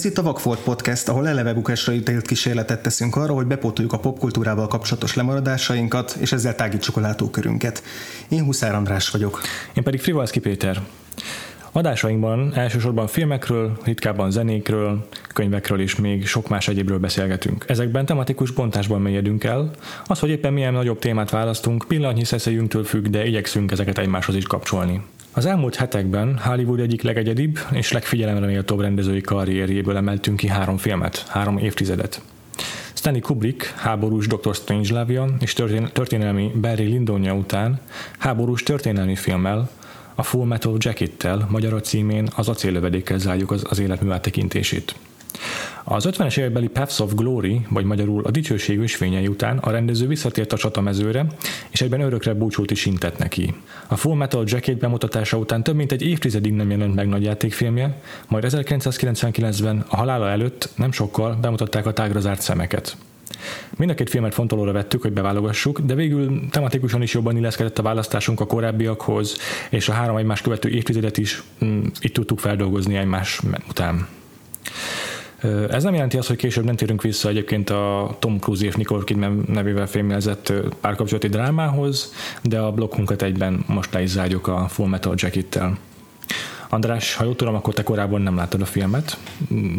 [0.00, 3.98] Ez itt a Vagfolt Podcast, ahol eleve bukásra ítélt kísérletet teszünk arra, hogy bepótoljuk a
[3.98, 7.82] popkultúrával kapcsolatos lemaradásainkat, és ezzel tágítsuk a látókörünket.
[8.28, 9.40] Én Huszár András vagyok.
[9.74, 10.80] Én pedig Frivalszki Péter.
[11.72, 17.64] Adásainkban elsősorban filmekről, ritkábban zenékről, könyvekről és még sok más egyébről beszélgetünk.
[17.68, 19.70] Ezekben tematikus bontásban mélyedünk el.
[20.06, 24.44] Az, hogy éppen milyen nagyobb témát választunk, pillanatnyi szeszélyünktől függ, de igyekszünk ezeket egymáshoz is
[24.44, 25.02] kapcsolni.
[25.32, 31.24] Az elmúlt hetekben Hollywood egyik legegyedibb és legfigyelemre méltóbb rendezői karrierjéből emeltünk ki három filmet,
[31.28, 32.20] három évtizedet.
[32.94, 34.54] Stanley Kubrick háborús Dr.
[34.54, 35.52] Strangelove-ja és
[35.92, 37.80] történelmi Barry Lindonja után
[38.18, 39.70] háborús történelmi filmmel,
[40.14, 44.94] a Full Metal Jacket-tel, magyar címén az acéllövedékkel zárjuk az, az életmű áttekintését.
[45.84, 50.52] Az 50-es évekbeli Paths of Glory, vagy magyarul a dicsőség ösvényei után a rendező visszatért
[50.52, 51.26] a csatamezőre,
[51.70, 53.54] és egyben örökre búcsút is intett neki.
[53.86, 58.00] A Full Metal Jacket bemutatása után több mint egy évtizedig nem jelent meg nagy játékfilmje,
[58.28, 62.96] majd 1999-ben a halála előtt nem sokkal bemutatták a tágra zárt szemeket.
[63.76, 67.82] Mind a két filmet fontolóra vettük, hogy beválogassuk, de végül tematikusan is jobban illeszkedett a
[67.82, 69.36] választásunk a korábbiakhoz,
[69.70, 74.06] és a három egymás követő évtizedet is mm, itt tudtuk feldolgozni egymás után.
[75.70, 79.04] Ez nem jelenti azt, hogy később nem térünk vissza egyébként a Tom Cruise és Nicole
[79.04, 84.88] Kidman nevével filmjelzett párkapcsolati drámához, de a blokkunkat egyben most le is zárjuk a Full
[84.88, 85.78] Metal Jacket-tel.
[86.68, 89.18] András, ha jól tudom, akkor te korábban nem láttad a filmet.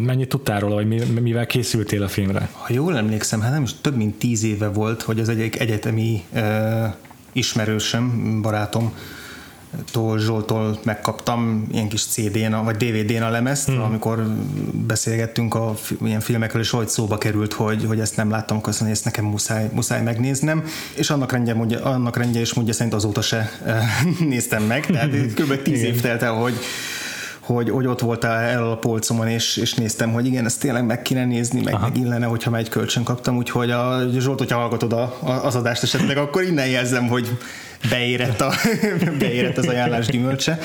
[0.04, 2.48] Mennyit tudtál róla, vagy mivel készültél a filmre?
[2.52, 6.22] Ha jól emlékszem, hát nem is több mint tíz éve volt, hogy az egy egyetemi
[6.32, 6.94] uh,
[7.32, 8.94] ismerősöm, barátom
[9.92, 13.82] Tól Zsoltól megkaptam ilyen kis CD-n, vagy DVD-n a lemezt, hmm.
[13.82, 14.36] amikor
[14.86, 15.74] beszélgettünk a
[16.04, 19.24] ilyen filmekről, és hogy szóba került, hogy, hogy ezt nem láttam, akkor azt ezt nekem
[19.24, 23.50] muszáj, muszáj megnéznem, és annak rendje, mondja, annak rendje és mondja szerint azóta se
[24.28, 25.10] néztem meg, tehát
[25.40, 25.62] kb.
[25.62, 26.54] tíz év telt el, hogy
[27.42, 31.02] hogy, hogy ott voltál el a polcomon, és, és néztem, hogy igen, ezt tényleg meg
[31.02, 34.92] kéne nézni, meg, meg illene, hogyha már egy kölcsön kaptam, úgyhogy a Zsolt, hogyha hallgatod
[34.92, 37.38] a, a, az adást esetleg, akkor innen jelzem, hogy
[37.90, 38.52] beérett, a,
[39.18, 40.58] beérett az ajánlás gyümölcse.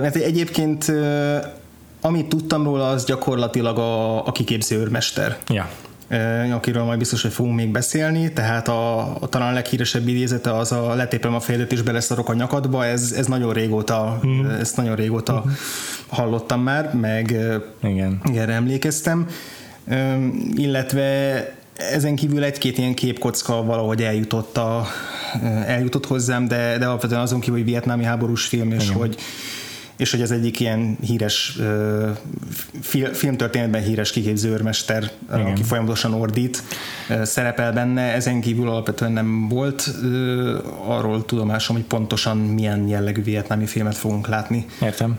[0.00, 0.92] Mert egyébként
[2.00, 5.36] amit tudtam róla, az gyakorlatilag a, a kiképző őrmester.
[5.48, 5.68] Ja
[6.52, 10.94] akiről majd biztos, hogy fogunk még beszélni, tehát a, a talán leghíresebb idézete az a
[10.94, 14.44] letépem a fejedet és beleszarok a nyakadba, ez, ez nagyon régóta, mm.
[14.44, 15.50] ezt nagyon régóta mm.
[16.08, 17.36] hallottam már, meg
[17.82, 18.20] Igen.
[18.34, 19.26] erre emlékeztem,
[20.54, 21.44] illetve
[21.76, 24.86] ezen kívül egy-két ilyen képkocka valahogy eljutott, a,
[25.66, 28.96] eljutott hozzám, de, de alapvetően azon kívül, hogy vietnámi háborús film, és Igen.
[28.96, 29.16] hogy
[29.96, 35.46] és hogy ez egyik ilyen híres uh, filmtörténetben híres kiképző őrmester, Igen.
[35.46, 36.62] aki folyamatosan ordít,
[37.22, 39.90] szerepel benne, ezen kívül alapvetően nem volt
[40.86, 44.66] arról tudomásom, hogy pontosan milyen jellegű vietnámi filmet fogunk látni.
[44.82, 45.18] Értem.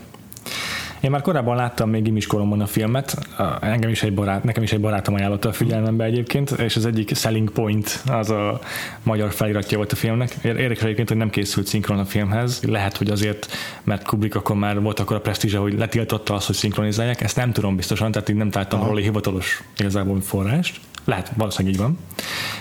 [1.05, 3.17] Én már korábban láttam még imiskolomban a filmet,
[3.61, 7.15] engem is egy barát, nekem is egy barátom ajánlotta a figyelmembe egyébként, és az egyik
[7.15, 8.59] selling point az a
[9.03, 10.35] magyar feliratja volt a filmnek.
[10.43, 12.63] Érdekes egyébként, hogy nem készült szinkron a filmhez.
[12.63, 13.47] Lehet, hogy azért,
[13.83, 17.21] mert Kubrick akkor már volt akkor a presztízse, hogy letiltotta azt, hogy szinkronizálják.
[17.21, 20.79] Ezt nem tudom biztosan, tehát így nem találtam róla hivatalos igazából forrást.
[21.05, 21.97] Lehet, valószínűleg így van.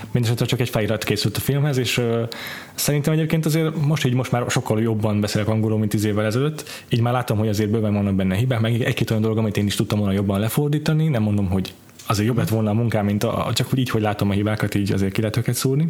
[0.03, 2.29] Mindenesetre csak egy felirat készült a filmhez, és uh,
[2.75, 6.85] szerintem egyébként azért most így most már sokkal jobban beszélek angolul, mint tíz évvel ezelőtt,
[6.89, 9.67] így már látom, hogy azért bőven vannak benne hibák, meg egy-két olyan dolog, amit én
[9.67, 11.75] is tudtam volna jobban lefordítani, nem mondom, hogy
[12.07, 14.75] azért jobb lett volna a munkám, mint a, csak úgy így, hogy látom a hibákat,
[14.75, 15.89] így azért ki lehet őket szúrni.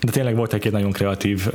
[0.00, 1.48] De tényleg volt egy nagyon kreatív,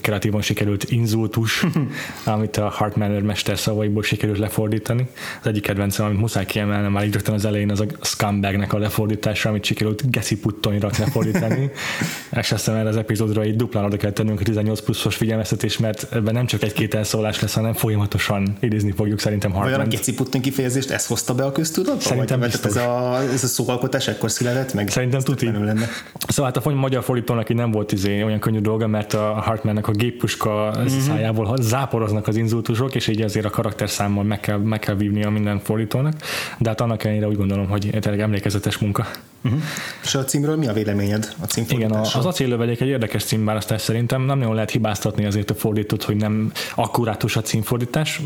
[0.00, 1.64] kreatívan sikerült inzultus,
[2.24, 5.06] amit a Hartmanner mester szavaiból sikerült lefordítani.
[5.40, 8.78] Az egyik kedvencem, amit muszáj kiemelnem már így rögtön az elején, az a scumbagnek a
[8.78, 11.70] lefordítása, amit sikerült Geci Puttonira lefordítani.
[12.40, 15.78] És azt hiszem erre az epizódra így duplán oda kell tennünk a 18 pluszos figyelmeztetés,
[15.78, 19.74] mert ebben nem csak egy-két elszólás lesz, hanem folyamatosan idézni fogjuk szerintem Hartman.
[19.74, 22.00] Olyan a Geci Putton kifejezést ezt hozta be a köztudatba?
[22.00, 24.88] Szerintem vagy, ez a ez a szóalkotás ekkor született meg?
[24.88, 25.46] Szerintem tuti.
[25.46, 25.88] Lenne.
[26.28, 29.88] Szóval hát a magyar fordítónak így nem volt izé olyan könnyű dolga, mert a Hartmannek
[29.88, 30.98] a géppuska mm-hmm.
[30.98, 35.30] szájából záporoznak az inzultusok, és így azért a karakterszámmal meg kell, meg kell vívni a
[35.30, 36.14] minden fordítónak,
[36.58, 39.06] de hát annak ellenére úgy gondolom, hogy tényleg emlékezetes munka.
[39.44, 39.60] Uh-huh.
[40.02, 44.38] És a címről mi a véleményed a Igen, az acéllövedék egy érdekes címválasztás szerintem, nem
[44.38, 48.20] nagyon lehet hibáztatni azért a fordítót, hogy nem akkurátus a címfordítás.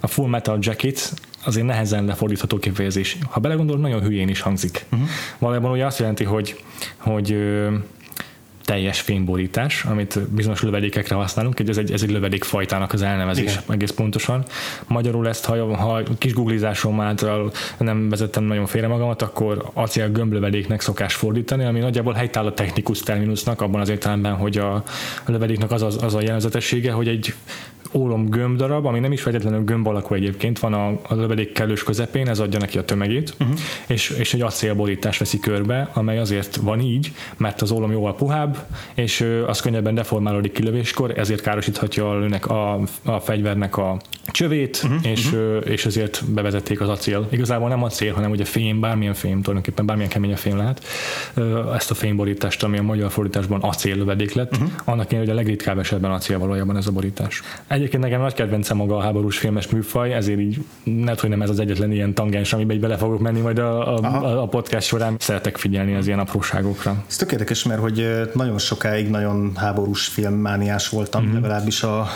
[0.00, 1.12] A Full Metal Jacket
[1.44, 3.18] azért nehezen lefordítható kifejezés.
[3.30, 4.84] Ha belegondolod, nagyon hülyén is hangzik.
[4.92, 5.08] Uh-huh.
[5.38, 6.62] Valójában ugye azt jelenti, hogy,
[6.96, 7.36] hogy
[8.70, 13.62] teljes fényborítás, amit bizonyos lövedékekre használunk, ez egy, ez egy lövedékfajtának az elnevezés Igen.
[13.68, 14.44] egész pontosan.
[14.86, 20.80] Magyarul ezt, ha, ha kis googlizásom által nem vezettem nagyon félre magamat, akkor acél gömblövedéknek
[20.80, 24.84] szokás fordítani, ami nagyjából helytáll a technikus terminusnak, abban az értelemben, hogy a, a
[25.26, 27.34] lövedéknek az, az, az a jellegzetessége, hogy egy
[27.92, 31.82] ólom gömb darab, ami nem is feltétlenül gömb alakú egyébként, van a, a lövedék kellős
[31.82, 33.58] közepén, ez adja neki a tömegét, uh-huh.
[33.86, 38.56] és, és egy acélborítás veszi körbe, amely azért van így, mert az ólom jóval puhább,
[38.94, 43.96] és az könnyebben deformálódik kilövéskor, ezért károsíthatja a, lőnek a, a fegyvernek a
[44.26, 45.70] csövét, uh-huh, és, uh-huh.
[45.70, 47.26] és ezért bevezették az acél.
[47.30, 50.84] Igazából nem acél, hanem ugye fém, bármilyen fém, tulajdonképpen bármilyen kemény a fém lehet.
[51.74, 54.70] Ezt a fémborítást, ami a magyar fordításban acél lövedék lett, uh-huh.
[54.84, 57.42] annak én, hogy a legritkább esetben acél valójában ez a borítás.
[57.80, 61.50] Egyébként nekem nagy kedvencem maga a háborús filmes műfaj, ezért így lehet, hogy nem ez
[61.50, 65.16] az egyetlen ilyen tangens, amiben így bele fogok menni majd a, a, a podcast során.
[65.18, 67.04] Szeretek figyelni az ilyen apróságokra.
[67.08, 71.40] Ez tök érdekes, mert hogy nagyon sokáig nagyon háborús filmmániás voltam, uh-huh.
[71.40, 72.06] legalábbis a,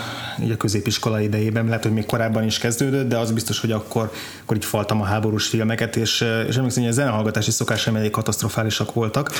[0.42, 1.64] így a középiskola idejében.
[1.64, 4.10] Lehet, hogy még korábban is kezdődött, de az biztos, hogy akkor,
[4.42, 8.92] akkor így faltam a háborús filmeket, és, és emlékszem, hogy a zenehallgatási szokásaim elég katasztrofálisak
[8.92, 9.30] voltak.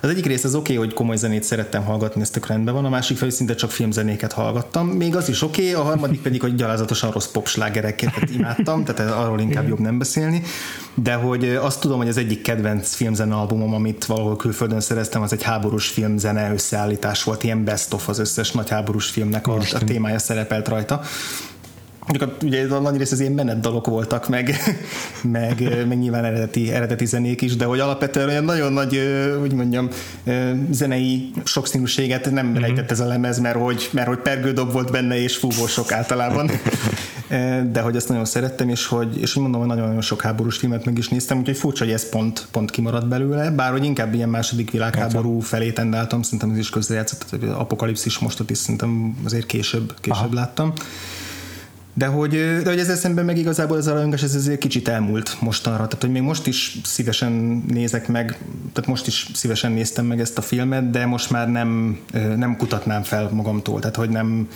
[0.00, 2.84] Az egyik rész az oké, okay, hogy komoly zenét szerettem hallgatni, ez tök rendben van,
[2.84, 4.86] a másik fel szinte csak filmzenéket hallgattam.
[4.86, 9.40] Még az is oké, okay, a harmadik pedig, hogy gyalázatosan rossz popslágereket imádtam, tehát arról
[9.40, 10.42] inkább jobb nem beszélni,
[10.94, 15.32] de hogy azt tudom, hogy az egyik kedvenc filmzene albumom, amit valahol külföldön szereztem, az
[15.32, 19.84] egy háborús filmzene összeállítás volt, ilyen best of az összes nagy háborús filmnek a, a
[19.84, 21.00] témája szerepelt rajta
[22.42, 24.54] ugye a nagy rész az ilyen menet dalok voltak, meg,
[25.22, 29.00] meg, meg nyilván eredeti, eredeti zenék is, de hogy alapvetően olyan nagyon nagy,
[29.40, 29.88] hogy mondjam,
[30.70, 32.60] zenei sokszínűséget nem mm-hmm.
[32.60, 36.50] rejtett ez a lemez, mert hogy, mert hogy pergődob volt benne, és fúvósok általában.
[37.72, 40.84] De hogy ezt nagyon szerettem, és hogy, és hogy mondom, hogy nagyon-nagyon sok háborús filmet
[40.84, 44.28] meg is néztem, úgyhogy furcsa, hogy ez pont, pont kimaradt belőle, bár hogy inkább ilyen
[44.28, 50.24] második világháború felé tendáltam, szerintem ez is közrejátszott, apokalipszis mostot is szerintem azért később, később
[50.24, 50.34] Aha.
[50.34, 50.72] láttam.
[51.98, 52.30] De hogy,
[52.62, 55.86] de hogy ezzel szemben meg igazából ez a rajongás ez azért kicsit elmúlt mostanra.
[55.86, 57.32] Tehát, hogy még most is szívesen
[57.68, 58.38] nézek meg,
[58.72, 61.98] tehát most is szívesen néztem meg ezt a filmet, de most már nem,
[62.36, 63.80] nem kutatnám fel magamtól.
[63.80, 64.48] Tehát, hogy nem,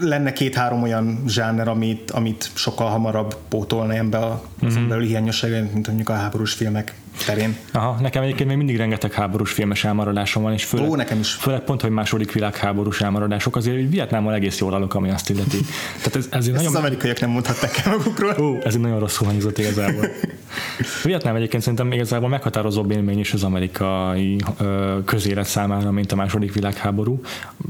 [0.00, 4.88] lenne két-három olyan zsáner, amit, amit sokkal hamarabb pótolna ebbe a, mm-hmm.
[4.88, 7.56] belül hiányossága, mint mondjuk a háborús filmek terén.
[7.72, 11.32] Aha, nekem egyébként még mindig rengeteg háborús filmes elmaradásom van, és főleg, Ó, nekem is.
[11.32, 15.58] főleg pont, hogy második világháborús elmaradások, azért hogy Vietnámmal egész jól állok, ami azt illeti.
[15.96, 16.66] Tehát ez, ez Ezt nagyon...
[16.66, 18.36] az amerikaiak nem mondhatták el magukról.
[18.40, 20.06] Ó, ez egy nagyon rosszul hangzott igazából.
[21.04, 24.40] Vietnám egyébként szerintem igazából meghatározóbb élmény is az amerikai
[25.04, 27.20] közélet számára, mint a második világháború.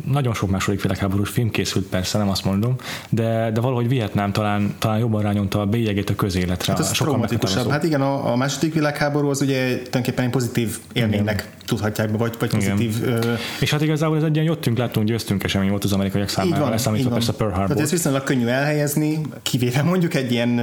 [0.04, 2.74] Nagyon sok második világháborús film készült, persze, nem azt mondom,
[3.08, 6.72] de, de valahogy Vietnám talán, talán jobban rányomta a bélyegét a közéletre.
[6.72, 7.28] Hát ez sokkal
[7.70, 11.66] Hát igen, a, a második világháború az ugye tulajdonképpen egy pozitív élménynek Igen.
[11.66, 13.02] tudhatják be, vagy, vagy pozitív...
[13.04, 13.32] Ö...
[13.60, 16.70] És hát igazából ez egy ilyen jöttünk, láttunk, győztünk esemény volt az amerikaiak számára, van,
[16.70, 17.68] leszámítva persze Pearl Harbor.
[17.68, 20.60] Tehát ez viszonylag könnyű elhelyezni, kivéve mondjuk egy ilyen,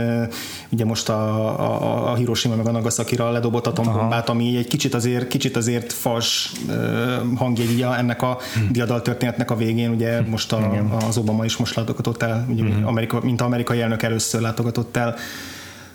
[0.69, 5.27] ugye most a, a, a Hiroshima meg a Nagasaki-ra ledobott atombombát, ami egy kicsit azért,
[5.27, 6.51] kicsit azért fals
[7.35, 8.71] hangjegyia ennek a hm.
[8.71, 12.85] diadal történetnek a végén, ugye most a, az Obama is most látogatott el, ugye, hm.
[12.85, 15.15] Amerika, mint amerikai elnök először látogatott el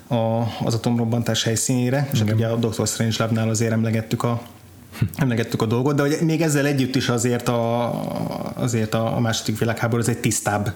[0.08, 2.86] a, az atomrobbantás helyszínére, és hát ugye a Dr.
[2.86, 4.42] Strange Labnál azért emlegettük a
[5.16, 7.92] emlegettük a dolgot, de hogy még ezzel együtt is azért a,
[8.54, 10.74] azért a második világháború az egy tisztább,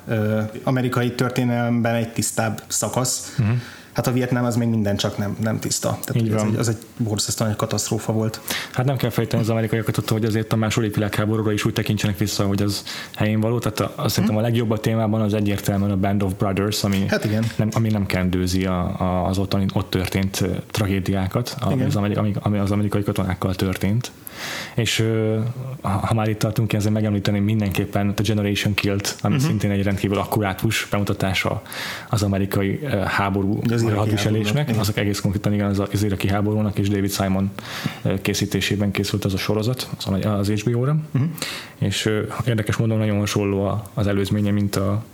[0.63, 3.57] amerikai történelemben egy tisztább szakasz, uh-huh
[3.93, 5.99] hát a Vietnám az még minden csak nem, nem tiszta.
[6.05, 8.41] Tehát Így az, egy, az egy borzasztóan egy katasztrófa volt.
[8.73, 12.19] Hát nem kell fejteni az amerikaiakat attól, hogy azért a második világháborúra is úgy tekintsenek
[12.19, 12.83] vissza, hogy az
[13.15, 13.59] helyén való.
[13.59, 17.05] Tehát a, azt szerintem a legjobb a témában az egyértelműen a Band of Brothers, ami,
[17.09, 17.45] hát igen.
[17.57, 22.59] Nem, ami nem kendőzi a, a, az ott, ott történt tragédiákat, ami az, amerikai, ami
[22.59, 24.11] az amerikai katonákkal történt.
[24.75, 25.09] És
[25.81, 29.49] ha már itt tartunk, ezzel megemlíteném mindenképpen a Generation Killed, ami uh-huh.
[29.49, 31.63] szintén egy rendkívül akkurátus bemutatása
[32.09, 37.13] az amerikai háború az hadviselésnek, azok egész konkrétan igen, az, az iraki háborúnak és David
[37.13, 37.51] Simon
[38.23, 39.89] készítésében készült az a sorozat
[40.25, 41.31] az HBO-ra, uh-huh.
[41.79, 42.11] és
[42.47, 45.05] érdekes módon nagyon hasonló az előzménye, mint a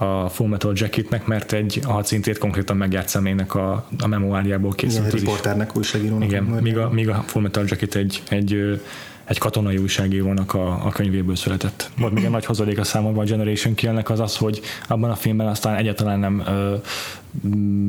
[0.00, 5.06] a Full Metal Jacketnek, mert egy a hadszintét konkrétan megjárt személynek a, a memoáriából készült.
[5.06, 6.28] Igen, riporternek, újságírónak.
[6.28, 8.80] Igen, míg a, míg a Full Metal Jacket egy, egy
[9.24, 11.90] egy katonai újságírónak a, a könyvéből született.
[11.98, 15.14] Volt még egy nagy hozadék a számomra a Generation Kill-nek az az, hogy abban a
[15.14, 16.74] filmben aztán egyáltalán nem ö,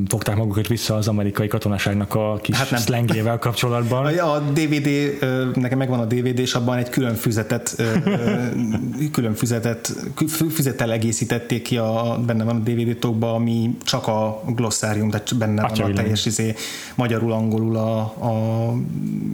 [0.07, 2.79] fogták magukat vissza az amerikai katonaságnak a kis hát nem.
[2.79, 4.05] szlengével kapcsolatban.
[4.31, 4.89] A DVD,
[5.55, 7.75] nekem megvan a DVD, és abban egy külön füzetet,
[9.11, 9.93] külön füzetet,
[10.51, 15.61] füzettel egészítették ki, a, benne van a DVD tokba, ami csak a glossárium, tehát benne
[15.61, 16.53] Atya van a teljes izé,
[16.95, 18.73] magyarul, angolul a, a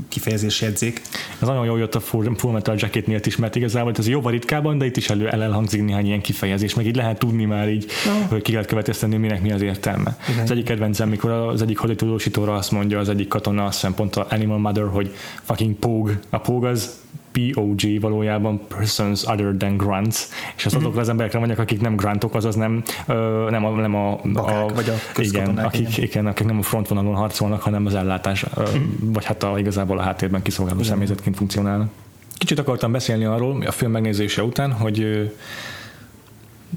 [0.08, 1.02] kifejezés jegyzék.
[1.42, 4.78] Ez nagyon jól jött a Full, full Metal Jacketnél is, mert igazából ez jóval ritkában,
[4.78, 8.26] de itt is elő elhangzik néhány ilyen kifejezés, meg így lehet tudni már így, no.
[8.28, 10.18] hogy ki lehet következteni, minek mi az értelme értelme.
[10.30, 10.44] Igen.
[10.44, 14.16] Az egyik kedvencem, mikor az egyik haditudósítóra azt mondja az egyik katona, azt hiszem pont
[14.16, 16.20] a Animal Mother, hogy fucking pog.
[16.30, 20.18] A pog az POG valójában Persons Other Than Grants,
[20.56, 23.96] és az azokra az emberekre mondják, akik nem grantok, azaz nem, ö, nem a, nem
[23.96, 26.04] a, Bakák, a vagy a igen, akik, igen.
[26.04, 28.64] igen, akik nem a frontvonalon harcolnak, hanem az ellátás, ö,
[29.00, 31.90] vagy hát a, igazából a háttérben kiszolgáló személyzetként funkcionálnak.
[32.38, 35.30] Kicsit akartam beszélni arról a film megnézése után, hogy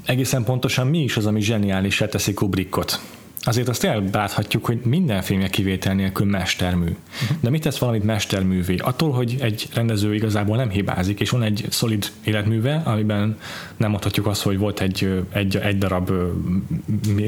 [0.05, 2.99] egészen pontosan mi is az, ami zseniális teszi Kubrickot.
[3.43, 6.85] Azért azt elbáthatjuk, hogy minden filmje kivétel nélkül mestermű.
[6.85, 7.37] Uh-huh.
[7.39, 8.75] De mit tesz valamit mesterművé?
[8.77, 13.37] Attól, hogy egy rendező igazából nem hibázik, és van egy szolid életműve, amiben
[13.77, 16.11] nem mondhatjuk azt, hogy volt egy, egy, egy darab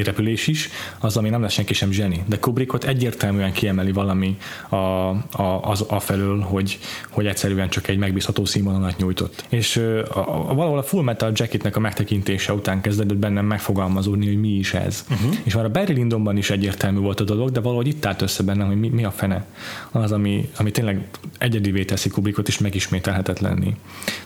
[0.03, 2.24] repülés is, az, ami nem lesz senki sem zseni.
[2.25, 4.38] De Kubrickot egyértelműen kiemeli valami
[4.70, 6.79] a, a, az, a felől, hogy,
[7.10, 9.46] hogy egyszerűen csak egy megbízható színvonalat nyújtott.
[9.50, 14.39] És a, a, valahol a Full Metal Jacketnek a megtekintése után kezdődött bennem megfogalmazódni, hogy
[14.39, 15.05] mi is ez.
[15.10, 15.36] Uh-huh.
[15.43, 18.43] És már a Barry Lyndonban is egyértelmű volt a dolog, de valahogy itt állt össze
[18.43, 19.45] bennem, hogy mi, mi a fene
[19.91, 21.07] az, ami, ami tényleg
[21.38, 23.75] egyedivé teszi Kubrickot is megismételhetetlenni.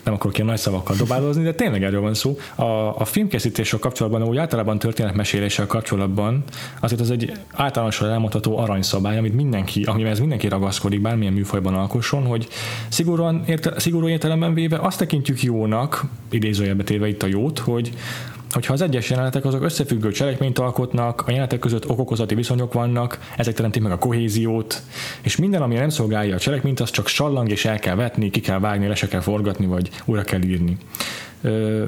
[0.03, 2.37] Nem akarok ilyen nagy szavakkal dobálózni, de tényleg erről van szó.
[2.55, 2.63] A,
[2.99, 6.43] a filmkészítéssel kapcsolatban, úgy általában történetmeséléssel kapcsolatban,
[6.79, 12.47] azért az egy általánosan elmondható aranyszabály, amit mindenki, amivel mindenki ragaszkodik, bármilyen műfajban alkosson, hogy
[12.87, 17.91] szigorúan, érte, szigorú értelemben véve azt tekintjük jónak, idézőjelbe téve itt a jót, hogy
[18.51, 23.53] hogyha az egyes jelenetek azok összefüggő cselekményt alkotnak, a jelenetek között okokozati viszonyok vannak, ezek
[23.53, 24.81] teremtik meg a kohéziót,
[25.21, 28.39] és minden, ami nem szolgálja a cselekményt, az csak sallang, és el kell vetni, ki
[28.39, 30.77] kell vágni, le se kell forgatni, vagy újra kell írni.
[31.41, 31.85] Ö,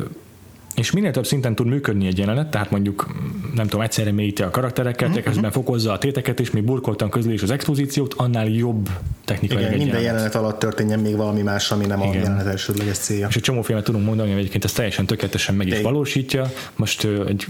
[0.75, 3.07] és minél több szinten tud működni egy jelenet, tehát mondjuk
[3.55, 5.23] nem tudom, egyszerre mélyíti a karaktereket, uh-huh.
[5.23, 8.89] közben fokozza a téteket, és mi burkoltan közli is az expozíciót, annál jobb
[9.25, 12.11] technikai Igen, minden jelenet alatt történjen még valami más, ami nem Igen.
[12.11, 13.27] a jelenet elsődleges célja.
[13.27, 15.83] És egy csomó filmet tudunk mondani, hogy egyébként ezt teljesen tökéletesen meg is Igen.
[15.83, 16.51] valósítja.
[16.75, 17.45] Most egy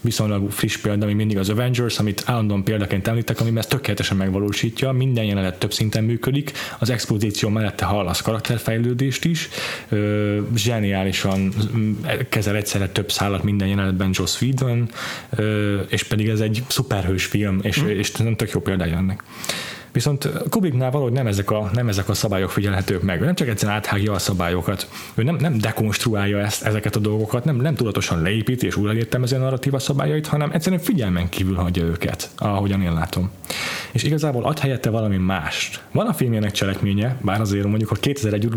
[0.00, 4.92] viszonylag friss példa, ami mindig az Avengers, amit állandóan példaként említek, ami ezt tökéletesen megvalósítja.
[4.92, 9.48] Minden jelenet több szinten működik, az expozíció mellette hallasz karakterfejlődést is,
[10.54, 11.52] zseniálisan
[12.28, 14.90] kezel egyszerre több szállat minden jelenetben Joss Whedon,
[15.88, 17.88] és pedig ez egy szuperhős film, és, mm.
[17.88, 19.22] és nem tök jó példája ennek.
[19.92, 23.20] Viszont Kubricknál valahogy nem ezek, a, nem ezek a szabályok figyelhetők meg.
[23.20, 27.44] Ő nem csak egyszerűen áthágja a szabályokat, ő nem, nem dekonstruálja ezt, ezeket a dolgokat,
[27.44, 31.84] nem, nem tudatosan leépíti és újra értelmezi a narratíva szabályait, hanem egyszerűen figyelmen kívül hagyja
[31.84, 33.30] őket, ahogyan én látom.
[33.92, 35.82] És igazából ad helyette valami mást.
[35.92, 38.48] Van a filmjének cselekménye, bár azért mondjuk a 2001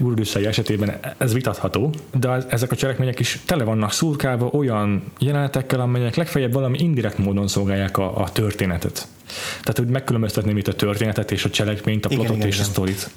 [0.00, 6.14] Urdüsszai esetében ez vitatható, de ezek a cselekmények is tele vannak szurkálva olyan jelenetekkel, amelyek
[6.14, 9.08] legfeljebb valami indirekt módon szolgálják a, a történetet.
[9.50, 12.66] Tehát, hogy megkülönböztetném itt a történetet és a cselekményt, a plotot igen, és igen.
[12.66, 13.10] a sztorit.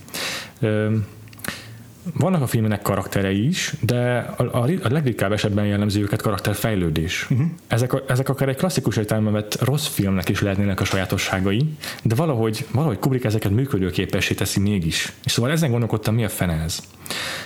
[2.13, 7.27] Vannak a filmnek karakterei is, de a, a, a legritkább esetben jellemző őket karakterfejlődés.
[7.29, 7.47] Uh-huh.
[7.67, 11.65] Ezek, a, ezek akár egy klasszikus értelemben vett rossz filmnek is lehetnének a sajátosságai,
[12.03, 15.13] de valahogy, valahogy Kubrick ezeket működőképessé teszi mégis.
[15.25, 16.79] És szóval ezen gondolkodtam, mi a fene ez.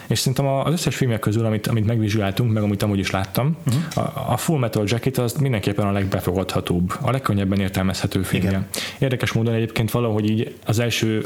[0.08, 4.06] És szerintem az összes filmek közül, amit, amit megvizsgáltunk, meg amit amúgy is láttam, uh-huh.
[4.06, 8.50] a, a Full Metal Jacket az mindenképpen a legbefogadhatóbb, a legkönnyebben értelmezhető filmje.
[8.50, 8.68] Igen.
[9.00, 11.25] Érdekes módon egyébként valahogy így az első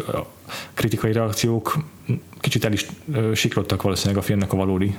[0.73, 1.77] kritikai reakciók
[2.39, 2.85] kicsit el is
[3.33, 4.95] siklottak valószínűleg a filmnek a valódi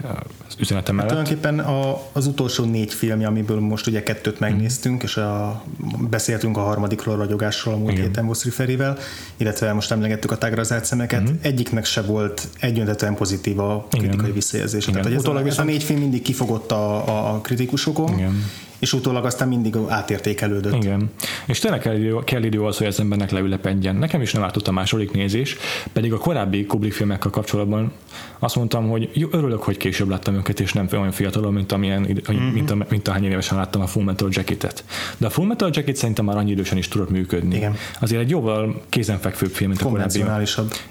[0.59, 1.17] üzenete mellett.
[1.17, 5.05] Hát tulajdonképpen a, az utolsó négy filmje, amiből most ugye kettőt megnéztünk, mm.
[5.05, 5.63] és a,
[6.11, 8.05] beszéltünk a harmadikról ragyogásról a múlt Igen.
[8.05, 8.99] héten Ferivel,
[9.37, 11.35] illetve most emlegettük a tágra zárt szemeket, mm.
[11.41, 14.33] egyiknek se volt egyöntetően pozitív a kritikai Igen.
[14.33, 14.85] visszajelzés.
[14.85, 18.45] Tehát, hogy ez, a, ez a négy film mindig kifogott a, a, a kritikusokon, Igen
[18.79, 20.75] és utólag aztán mindig átértékelődött.
[20.75, 21.11] Igen.
[21.47, 23.97] És tényleg kell idő, kell idő az, hogy az embernek leülepedjen.
[23.97, 25.57] Nekem is nem ártott a második nézés,
[25.93, 27.93] pedig a korábbi Kubrick filmekkel kapcsolatban
[28.39, 32.01] azt mondtam, hogy jó, örülök, hogy később láttam őket, és nem olyan fiatalon, mint, amilyen,
[32.01, 32.45] mm-hmm.
[32.45, 34.85] mint, a, mint ahány évesen láttam a Full Metal Jacket-et.
[35.17, 37.57] De a Full Metal Jacket szerintem már annyi idősen is tudott működni.
[37.57, 37.75] Igen.
[38.01, 40.25] Azért egy jóval kézenfekvőbb film, mint a korábbi.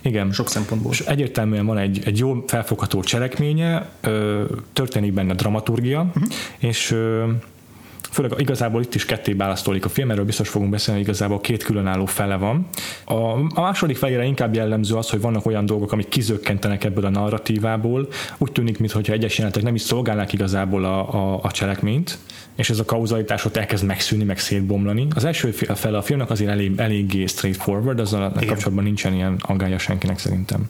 [0.02, 0.32] Igen.
[0.32, 0.92] Sok szempontból.
[0.92, 3.90] És egyértelműen van egy, egy jó felfogható cselekménye,
[4.74, 6.28] történik benne dramaturgia, mm-hmm.
[6.58, 6.96] és
[8.16, 12.06] főleg igazából itt is ketté választódik a film, erről biztos fogunk beszélni, igazából két különálló
[12.06, 12.68] fele van.
[13.06, 17.10] A, a második felére inkább jellemző az, hogy vannak olyan dolgok, amik kizökkentenek ebből a
[17.10, 18.08] narratívából.
[18.38, 22.18] Úgy tűnik, mintha egyes jelenetek nem is szolgálnák igazából a, a, a cselekményt,
[22.56, 25.08] és ez a kauzalitás ott elkezd megszűnni, meg szétbomlani.
[25.16, 29.78] Az első fele a filmnek azért elég, eléggé straightforward, azzal a kapcsolatban nincsen ilyen aggája
[29.78, 30.70] senkinek szerintem.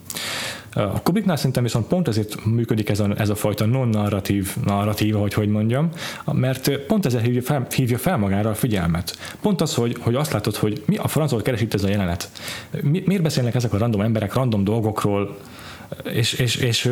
[0.74, 5.34] A Kubiknál szerintem viszont pont ezért működik ez a, ez a fajta non-narratív narratíva, hogy
[5.34, 5.90] hogy mondjam,
[6.32, 9.18] mert pont ezzel hívja fel, hívja fel magára a figyelmet.
[9.42, 12.30] Pont az, hogy, hogy azt látod, hogy mi a francot keresít ez a jelenet.
[12.82, 15.38] Mi, miért beszélnek ezek a random emberek random dolgokról,
[16.04, 16.92] és, és, és, és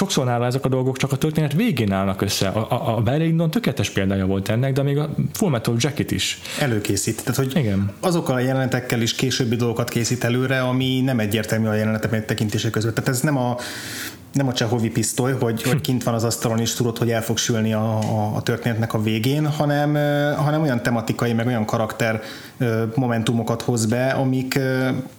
[0.00, 2.48] sokszor nála ezek a dolgok csak a történet végén állnak össze.
[2.48, 6.40] A, a, a Barry tökéletes példája volt ennek, de még a Full Metal Jacket is.
[6.58, 7.16] Előkészít.
[7.16, 7.92] Tehát, hogy Igen.
[8.00, 12.94] azokkal a jelenetekkel is későbbi dolgokat készít előre, ami nem egyértelmű a jelenetek tekintése között.
[12.94, 13.56] Tehát ez nem a
[14.32, 17.38] nem a csehovi pisztoly, hogy, hogy kint van az asztalon és tudod, hogy el fog
[17.38, 19.94] sülni a, a, a történetnek a végén, hanem,
[20.36, 22.22] hanem olyan tematikai, meg olyan karakter
[22.94, 24.58] momentumokat hoz be, amik,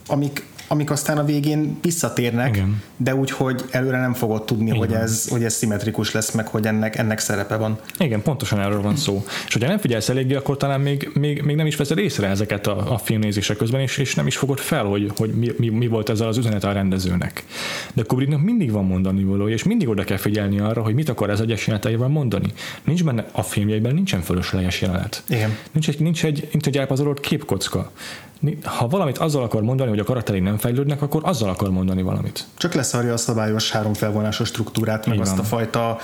[0.08, 2.84] amik amik aztán a végén visszatérnek, Igen.
[2.98, 6.66] de úgy, hogy előre nem fogod tudni, hogy ez, hogy ez szimmetrikus lesz, meg hogy
[6.66, 7.80] ennek, ennek szerepe van.
[8.00, 9.24] Igen, pontosan erről van szó.
[9.48, 12.68] És hogyha nem figyelsz eléggé, akkor talán még, még, még nem is veszed észre ezeket
[12.68, 15.88] a, a filmnézések közben, és, és nem is fogod fel, hogy, hogy mi, mi, mi
[15.88, 17.46] volt ezzel az üzenet a rendezőnek.
[17.94, 21.30] De Kubricknak mindig van mondani való, és mindig oda kell figyelni arra, hogy mit akar
[21.30, 22.54] ez egyes jeleneteivel mondani.
[22.84, 25.24] Nincs benne a filmjeiben nincsen fölösleges jelenet.
[25.30, 25.58] Igen.
[25.72, 27.92] Nincs egy, nincs egy, nincs egy elpazarolt képkocka
[28.64, 32.46] ha valamit azzal akar mondani, hogy a karakterei nem fejlődnek, akkor azzal akar mondani valamit.
[32.58, 35.98] Csak leszarja a szabályos három felvonásos struktúrát, meg azt a fajta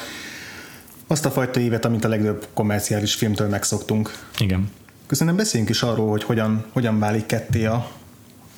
[1.08, 4.12] azt a fajta évet, amit a legjobb kommerciális filmtől megszoktunk.
[4.38, 4.72] Igen.
[5.08, 7.88] Köszönöm, beszéljünk is arról, hogy hogyan, hogyan válik ketté a,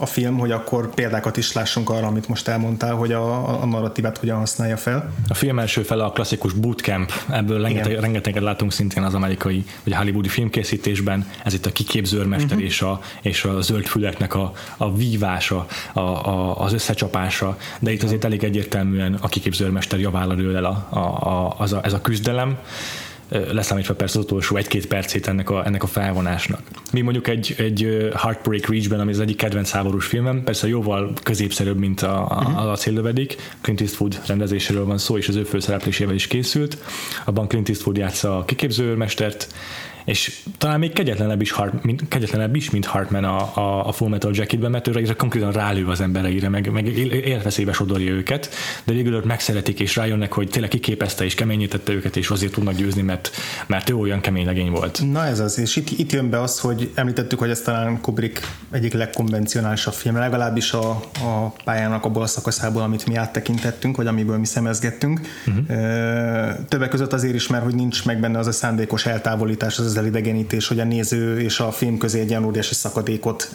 [0.01, 4.17] a film, hogy akkor példákat is lássunk arra, amit most elmondtál, hogy a, a narratívát
[4.17, 5.13] hogyan használja fel.
[5.27, 9.93] A film első fele a klasszikus bootcamp, ebből rengeteg, rengeteget látunk szintén az amerikai vagy
[9.93, 12.63] a hollywoodi filmkészítésben, ez itt a kiképzőrmester uh-huh.
[12.63, 18.03] és, a, és a zöld füleknek a, a vívása, a, a, az összecsapása, de itt
[18.03, 22.01] azért elég egyértelműen a kiképzőrmester javára dől el a, a, a, az a, ez a
[22.01, 22.57] küzdelem
[23.29, 26.61] leszámítva persze az utolsó egy-két percét ennek a, ennek a felvonásnak.
[26.93, 31.77] Mi mondjuk egy, egy Heartbreak Reach-ben, ami az egyik kedvenc háborús filmem, persze jóval középszerűbb,
[31.77, 32.57] mint a, a, mhm.
[32.57, 33.35] a célövedik.
[33.61, 36.77] Clint Eastwood rendezéséről van szó, és az ő főszereplésével is készült.
[37.25, 39.53] Abban Clint Eastwood játsza a kiképzőmestert,
[40.05, 44.09] és talán még kegyetlenebb is, Hart, mint, kegyetlenebb is mint Hartman a, a, a Full
[44.09, 48.49] Metal Jacketben, mert ő konkrétan rálő az embereire, meg, meg életveszélybe sodorja őket,
[48.83, 52.75] de végül ők megszeretik és rájönnek, hogy tényleg kiképezte és keményítette őket, és azért tudnak
[52.75, 53.29] győzni, mert,
[53.67, 55.01] mert ő olyan kemény legény volt.
[55.11, 58.47] Na ez az, és itt, itt jön be az, hogy említettük, hogy ez talán Kubrick
[58.71, 60.89] egyik legkonvencionálisabb film, legalábbis a,
[61.23, 65.21] a pályának abból a szakaszából, amit mi áttekintettünk, vagy amiből mi szemezgettünk.
[65.47, 65.65] Uh-huh.
[66.67, 69.97] Többek között azért is, mert hogy nincs meg benne az a szándékos eltávolítás, az az
[69.99, 73.49] elidegenítés, hogy a néző és a film közé egy ilyen óriási szakadékot,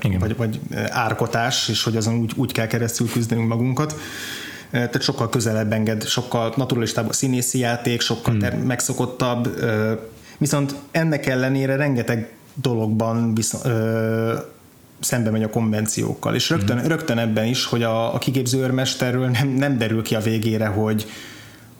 [0.00, 0.18] Igen.
[0.18, 3.94] vagy, vagy árkotás, és hogy azon úgy, úgy kell keresztül küzdenünk magunkat
[4.72, 8.58] tehát sokkal közelebb enged, sokkal naturalistább a színészi játék, sokkal hmm.
[8.58, 9.48] megszokottabb,
[10.38, 14.34] viszont ennek ellenére rengeteg dologban viszont, ö,
[15.00, 16.88] szembe megy a konvenciókkal, és rögtön, hmm.
[16.88, 21.06] rögtön ebben is, hogy a, a kiképző őrmesterről nem, nem derül ki a végére, hogy,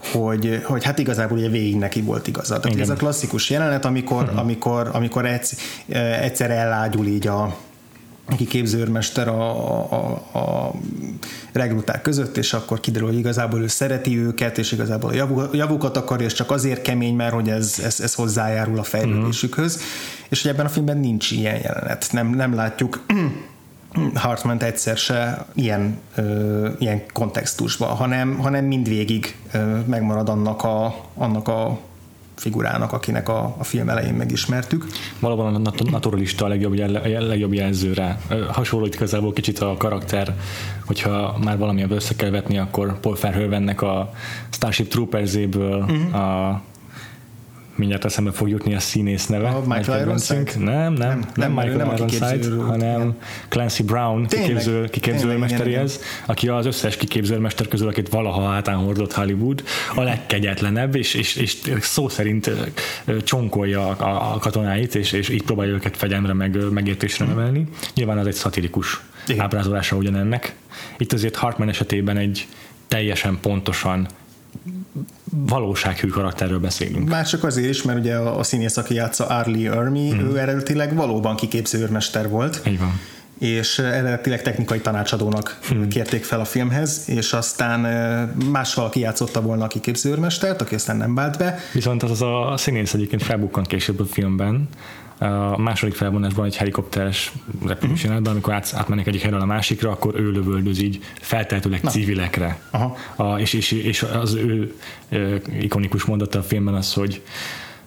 [0.03, 2.61] hogy, hogy hát igazából ugye végig neki volt igaza.
[2.61, 4.39] Tehát ez a klasszikus jelenet, amikor, uh-huh.
[4.39, 5.59] amikor, amikor egyszer,
[6.23, 7.57] egyszer elágyul így a
[8.37, 9.51] kiképzőrmester a,
[9.93, 10.75] a, a
[11.53, 16.27] regruták között, és akkor kiderül, hogy igazából ő szereti őket, és igazából a javukat akarja,
[16.27, 19.75] és csak azért kemény, mert hogy ez, ez, ez hozzájárul a fejlődésükhöz.
[19.75, 19.89] Uh-huh.
[20.29, 22.09] És hogy ebben a filmben nincs ilyen jelenet.
[22.13, 23.05] Nem, nem látjuk
[24.15, 31.49] Hartman egyszer se ilyen, ö, ilyen kontextusban, hanem, hanem mindvégig ö, megmarad annak a, annak
[31.49, 31.79] a
[32.35, 34.87] figurának, akinek a, a film elején megismertük.
[35.21, 38.19] Valóban a naturalista a legjobb, a legjobb jelzőre.
[38.53, 40.35] Hasonlít igazából kicsit a karakter,
[40.87, 44.13] hogyha már valami össze kell vetni, akkor Paul Verhoevennek a
[44.51, 46.15] Starship Troopers-éből uh-huh.
[46.15, 46.63] a
[47.75, 49.49] mindjárt eszembe fog jutni a színész neve.
[49.49, 50.51] A Michael Ironside?
[50.59, 53.17] Nem, nem, nem, nem Michael nem Ironside, hanem igen.
[53.49, 59.63] Clancy Brown kiképző, kiképzőmesterihez, aki az összes kiképzőmester közül, akit valaha hátán hordott Hollywood,
[59.95, 62.51] a legkegyetlenebb, és, és, és szó szerint
[63.25, 67.67] csonkolja a, a katonáit, és, és így próbálja őket fegyelemre, meg megértésre nevelni.
[67.95, 69.41] Nyilván az egy szatirikus igen.
[69.45, 70.55] ábrázolása ugyanennek.
[70.99, 72.47] Itt azért Hartman esetében egy
[72.89, 74.07] teljesen pontosan
[75.37, 77.09] valósághű karakterről beszélünk.
[77.09, 80.19] Már csak azért is, mert ugye a, a színész, aki játsza Arlie Ermi, mm.
[80.19, 82.63] ő eredetileg valóban kiképző őrmester volt.
[82.67, 83.01] Így van
[83.43, 85.89] és eredetileg technikai tanácsadónak hmm.
[85.89, 87.81] kérték fel a filmhez, és aztán
[88.51, 91.59] más valaki játszotta volna a kiképzőrmestert, aki aztán nem vált be.
[91.73, 94.69] Viszont az, az a színész egyébként felbukkan később a filmben,
[95.23, 97.33] a második felvonásban egy helikopteres
[97.67, 98.01] repülés uh-huh.
[98.01, 101.91] jelenetben, amikor át, átmennek egyik helyről a másikra, akkor ő lövöldöz így feltehetőleg Na.
[101.91, 102.61] civilekre.
[102.71, 102.97] Aha.
[103.17, 104.75] A, és, és, és az ő,
[105.09, 107.23] ő ikonikus mondata a filmben az, hogy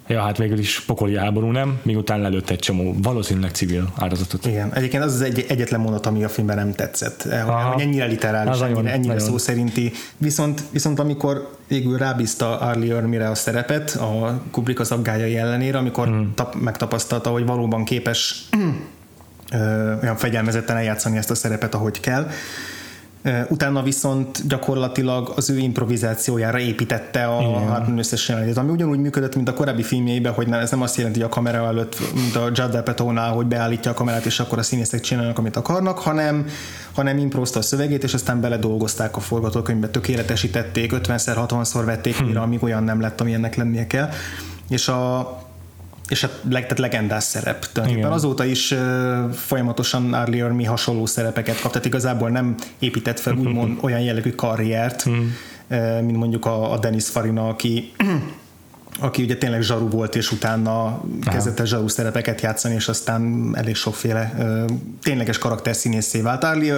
[0.08, 4.46] Ja, hát végül is pokoli háború nem, miután lelőtt egy csomó valószínűleg civil áldozatot.
[4.46, 7.72] Igen, egyébként az az egy, egyetlen mondat, ami a filmben nem tetszett, eh, Aha.
[7.72, 9.30] hogy ennyire literális, ennyire, nagyon, ennyire nagyon.
[9.30, 9.92] szó szerinti.
[10.18, 16.08] Viszont, viszont amikor végül rábízta Arlie Ermire a szerepet, a Kubrick az aggályai ellenére, amikor
[16.08, 16.34] hmm.
[16.36, 18.50] tap, megtapasztalta, hogy valóban képes
[19.52, 22.30] ö, olyan fegyelmezetten eljátszani ezt a szerepet, ahogy kell,
[23.50, 29.50] utána viszont gyakorlatilag az ő improvizációjára építette a Hartman összes jelenetét, ami ugyanúgy működött, mint
[29.50, 32.50] a korábbi filmjeiben, hogy nem, ez nem azt jelenti, hogy a kamera előtt, mint a
[32.54, 36.46] Judd Apatownál, hogy beállítja a kamerát, és akkor a színészek csinálnak, amit akarnak, hanem,
[36.94, 42.38] hanem imprózta a szövegét, és aztán beledolgozták a forgatókönyvbe, tökéletesítették, 50-60-szor vették hmm.
[42.38, 44.10] amíg olyan nem lett, ami ennek lennie kell.
[44.70, 45.20] És a,
[46.08, 47.66] és a leg, tehát legendás szerep.
[47.72, 53.34] Tulajdonképpen azóta is uh, folyamatosan Arlie mi hasonló szerepeket kap, tehát igazából nem épített fel
[53.34, 57.92] úgymond olyan jellegű karriert, uh, mint mondjuk a, a Dennis Farina, aki
[59.00, 63.76] aki ugye tényleg zsaru volt, és utána kezdett el zsaru szerepeket játszani, és aztán elég
[63.76, 64.66] sokféle uh,
[65.02, 66.44] tényleges karakterszínészé vált.
[66.44, 66.74] Arlie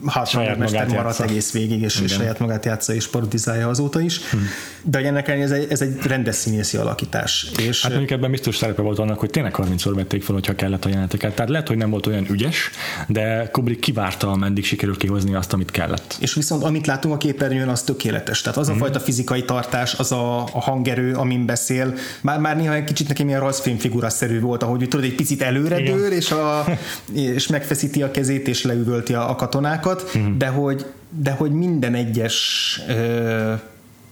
[0.00, 1.22] mi saját magát maradt játsza.
[1.22, 4.30] egész végig, és, és saját magát játsza és parodizálja azóta is.
[4.30, 4.46] Hmm.
[4.82, 7.46] De hogy ennek ez egy, ez egy rendes színészi alakítás.
[7.58, 10.84] És hát mondjuk ebben biztos szerepe volt annak, hogy tényleg 30-szor vették fel, hogyha kellett
[10.84, 11.34] a jeleneteket.
[11.34, 12.70] Tehát lehet, hogy nem volt olyan ügyes,
[13.06, 16.16] de Kubrick kivárta, ameddig sikerült kihozni azt, amit kellett.
[16.20, 18.40] És viszont amit látunk a képernyőn, az tökéletes.
[18.40, 18.80] Tehát az a hmm.
[18.80, 23.28] fajta fizikai tartás, az a, a hangerő, amin beszél, már, már néha egy kicsit nekem
[23.28, 26.64] ilyen rajzfilm szerű volt, ahogy tudod, egy picit előre dől, és, a,
[27.12, 30.36] és megfeszíti a kezét, és leüvölti a, a katonákat dolgokat, uh-huh.
[30.36, 32.92] de, hogy, de hogy minden egyes ö,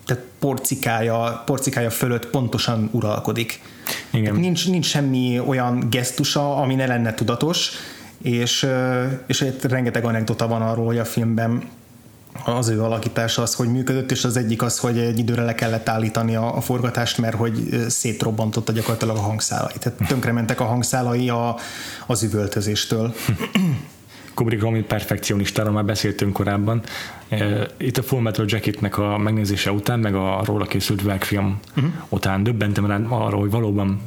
[0.06, 3.60] tehát porcikája, porcikája fölött pontosan uralkodik.
[4.10, 4.34] Igen.
[4.34, 7.70] nincs, nincs semmi olyan gesztusa, ami ne lenne tudatos,
[8.22, 8.66] és,
[9.26, 11.62] és rengeteg anekdota van arról, hogy a filmben
[12.44, 15.88] az ő alakítása az, hogy működött, és az egyik az, hogy egy időre le kellett
[15.88, 19.74] állítani a, a forgatást, mert hogy szétrobbantotta gyakorlatilag a hangszálai.
[19.78, 21.56] Tehát tönkrementek a hangszálai a,
[22.06, 23.14] az üvöltözéstől.
[24.38, 26.82] Kubrick Romy perfekcionistáról már beszéltünk korábban.
[27.76, 31.92] Itt a Full Metal Jacketnek a megnézése után, meg a róla készült verkfilm uh-huh.
[32.08, 34.00] után döbbentem rá arra, hogy valóban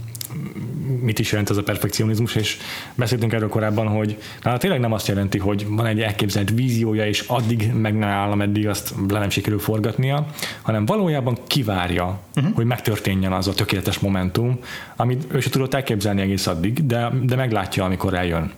[1.02, 2.58] mit is jelent ez a perfekcionizmus, és
[2.96, 7.24] beszéltünk erről korábban, hogy na, tényleg nem azt jelenti, hogy van egy elképzelt víziója, és
[7.28, 10.28] addig meg ne áll, ameddig azt le nem sikerül forgatnia,
[10.62, 12.56] hanem valójában kivárja, uh-huh.
[12.56, 14.60] hogy megtörténjen az a tökéletes momentum,
[14.96, 18.52] amit ő sem tudott elképzelni egész addig, de, de meglátja, amikor eljön.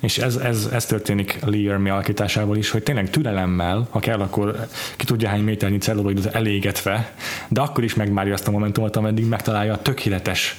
[0.00, 4.66] És ez, ez, ez történik Lee Ermey alakításával is, hogy tényleg türelemmel, ha kell, akkor
[4.96, 7.14] ki tudja hány méternyi celluloid elégetve,
[7.48, 10.56] de akkor is megvárja azt a momentumot, ameddig megtalálja a tökéletes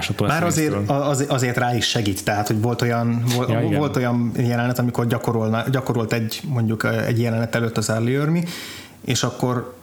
[0.00, 0.28] alakításot.
[0.28, 4.78] Bár azért, az, azért rá is segít, tehát hogy volt olyan, ja, volt olyan jelenet,
[4.78, 8.44] amikor gyakorolna, gyakorolt egy mondjuk egy jelenet előtt az Lee Ermey,
[9.04, 9.78] és akkor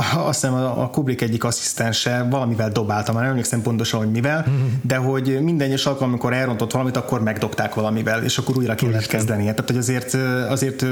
[0.28, 4.66] azt hiszem a Kubrick egyik asszisztense valamivel dobálta, már nem emlékszem pontosan, hogy mivel, mm-hmm.
[4.82, 9.06] de hogy minden egyes alkalom, amikor elrontott valamit, akkor megdobták valamivel, és akkor újra kellett
[9.06, 9.42] kezdeni.
[9.42, 10.14] Tehát, hogy azért,
[10.48, 10.84] azért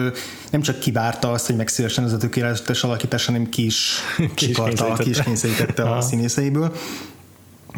[0.51, 3.99] nem csak kivárta azt, hogy megszülessen ez a tökéletes alakítás, hanem ki is
[4.35, 4.55] ki
[5.05, 6.73] is kényszerítette a színészeiből.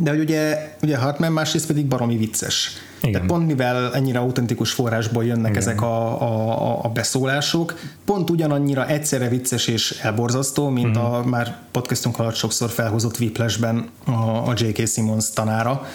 [0.00, 2.70] De hogy ugye, ugye Hartman másrészt pedig baromi vicces.
[3.00, 3.12] Igen.
[3.12, 5.62] Tehát pont mivel ennyire autentikus forrásból jönnek Igen.
[5.62, 11.14] ezek a, a, a beszólások, pont ugyanannyira egyszerre vicces és elborzasztó, mint uh-huh.
[11.14, 14.10] a már podcastunk alatt sokszor felhozott Whiplashben a,
[14.48, 14.88] a J.K.
[14.88, 15.86] Simmons tanára,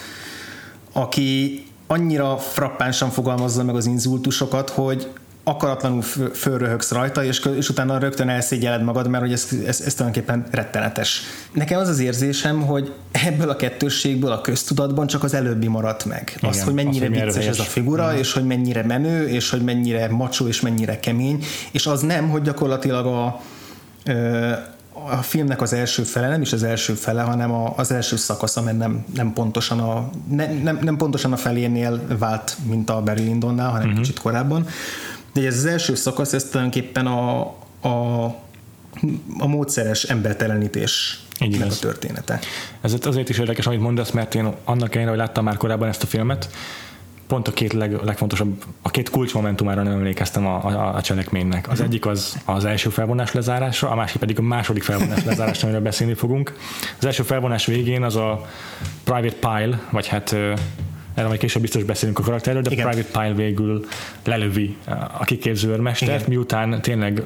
[0.93, 5.07] aki annyira frappánsan fogalmazza meg az inzultusokat, hogy
[5.47, 6.01] akaratlanul
[6.33, 11.21] fölröhögsz rajta, és, és utána rögtön elszégyeled magad, mert hogy ez, ez, ez tulajdonképpen rettenetes.
[11.51, 16.33] Nekem az az érzésem, hogy ebből a kettősségből a köztudatban csak az előbbi maradt meg.
[16.37, 19.49] Igen, az, hogy mennyire az, vicces ez a figura, uh és hogy mennyire menő, és
[19.49, 23.41] hogy mennyire macsó, és mennyire kemény, és az nem, hogy gyakorlatilag a,
[25.09, 28.61] a filmnek az első fele, nem is az első fele, hanem a, az első szakasza,
[28.61, 33.23] mert nem, nem, pontosan a, ne, nem, nem pontosan a felénél vált, mint a Barry
[33.23, 34.01] Lyndonnál, hanem uh-huh.
[34.01, 34.67] kicsit korábban
[35.41, 37.39] de ez az első szakasz, ez tulajdonképpen a,
[37.81, 38.25] a,
[39.37, 42.39] a módszeres embertelenítés így a története.
[42.81, 46.03] Ez azért is érdekes, amit mondasz, mert én annak ellenére, hogy láttam már korábban ezt
[46.03, 46.49] a filmet,
[47.27, 51.65] pont a két leg, legfontosabb, a két kulcsmomentumára nem emlékeztem a, a, a cselekménynek.
[51.67, 51.87] Az uh-huh.
[51.87, 56.13] egyik az az első felvonás lezárása, a másik pedig a második felvonás lezárása, amiről beszélni
[56.13, 56.57] fogunk.
[56.97, 58.45] Az első felvonás végén az a
[59.03, 60.35] Private Pile, vagy hát
[61.15, 62.89] erről majd később biztos beszélünk a karakterről, de Igen.
[62.89, 63.85] Private Pile végül
[64.23, 64.75] lelövi
[65.17, 67.23] a kiképző őrmestert, miután tényleg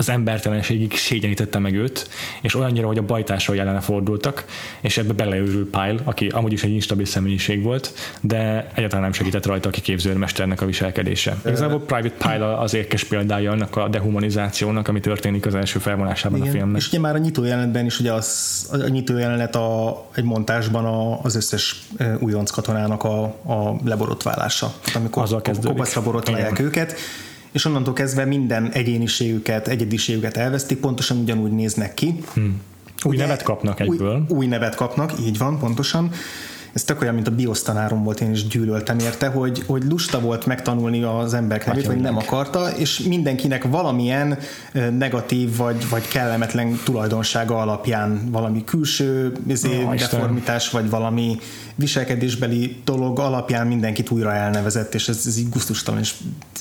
[0.00, 2.08] az embertelenségig szégyenítette meg őt,
[2.40, 4.44] és olyannyira, hogy a bajtársai ellene fordultak,
[4.80, 9.46] és ebbe beleőrül Pyle, aki amúgy is egy instabil személyiség volt, de egyáltalán nem segített
[9.46, 11.36] rajta a kiképzőrmesternek a viselkedése.
[11.46, 16.48] Igazából Private Pyle az érkes példája annak a dehumanizációnak, ami történik az első felvonásában Igen.
[16.48, 16.80] a filmnek.
[16.80, 20.84] És ugye már a nyitó jelenetben is ugye az, a nyitó jelenet a, egy montásban
[20.84, 21.82] a, az összes
[22.18, 24.72] újonc katonának a, a leborotválása.
[24.94, 26.94] amikor Azzal kopaszra borotválják őket,
[27.52, 32.14] és onnantól kezdve minden egyéniségüket, egyediségüket elvesztik, pontosan ugyanúgy néznek ki.
[32.34, 32.60] Hmm.
[33.04, 34.24] Új Ugye, nevet kapnak egyből.
[34.28, 36.10] Új, új nevet kapnak, így van, pontosan
[36.72, 40.46] ez tök olyan, mint a biosztanárom volt, én is gyűlöltem érte, hogy, hogy lusta volt
[40.46, 44.38] megtanulni az emberek nevét, vagy nem akarta, és mindenkinek valamilyen
[44.98, 51.38] negatív vagy, vagy kellemetlen tulajdonsága alapján valami külső izé, oh, deformitás, vagy valami
[51.74, 56.14] viselkedésbeli dolog alapján mindenkit újra elnevezett, és ez, ez így gusztustalan és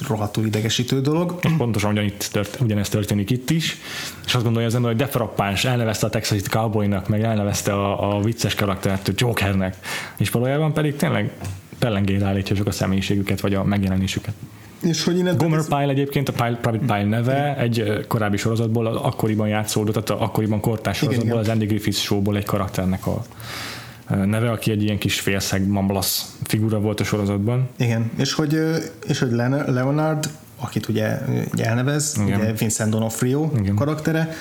[0.08, 1.40] rohadtul idegesítő dolog.
[1.58, 3.78] Pontosan ugyanitt tört, ugyanezt történik itt is,
[4.26, 8.22] és azt gondolja az ember, hogy defrappáns, elnevezte a Texas Cowboynak, meg elnevezte a, a
[8.22, 9.76] vicces karaktert Jokernek,
[10.18, 11.32] és valójában pedig tényleg
[11.80, 14.34] pellengére állítja csak a személyiségüket, vagy a megjelenésüket.
[14.82, 18.96] És hogy innen Gomer Pyle egyébként, a Pyle, Private Pyle neve egy korábbi sorozatból, az
[18.96, 23.24] akkoriban játszódott, tehát akkoriban kortás sorozatból, igen, az Andy Griffith showból egy karakternek a
[24.26, 27.70] neve, aki egy ilyen kis félszeg mamblasz figura volt a sorozatban.
[27.78, 28.60] Igen, és hogy,
[29.08, 31.18] és hogy Leonard, akit ugye,
[31.54, 32.40] ugye elnevez, Igen.
[32.40, 33.76] ugye Vincent D'Onofrio Igen.
[33.76, 34.34] karaktere,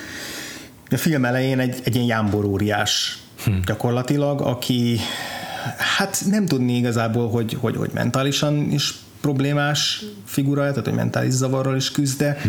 [0.91, 3.51] a film elején egy, egy ilyen jámboróriás hm.
[3.67, 4.99] gyakorlatilag, aki
[5.97, 11.77] hát nem tudni igazából, hogy, hogy, hogy mentálisan is problémás figura, tehát hogy mentális zavarral
[11.77, 12.49] is küzd, de, hm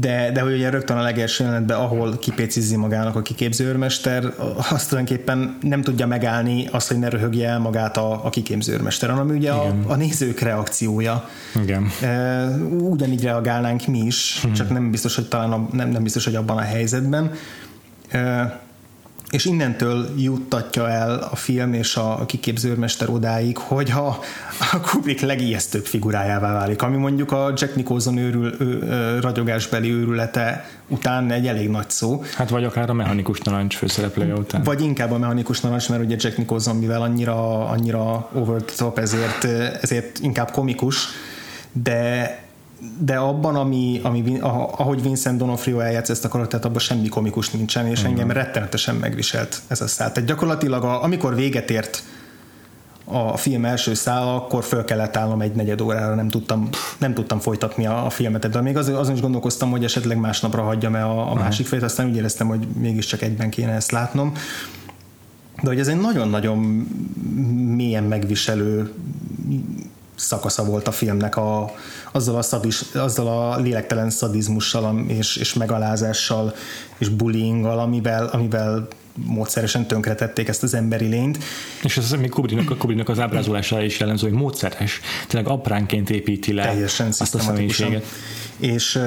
[0.00, 4.24] de, de hogy ugye rögtön a legelső jelenetben, ahol kipécizzi magának a kiképző őrmester,
[4.70, 9.10] azt tulajdonképpen nem tudja megállni azt, hogy ne röhögje el magát a, a kiképző őrmester,
[9.10, 11.28] hanem ugye a, a nézők reakciója.
[11.62, 11.90] Igen.
[12.80, 14.52] Ugyanígy reagálnánk mi is, hmm.
[14.52, 17.32] csak nem biztos, hogy talán a, nem, nem biztos, hogy abban a helyzetben.
[18.08, 18.60] E,
[19.34, 24.06] és innentől juttatja el a film és a kiképzőrmester odáig, hogy a,
[24.72, 30.68] a Kubrick legijesztőbb figurájává válik, ami mondjuk a Jack Nicholson őrül, ő, ő, ragyogásbeli őrülete
[30.88, 32.22] után egy elég nagy szó.
[32.36, 34.62] Hát vagy akár a mechanikus narancs főszereplője után.
[34.62, 38.98] Vagy inkább a mechanikus narancs, mert ugye Jack Nicholson, mivel annyira, annyira over the top,
[38.98, 39.44] ezért,
[39.80, 41.06] ezért inkább komikus,
[41.72, 42.43] de
[42.98, 47.86] de abban, ami, ami, ahogy Vincent Donofrio eljátsz ezt a karaktert, abban semmi komikus nincsen,
[47.86, 50.12] és engem rettenetesen megviselt ez a szál.
[50.12, 52.02] Tehát gyakorlatilag, a, amikor véget ért
[53.04, 57.38] a film első szála, akkor föl kellett állnom egy negyed órára, nem tudtam, nem tudtam
[57.38, 61.10] folytatni a, a filmet, de még az, azon is gondolkoztam, hogy esetleg másnapra hagyjam el
[61.10, 64.32] a, a másik felet, aztán úgy éreztem, hogy mégiscsak egyben kéne ezt látnom.
[65.62, 66.58] De hogy ez egy nagyon-nagyon
[67.76, 68.92] mélyen megviselő
[70.14, 71.74] szakasza volt a filmnek a,
[72.12, 76.54] azzal, a szadis, azzal a lélektelen szadizmussal és, és megalázással
[76.98, 81.38] és bullyinggal, amivel, amivel módszeresen tönkretették ezt az emberi lényt.
[81.82, 86.62] És ez még Kubricknak, Kubricknak az ábrázolására is jellemző, hogy módszeres, tényleg apránként építi le
[86.62, 88.04] Teljesen azt a személyiséget.
[88.56, 89.00] És,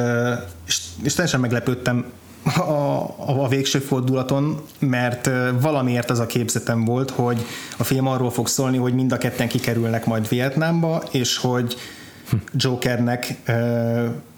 [0.68, 2.06] és, és teljesen meglepődtem
[2.56, 5.30] a, a, a végső fordulaton, mert
[5.62, 7.46] valamiért az a képzetem volt, hogy
[7.78, 11.76] a film arról fog szólni, hogy mind a ketten kikerülnek majd Vietnámba, és hogy
[12.54, 13.36] Jokernek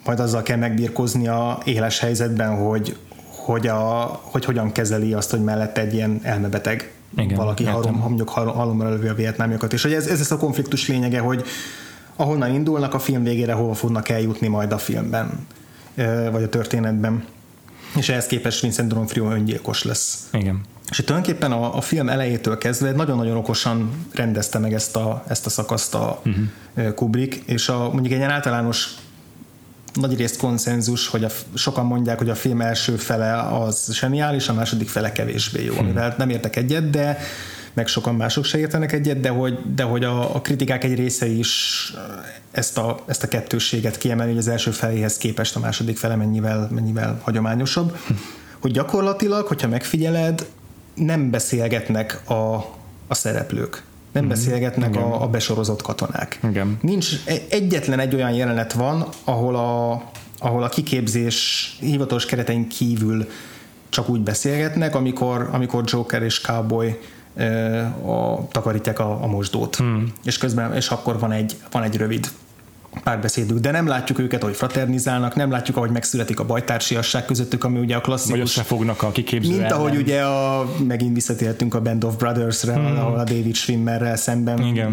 [0.05, 5.43] majd azzal kell megbírkozni a éles helyzetben, hogy, hogy, a, hogy hogyan kezeli azt, hogy
[5.43, 9.73] mellett egy ilyen elmebeteg Igen, valaki halom, mondjuk halomra lövi a vietnámiakat.
[9.73, 11.43] És hogy ez, ez, ez a konfliktus lényege, hogy
[12.15, 15.47] ahonnan indulnak a film végére, hova fognak eljutni majd a filmben,
[16.31, 17.23] vagy a történetben.
[17.95, 20.27] És ehhez képest Vincent D'Onofrio öngyilkos lesz.
[20.31, 20.61] Igen.
[20.89, 25.49] És tulajdonképpen a, a film elejétől kezdve nagyon-nagyon okosan rendezte meg ezt a, ezt a
[25.49, 26.93] szakaszt a uh-huh.
[26.93, 28.89] Kubrick, és a, mondjuk egy ilyen általános
[29.93, 34.89] nagyrészt konszenzus, hogy a, sokan mondják, hogy a film első fele az zseniális, a második
[34.89, 35.85] fele kevésbé jó, uh-huh.
[35.85, 37.17] amivel nem értek egyet, de
[37.79, 41.27] meg sokan mások se értenek egyet, de hogy, de hogy a, a kritikák egy része
[41.27, 41.93] is
[42.51, 46.67] ezt a, ezt a kettősséget kiemeli, hogy az első feléhez képest a második fele mennyivel,
[46.71, 47.97] mennyivel hagyományosabb.
[48.07, 48.13] Hm.
[48.59, 50.45] Hogy gyakorlatilag, hogyha megfigyeled,
[50.95, 52.55] nem beszélgetnek a,
[53.07, 53.83] a szereplők.
[54.11, 56.39] Nem mm, beszélgetnek a, a besorozott katonák.
[56.49, 56.77] Igen.
[56.81, 60.03] Nincs, e, egyetlen egy olyan jelenet van, ahol a,
[60.39, 63.27] ahol a kiképzés hivatalos keretein kívül
[63.89, 66.97] csak úgy beszélgetnek, amikor, amikor Joker és Cowboy
[68.05, 69.75] a, takarítják a, a mosdót.
[69.75, 70.13] Hmm.
[70.23, 72.29] És közben, és akkor van egy, van egy rövid
[73.03, 77.79] párbeszédük, de nem látjuk őket, hogy fraternizálnak, nem látjuk, ahogy megszületik a bajtársiasság közöttük, ami
[77.79, 78.31] ugye a klasszikus.
[78.31, 79.77] Vagy összefognak a kiképző Mint ellen.
[79.77, 82.85] ahogy ugye a, megint visszatértünk a Band of Brothers-re, hmm.
[82.85, 84.91] ahol a David Schwimmerrel szemben Igen.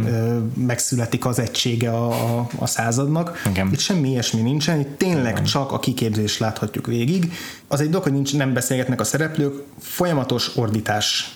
[0.67, 3.43] megszületik az egysége a, a, a századnak.
[3.51, 3.69] Igen.
[3.73, 5.45] Itt semmi ilyesmi nincsen, itt tényleg Igen.
[5.45, 7.33] csak a kiképzést láthatjuk végig.
[7.69, 11.36] Az egy dolog, hogy nincs, nem beszélgetnek a szereplők, folyamatos ordítás.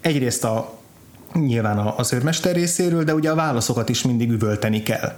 [0.00, 0.78] Egyrészt a
[1.32, 5.12] nyilván az őrmester részéről, de ugye a válaszokat is mindig üvölteni kell.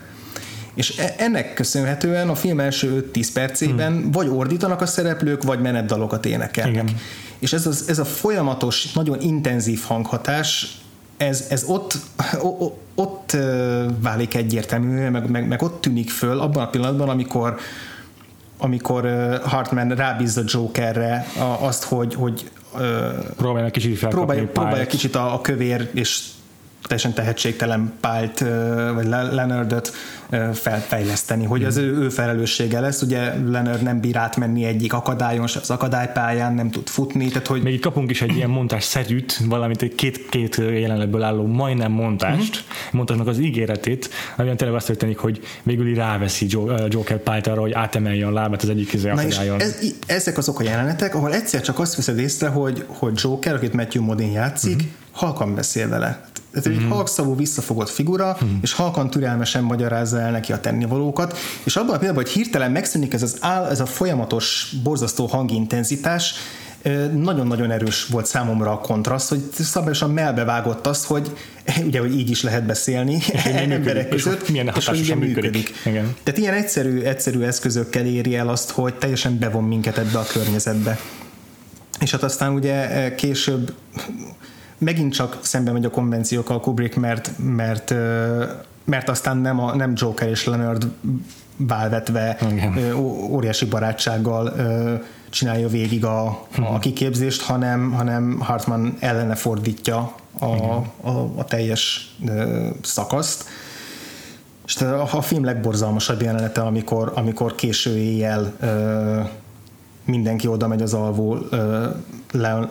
[0.75, 4.11] És e- ennek köszönhetően a film első 10 percében hmm.
[4.11, 6.75] vagy ordítanak a szereplők, vagy menetdalokat énekelnek.
[6.75, 6.97] Igen.
[7.39, 10.79] És ez, az, ez a folyamatos, nagyon intenzív hanghatás,
[11.17, 11.99] ez, ez ott,
[12.95, 13.37] ott
[14.01, 17.59] válik egyértelmű, meg, meg, meg ott tűnik föl abban a pillanatban, amikor
[18.59, 19.09] amikor
[19.45, 21.27] Hartman rábízza Jokerre
[21.61, 22.51] azt, hogy, hogy
[23.37, 26.23] próbálja kicsit próbálja, próbálja kicsit a, a kövér és
[26.87, 28.45] teljesen tehetségtelen Pált
[28.95, 29.93] vagy Leonardot
[30.53, 33.03] felfejleszteni, hogy az ő, ő felelőssége lesz.
[33.03, 37.29] Ugye Leonard nem bír átmenni egyik akadályon, az akadálypályán, nem tud futni.
[37.29, 37.63] Tehát, hogy...
[37.63, 41.93] Még itt kapunk is egy ilyen montás szerűt, valamint egy két, két jelenetből álló majdnem
[41.93, 42.93] montást, uh-huh.
[42.93, 46.47] montásnak az ígéretét, amiben tényleg azt történik, hogy végül ráveszi
[46.89, 49.61] Joker Pált arra, hogy átemelje a lábát az egyik izé akadályon.
[49.61, 53.73] Ez, ezek azok a jelenetek, ahol egyszer csak azt veszed észre, hogy, hogy Joker, akit
[53.73, 54.91] Matthew Modin játszik, uh-huh.
[55.11, 56.25] halkan beszél vele.
[56.63, 56.89] Tehát egy mm.
[56.89, 58.57] halkszavú, visszafogott figura, mm.
[58.63, 63.13] és halkan türelmesen magyarázza el neki a tennivalókat, és abban a pillanatban, hogy hirtelen megszűnik
[63.13, 66.35] ez, az áll, ez a folyamatos, borzasztó hangintenzitás,
[67.15, 71.37] nagyon-nagyon erős volt számomra a kontraszt, hogy szabályosan melbevágott az, hogy
[71.87, 75.35] ugye, hogy így is lehet beszélni emberek között, és, milyen és hogy működik.
[75.35, 75.75] működik.
[75.85, 76.15] Igen.
[76.23, 80.99] Tehát ilyen egyszerű, egyszerű eszközökkel éri el azt, hogy teljesen bevon minket ebbe a környezetbe.
[82.01, 83.75] És hát aztán ugye később
[84.79, 87.95] megint csak szembe megy a konvenciókkal Kubrick, mert, mert,
[88.85, 90.87] mert aztán nem, a, nem Joker és Leonard
[91.57, 92.95] válvetve Igen.
[93.31, 94.53] óriási barátsággal
[95.31, 96.79] csinálja végig a, a mhm.
[96.79, 102.15] kiképzést, hanem, hanem Hartman ellene fordítja a, a, a teljes
[102.83, 103.45] szakaszt.
[104.67, 108.57] És a, a film legborzalmasabb jelenete, amikor, amikor késő éjjel
[110.07, 111.39] mindenki oda megy az alvó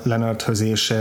[0.04, 0.94] Leonardhöz, és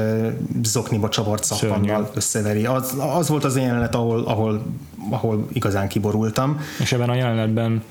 [0.63, 2.67] zokniba csavart szappannal összeveri.
[2.67, 4.63] Az, az volt az jelenet, ahol, ahol,
[5.11, 6.61] ahol igazán kiborultam.
[6.81, 7.83] És ebben a jelenetben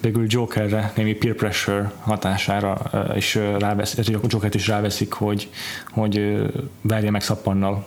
[0.00, 2.80] végül Jokerre, némi peer pressure hatására
[3.16, 5.50] is ráveszik, Jokert is ráveszik, hogy,
[5.90, 6.42] hogy
[6.80, 7.86] verje meg szappannal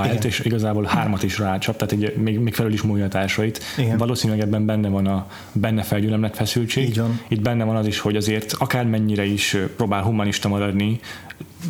[0.00, 3.60] pályát, és igazából hármat is rácsap, tehát így még, még felül is múlja a társait.
[3.78, 3.96] Igen.
[3.96, 6.96] Valószínűleg ebben benne van a benne felgyülemlett feszültség.
[6.96, 7.20] Van.
[7.28, 11.00] Itt benne van az is, hogy azért akármennyire is próbál humanista maradni,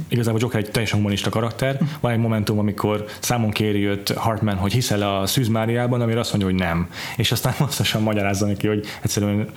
[0.09, 1.79] igazából Joker egy teljesen humanista karakter.
[2.01, 6.31] Van egy momentum, amikor számon kéri őt Hartman, hogy hiszel a Szűz Máriában, amire azt
[6.31, 6.89] mondja, hogy nem.
[7.17, 9.49] És aztán hosszasan magyarázza neki, hogy egyszerűen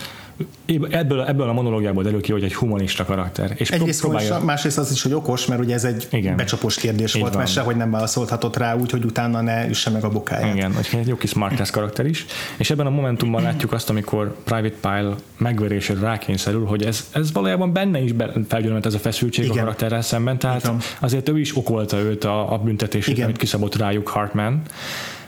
[0.89, 3.53] ebből, ebből a monológiából derül ki, hogy egy humanista karakter.
[3.55, 4.39] És Egyrészt próbálja...
[4.39, 6.35] másrészt az is, hogy okos, mert ugye ez egy Igen.
[6.35, 7.41] becsapós kérdés Így volt, van.
[7.41, 10.55] mert sehogy nem válaszolhatott rá úgy, hogy utána ne üsse meg a bokáját.
[10.55, 12.25] Igen, egy jó kis smartass karakter is.
[12.57, 17.73] És ebben a momentumban látjuk azt, amikor Private Pile megverésére rákényszerül, hogy ez, ez valójában
[17.73, 18.11] benne is
[18.47, 19.57] felgyűlölt ez a feszültség Igen.
[19.57, 20.77] a karakterrel szemben, tehát Igen.
[20.99, 24.61] azért ő is okolta őt a, a büntetését, amit kiszabott rájuk Hartman,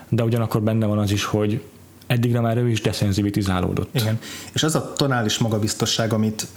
[0.09, 1.61] de ugyanakkor benne van az is, hogy
[2.09, 3.89] eddigre már ő is deszenzivitizálódott.
[3.95, 4.19] Igen.
[4.53, 6.47] És az a tonális magabiztosság, amit,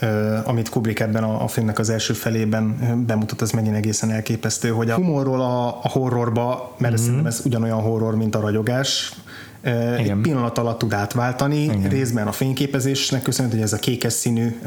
[0.45, 4.91] amit Kubrick ebben a, a filmnek az első felében bemutat, az megint egészen elképesztő, hogy
[4.91, 7.27] a humorról a, a horrorba, mert mm-hmm.
[7.27, 9.13] ez, ez ugyanolyan horror, mint a ragyogás,
[9.65, 9.99] igen.
[9.99, 11.89] egy pillanat alatt tud átváltani, Igen.
[11.89, 14.59] részben a fényképezésnek köszönhető, hogy ez a kékes színű,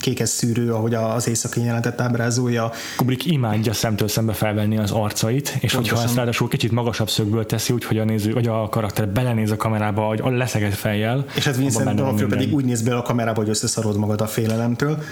[0.00, 2.70] kékes szűrő, ahogy az éjszakai jelenetet ábrázolja.
[2.96, 5.82] Kubrick imádja szemtől szembe felvenni az arcait, és Pontosan.
[5.82, 9.56] hogyha ezt ráadásul kicsit magasabb szögből teszi, úgyhogy a néző, vagy a karakter belenéz a
[9.56, 11.24] kamerába, hogy a leszegett fejjel.
[11.34, 15.02] És hát Vincent D'Onofrio pedig úgy néz be a kamerába, hogy összeszarod magad a félelemtől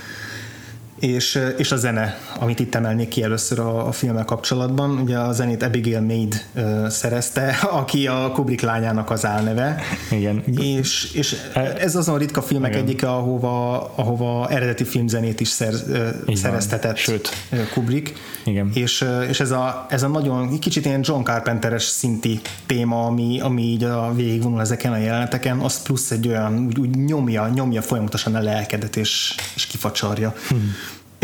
[1.04, 5.32] és, és a zene, amit itt emelnék ki először a, a filmmel kapcsolatban, ugye a
[5.32, 9.82] zenét Abigail Maid uh, szerezte, aki a Kubrick lányának az álneve.
[10.10, 10.42] Igen.
[10.60, 11.36] És, és
[11.78, 12.82] ez azon ritka filmek Igen.
[12.82, 17.28] egyike, ahova, ahova eredeti filmzenét is szer, uh, szereztetett Sőt.
[17.72, 18.12] Kubrick.
[18.44, 18.70] Igen.
[18.74, 23.62] És, és ez, a, ez a nagyon, kicsit ilyen John Carpenteres szinti téma, ami, ami
[23.62, 28.34] így a végigvonul ezeken a jeleneteken, az plusz egy olyan, úgy, úgy nyomja, nyomja folyamatosan
[28.34, 30.34] a lelkedet, és, és kifacsarja.
[30.48, 30.74] Hmm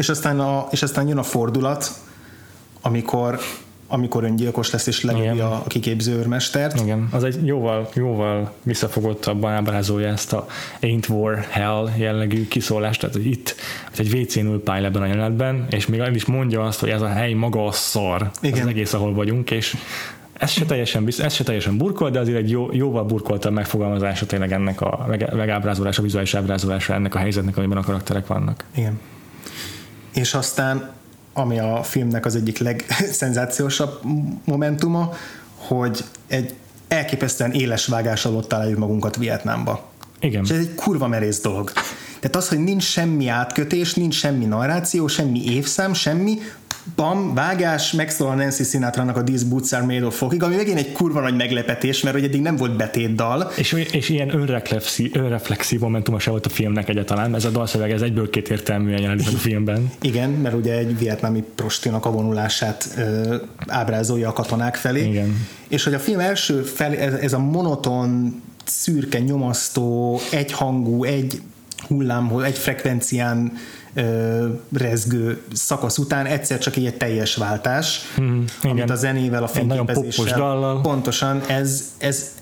[0.01, 1.91] és aztán, a, és aztán jön a fordulat,
[2.81, 3.39] amikor
[3.93, 6.81] amikor öngyilkos lesz és lelövi a kiképző őrmestert.
[6.81, 10.47] Igen, az egy jóval, jóval visszafogottabban ábrázolja ezt a
[10.81, 13.55] Ain't War Hell jellegű kiszólást, tehát hogy itt
[13.97, 16.89] hogy egy WC-n ül Pyle ebben a jelenetben, és még el is mondja azt, hogy
[16.89, 18.63] ez a hely maga a szar, Igen.
[18.63, 19.77] az egész, ahol vagyunk, és
[20.33, 24.53] ez se teljesen, ez se teljesen burkol, de azért egy jó, jóval burkoltabb megfogalmazása tényleg
[24.53, 28.65] ennek a megábrázolása, a vizuális ábrázolása ennek a helyzetnek, amiben a karakterek vannak.
[28.75, 28.99] Igen
[30.13, 30.91] és aztán
[31.33, 34.01] ami a filmnek az egyik legszenzációsabb
[34.45, 35.13] momentuma,
[35.57, 36.55] hogy egy
[36.89, 39.89] elképesztően éles vágás alatt találjuk magunkat Vietnámba.
[40.21, 40.43] Igen.
[40.45, 41.73] És ez egy kurva merész dolog.
[42.21, 46.39] Tehát az, hogy nincs semmi átkötés, nincs semmi narráció, semmi évszám, semmi,
[46.97, 50.93] bam, vágás, megszólal Nancy Sinatra-nak a These Boots Are Made of Fokig, ami megint egy
[50.93, 53.53] kurva nagy meglepetés, mert hogy eddig nem volt betétdal.
[53.57, 58.03] És, és ilyen önreflexív, önreflexív momentuma se volt a filmnek egyáltalán, ez a dalszöveg, ez
[58.03, 59.93] egyből két értelműen jelenik a filmben.
[60.01, 65.09] Igen, mert ugye egy vietnámi prostinak a vonulását ö, ábrázolja a katonák felé.
[65.09, 65.47] Igen.
[65.69, 71.41] És hogy a film első fel, ez, ez a monoton, szürke, nyomasztó, egyhangú, egy
[71.89, 73.53] hullámhoz, egy frekvencián
[73.95, 80.81] ö, rezgő szakasz után egyszer csak egy teljes váltás, mm, amit a zenével, a fényképezéssel.
[80.83, 82.35] Pontosan, ez, ez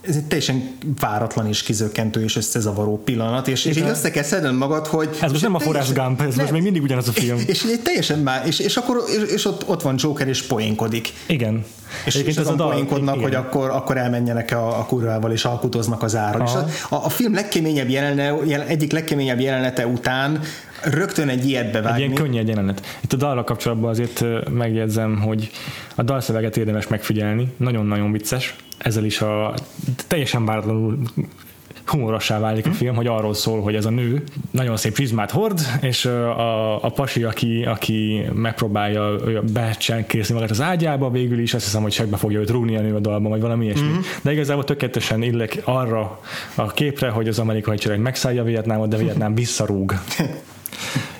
[0.00, 4.54] ez egy teljesen váratlan és kizökkentő és összezavaró pillanat, és, és így össze kell szedned
[4.54, 5.18] magad, hogy...
[5.20, 7.38] Ez most nem a Forrest Gump, ez most még mindig ugyanaz a film.
[7.46, 10.42] És, és egy teljesen már, és, és akkor és, és ott, ott van Joker és
[10.42, 11.12] poénkodik.
[11.26, 11.64] Igen.
[12.04, 13.26] És, és azon poénkodnak, igen.
[13.26, 16.46] hogy akkor, akkor elmenjenek a, a kurvával és alkutoznak az áron.
[16.46, 20.40] És a, a, a film legkeményebb jelenete, jelen, egyik legkeményebb jelenete után
[20.82, 22.02] rögtön egy ilyet bevágni.
[22.02, 22.98] Egy ilyen könnyed jelenet.
[23.00, 25.50] Itt a dalra kapcsolatban azért megjegyzem, hogy
[25.94, 28.56] a dalszöveget érdemes megfigyelni, nagyon-nagyon vicces.
[28.78, 29.54] Ezzel is a
[30.08, 30.98] teljesen váratlanul
[31.90, 35.60] humorossá válik a film, hogy arról szól, hogy ez a nő nagyon szép csizmát hord,
[35.80, 39.16] és a, a pasi, aki, aki megpróbálja
[39.52, 42.94] becsenkészni magát az ágyába, végül is azt hiszem, hogy segbe fogja őt rúgni a nő
[42.94, 43.86] a dalban, vagy valami ilyesmi.
[43.86, 44.00] Mm-hmm.
[44.22, 46.20] De igazából tökéletesen illek arra
[46.54, 49.94] a képre, hogy az amerikai hadsereg megszállja Vietnámot, de Vietnám visszarúg.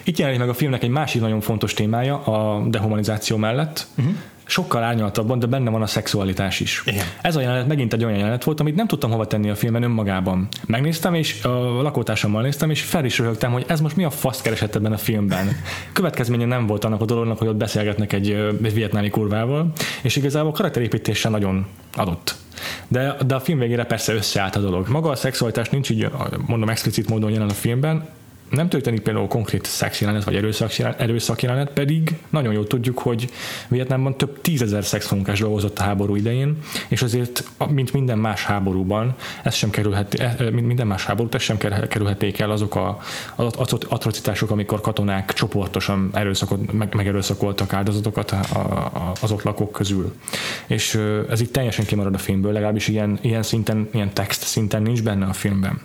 [0.02, 4.14] Itt jelenik meg a filmnek egy másik nagyon fontos témája a dehumanizáció mellett, uh-huh
[4.50, 6.82] sokkal árnyaltabban, de benne van a szexualitás is.
[6.86, 7.04] Igen.
[7.22, 9.82] Ez a jelenet megint egy olyan jelenet volt, amit nem tudtam hova tenni a filmen
[9.82, 10.48] önmagában.
[10.66, 14.40] Megnéztem, és a lakótársammal néztem, és fel is röhögtem, hogy ez most mi a fasz
[14.40, 15.48] keresett ebben a filmben.
[15.92, 18.30] Következménye nem volt annak a dolognak, hogy ott beszélgetnek egy,
[18.62, 22.34] egy vietnámi kurvával, és igazából karakterépítése nagyon adott.
[22.88, 24.88] De, de a film végére persze összeállt a dolog.
[24.88, 26.10] Maga a szexualitás nincs így,
[26.46, 28.08] mondom, explicit módon jelen a filmben,
[28.50, 30.36] nem történik például konkrét szexjelenet vagy
[30.98, 33.28] erőszak jelenet, pedig nagyon jól tudjuk, hogy
[33.68, 36.56] Vietnámban több tízezer szexmunkás dolgozott a háború idején,
[36.88, 41.42] és azért, mint minden más háborúban, ez sem kerülhet, e, mint minden más háborút, ez
[41.42, 42.98] sem kerülheték el azok a,
[43.36, 50.14] az atrocitások, amikor katonák csoportosan erőszakot, meg, megerőszakoltak áldozatokat a, az ott lakók közül.
[50.66, 55.02] És ez itt teljesen kimarad a filmből, legalábbis ilyen, ilyen szinten, ilyen text szinten nincs
[55.02, 55.80] benne a filmben.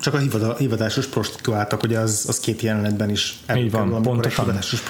[0.00, 0.18] Csak a
[0.58, 4.44] hivatásos prostituáltak, ugye az, az két jelenetben is Így van, kerül, pontosan.
[4.44, 4.82] hivatásos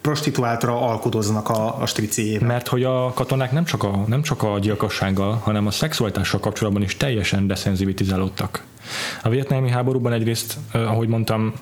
[0.00, 2.48] prostituáltra alkudoznak a, a striciével.
[2.48, 6.82] Mert hogy a katonák nem csak a, nem csak a gyilkossággal, hanem a szexualitással kapcsolatban
[6.82, 8.62] is teljesen deszenzivitizálódtak.
[9.22, 11.52] A vietnámi háborúban egyrészt, ahogy mondtam,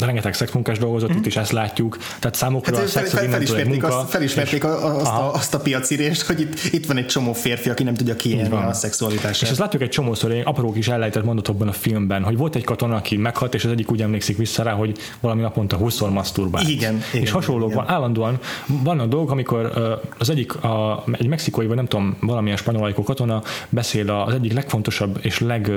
[0.00, 1.16] rengeteg szexmunkás dolgozott, mm.
[1.16, 5.06] itt is ezt látjuk, tehát számukra hát, a szex fel, felismerték, azt, felismerték és, azt,
[5.06, 8.54] a, azt a piacirést, hogy itt, itt van egy csomó férfi, aki nem tudja kiélni
[8.54, 9.42] a szexualitását.
[9.42, 12.64] És ezt látjuk egy csomószor, én aprók is elejtett mondatokban a filmben, hogy volt egy
[12.64, 16.68] katona, aki meghalt, és az egyik úgy emlékszik vissza rá, hogy valami naponta 20 masturbált.
[16.68, 17.22] Igen, igen.
[17.22, 19.72] És hasonlók van, állandóan van a dolog, amikor
[20.18, 25.18] az egyik, a, egy mexikói, vagy nem tudom, valamilyen spanyol katona beszél az egyik legfontosabb
[25.22, 25.70] és leg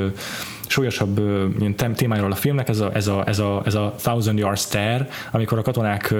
[0.71, 1.21] súlyosabb
[1.59, 5.07] ilyen témájáról a filmnek, ez a, ez a, ez a, ez a Thousand Yard Stare,
[5.31, 6.13] amikor a katonák,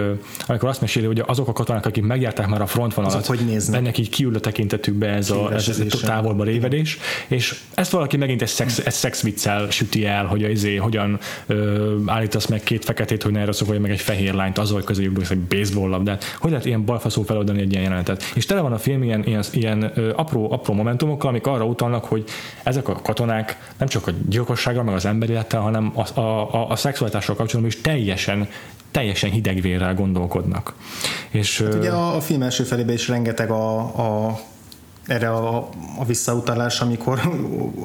[0.47, 3.79] amikor azt meséli, hogy azok a katonák, akik megjárták már a frontvonalat, azok hogy néznek?
[3.79, 6.97] ennek így kiül a tekintetükbe ez a, ez, ez a távolba révedés,
[7.27, 11.95] és ezt valaki megint egy szex, egy szex viccel süti el, hogy izé, hogyan ö,
[12.05, 15.39] állítasz meg két feketét, hogy ne erőszakolja meg egy fehér lányt, az, hogy közéjük egy
[15.39, 16.23] baseball labdát.
[16.39, 18.23] Hogy lehet ilyen balfaszó feloldani egy ilyen jelenetet?
[18.35, 22.05] És tele van a film ilyen, ilyen, ilyen ö, apró, apró momentumokkal, amik arra utalnak,
[22.05, 22.23] hogy
[22.63, 24.11] ezek a katonák nem csak a
[24.41, 28.47] gyilkossággal, meg az emberélettel, hanem a, a, a, a szexualitással kapcsolatban is teljesen
[28.91, 30.73] teljesen hidegvérrel gondolkodnak.
[31.29, 34.39] És, hát ugye a, a film első felében is rengeteg a, a
[35.07, 37.19] erre a, a visszautalás, amikor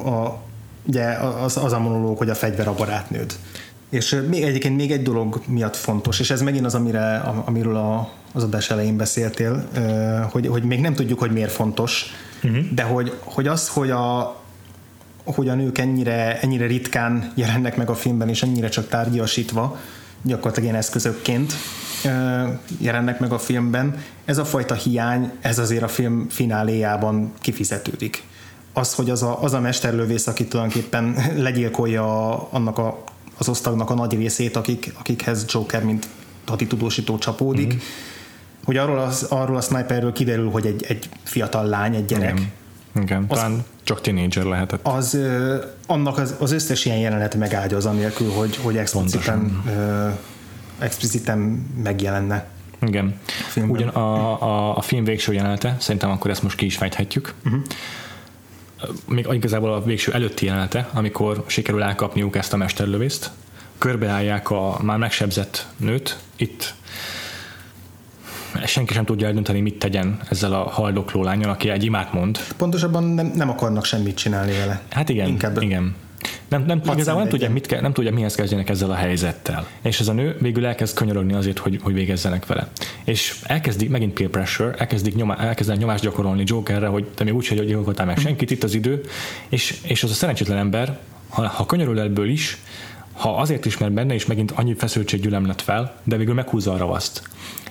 [0.04, 0.38] a,
[0.82, 1.04] ugye
[1.42, 3.36] az, az a monológ, hogy a fegyver a barátnőd.
[3.90, 8.10] És még egyébként még egy dolog miatt fontos, és ez megint az, amire, amiről a,
[8.32, 9.68] az adás elején beszéltél,
[10.30, 12.06] hogy, hogy még nem tudjuk, hogy miért fontos,
[12.42, 12.64] uh-huh.
[12.74, 14.36] de hogy, hogy az, hogy a,
[15.34, 19.78] hogy a nők ennyire, ennyire ritkán jelennek meg a filmben, és ennyire csak tárgyasítva,
[20.22, 21.52] gyakorlatilag ilyen eszközökként
[22.78, 23.94] jelennek meg a filmben.
[24.24, 28.22] Ez a fajta hiány, ez azért a film fináléjában kifizetődik.
[28.72, 31.16] Az, hogy az a, az a mesterlövész, aki tulajdonképpen
[31.46, 33.04] legyilkolja annak a,
[33.38, 36.06] az osztagnak a nagy részét, akik, akikhez Joker, mint
[36.46, 37.78] haditudósító csapódik, mm-hmm.
[38.64, 42.52] hogy arról, az, arról a sniperről kiderül, hogy egy, egy fiatal lány, egy gyerek, Igen
[43.02, 44.86] igen, az, talán csak tínédzser lehetett.
[44.86, 45.18] Az,
[45.86, 49.62] annak az, az összes ilyen jelenet megágyaz, anélkül, hogy, hogy expliciten,
[50.78, 51.38] expliciten
[51.82, 52.46] megjelenne.
[52.80, 53.18] Igen.
[53.54, 57.34] A Ugyan a, a, a film végső jelenete, szerintem akkor ezt most ki is fejthetjük.
[57.44, 57.62] Uh-huh.
[59.06, 63.30] Még igazából a végső előtti jelenete, amikor sikerül elkapniuk ezt a mesterlövészt,
[63.78, 66.74] körbeállják a már megsebzett nőt, itt
[68.66, 72.38] senki sem tudja eldönteni, mit tegyen ezzel a haldokló lányal, aki egy imát mond.
[72.56, 74.80] Pontosabban nem, nem akarnak semmit csinálni vele.
[74.90, 75.94] Hát igen, Inkább igen.
[76.48, 79.66] Nem, nem, igazából nem tudja, mit nem tudja, mihez kezdjenek ezzel a helyzettel.
[79.82, 82.68] És ez a nő végül elkezd könyörögni azért, hogy, hogy végezzenek vele.
[83.04, 87.48] És elkezdik, megint peer pressure, elkezdik nyomá, elkezdenek nyomást gyakorolni Jokerre, hogy te még úgy,
[87.48, 89.00] hogy gyilkoltál meg senkit, itt az idő,
[89.48, 90.98] és, és az a szerencsétlen ember,
[91.28, 92.58] ha, ha könyörül ebből is,
[93.12, 96.72] ha azért is, mert benne is megint annyi feszültség gyülem lett fel, de végül meghúzza
[96.72, 97.22] a ravaszt.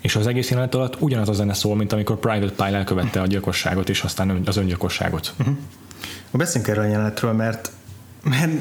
[0.06, 3.26] És az egész jelenet alatt ugyanaz a zene szól, mint amikor Private Pile elkövette a
[3.26, 5.34] gyilkosságot, és aztán az öngyilkosságot.
[5.40, 5.56] Uh-huh.
[6.32, 7.72] Beszéljünk erről a jelenetről, mert,
[8.24, 8.52] mert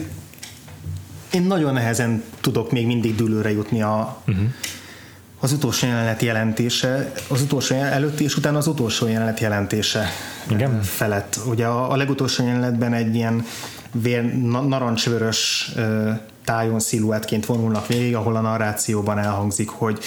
[1.32, 4.44] én nagyon nehezen tudok még mindig dűlőre jutni a, uh-huh.
[5.40, 10.08] az utolsó jelenet jelentése, az utolsó előtti és utána az utolsó jelenet jelentése
[10.50, 10.82] Igen?
[10.82, 11.38] felett.
[11.46, 13.44] Ugye a, a legutolsó jelenetben egy ilyen
[13.92, 14.34] vér,
[14.68, 15.72] narancsvörös
[16.44, 19.98] tájon sziluettként vonulnak végig, ahol a narrációban elhangzik, hogy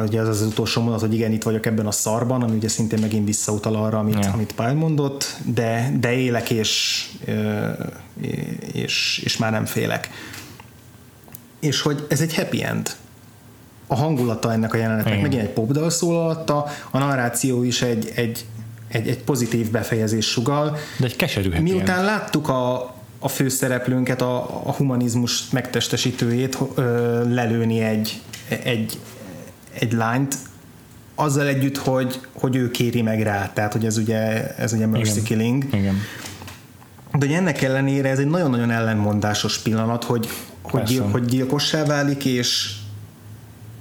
[0.00, 3.00] hogy ez az utolsó mondat, hogy igen, itt vagyok ebben a szarban, ami ugye szintén
[3.00, 4.34] megint visszautal arra, amit, yeah.
[4.34, 7.04] amit Pál mondott, de, de élek és,
[8.72, 10.10] és, és már nem félek.
[11.60, 12.96] És hogy ez egy happy end.
[13.86, 15.22] A hangulata ennek a jelenetnek igen.
[15.22, 18.44] megint egy popdal szól alatta, a narráció is egy, egy,
[18.88, 20.76] egy, egy pozitív befejezés sugal.
[20.98, 22.06] De egy keserű happy Miután end.
[22.06, 24.36] láttuk a, a főszereplőnket, a,
[24.66, 28.98] a humanizmus megtestesítőjét ö, lelőni egy, egy,
[29.78, 30.36] egy lányt,
[31.14, 35.10] azzal együtt, hogy, hogy ő kéri meg rá, tehát hogy ez ugye, ez ugye mercy
[35.10, 35.24] Igen.
[35.24, 35.64] killing.
[35.72, 35.94] Igen.
[37.12, 40.28] De hogy ennek ellenére ez egy nagyon-nagyon ellenmondásos pillanat, hogy,
[40.62, 42.72] hogy, gyil, hogy gyilkossá válik, és,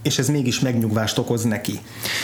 [0.02, 1.80] és ez mégis megnyugvást okoz neki.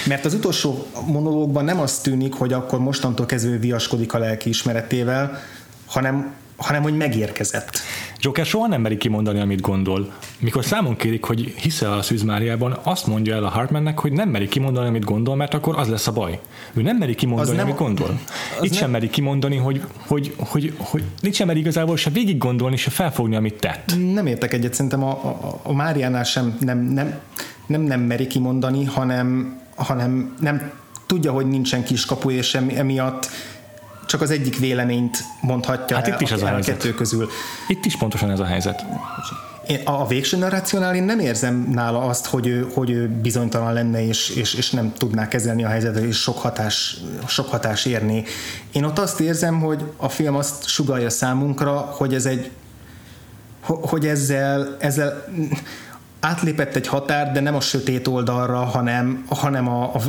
[0.07, 5.39] Mert az utolsó monológban nem az tűnik, hogy akkor mostantól kezdve viaskodik a lelki ismeretével,
[5.85, 7.79] hanem hanem hogy megérkezett.
[8.23, 10.11] Joker soha nem meri kimondani, amit gondol.
[10.39, 14.29] Mikor számon kérik, hogy hiszel a Szűz Máriában, azt mondja el a Hartmannek, hogy nem
[14.29, 16.39] meri kimondani, amit gondol, mert akkor az lesz a baj.
[16.73, 18.19] Ő nem meri kimondani, nem, amit gondol.
[18.61, 22.37] Itt nem, sem meri kimondani, hogy, hogy, hogy, hogy nincs sem meri igazából se végig
[22.37, 23.93] gondolni, se felfogni, amit tett.
[24.13, 27.19] Nem értek egyet, szerintem a, a, a Máriánál sem nem, nem,
[27.67, 30.71] nem, nem meri kimondani, hanem, hanem nem
[31.05, 33.29] tudja, hogy nincsen kiskapu, és emiatt
[34.05, 37.29] csak az egyik véleményt mondhatja hát el, itt is az a, a kettő közül.
[37.67, 38.85] Itt is pontosan ez a helyzet.
[39.67, 44.05] Én a végső narrációnál én nem érzem nála azt, hogy ő, hogy ő bizonytalan lenne,
[44.05, 46.97] és, és, és nem tudná kezelni a helyzetet, és sok hatás,
[47.27, 48.23] sok hatás érni.
[48.71, 52.51] Én ott azt érzem, hogy a film azt sugalja számunkra, hogy ez egy
[53.61, 55.25] hogy ezzel, ezzel
[56.21, 59.99] átlépett egy határ, de nem a sötét oldalra, hanem, hanem a, a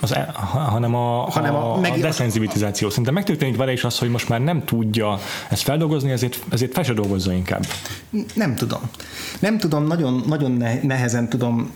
[0.00, 0.14] az,
[0.52, 2.88] hanem a, hanem a, a, meg, a deszenzivitizáció.
[2.88, 6.82] Szerintem megtörténik vele is az, hogy most már nem tudja ezt feldolgozni, ezért, ezért fel
[6.82, 7.66] se dolgozza inkább.
[8.34, 8.80] Nem tudom.
[9.38, 11.70] Nem tudom, nagyon, nagyon nehezen tudom,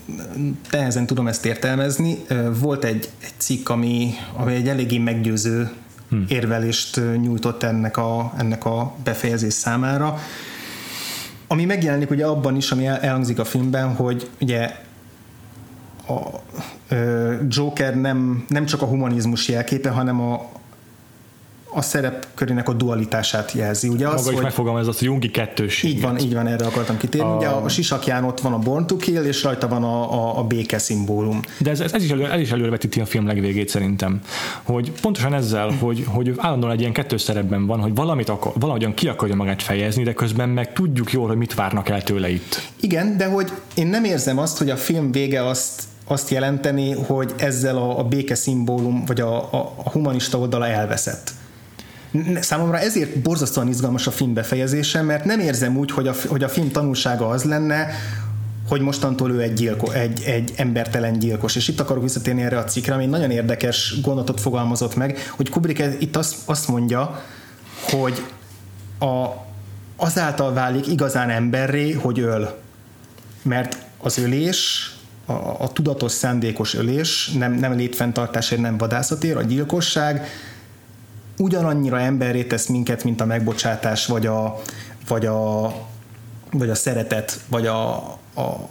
[0.71, 2.17] nehezen tudom ezt értelmezni.
[2.59, 5.71] Volt egy, egy cikk, ami, ami egy eléggé meggyőző
[6.09, 6.25] hmm.
[6.27, 10.19] érvelést nyújtott ennek a, ennek a befejezés számára.
[11.51, 14.75] Ami megjelenik ugye abban is, ami elhangzik a filmben, hogy ugye
[16.07, 16.39] a
[17.47, 20.49] Joker nem, nem csak a humanizmus jelképe, hanem a,
[21.71, 23.87] a szerepkörének a dualitását jelzi.
[23.87, 25.89] Ugye az, Maga is hogy megfogalmaz azt, hogy Jungi kettőség.
[25.89, 27.29] Így van, így van, erre akartam kitérni.
[27.29, 27.35] A...
[27.35, 30.43] Ugye a, sisakján ott van a Born to Kill, és rajta van a, a, a
[30.43, 31.39] béke szimbólum.
[31.57, 34.21] De ez, ez, is elő, ez is előrevetíti a film legvégét szerintem.
[34.63, 38.93] Hogy pontosan ezzel, hogy, hogy állandóan egy ilyen kettős szerepben van, hogy valamit akar, valahogyan
[38.93, 42.61] ki akarja magát fejezni, de közben meg tudjuk jól, hogy mit várnak el tőle itt.
[42.79, 47.33] Igen, de hogy én nem érzem azt, hogy a film vége azt azt jelenteni, hogy
[47.37, 51.31] ezzel a, a béke szimbólum, vagy a, a, a humanista oldala elveszett.
[52.39, 56.49] Számomra ezért borzasztóan izgalmas a film befejezése, mert nem érzem úgy, hogy a, hogy a
[56.49, 57.87] film tanulsága az lenne,
[58.69, 61.55] hogy mostantól ő egy, gyilko, egy, egy embertelen gyilkos.
[61.55, 65.49] És itt akarok visszatérni erre a cikkre, ami egy nagyon érdekes gondolatot fogalmazott meg, hogy
[65.49, 67.23] Kubrick itt azt, azt mondja,
[67.81, 68.25] hogy
[68.99, 69.25] a,
[69.95, 72.57] azáltal válik igazán emberré, hogy öl.
[73.41, 74.91] Mert az ölés
[75.25, 80.27] a, a tudatos szándékos ölés, nem, nem létfenntartásért, nem vadászatért, a gyilkosság
[81.39, 84.61] ugyanannyira emberré tesz minket, mint a megbocsátás, vagy a,
[85.07, 85.73] vagy a,
[86.51, 87.95] vagy a szeretet, vagy a,
[88.33, 88.67] a,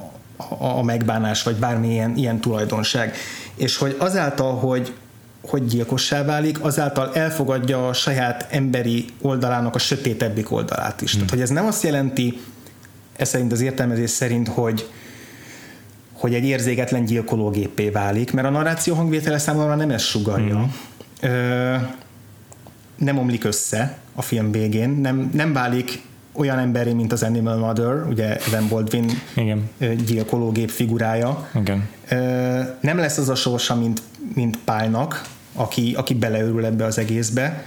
[0.59, 3.17] a megbánás, vagy bármilyen ilyen tulajdonság.
[3.55, 4.95] És hogy azáltal, hogy,
[5.41, 11.11] hogy gyilkossá válik, azáltal elfogadja a saját emberi oldalának a sötétebbik oldalát is.
[11.11, 11.19] Hmm.
[11.19, 12.41] Tehát, hogy ez nem azt jelenti,
[13.17, 14.91] ez szerint az értelmezés szerint, hogy,
[16.13, 20.59] hogy egy érzéketlen gyilkológépé válik, mert a narráció hangvétele számomra nem ezt sugalja.
[20.59, 20.65] Mm.
[21.21, 21.77] Ö,
[22.99, 28.07] nem omlik össze a film végén, nem, nem válik olyan emberi, mint az Animal Mother,
[28.09, 29.71] ugye Evan Baldwin Igen.
[30.07, 31.49] gyilkológép figurája.
[31.55, 31.89] Igen.
[32.81, 34.03] Nem lesz az a sorsa, mint,
[34.35, 35.23] mint Pálnak,
[35.55, 37.65] aki, aki beleörül ebbe az egészbe,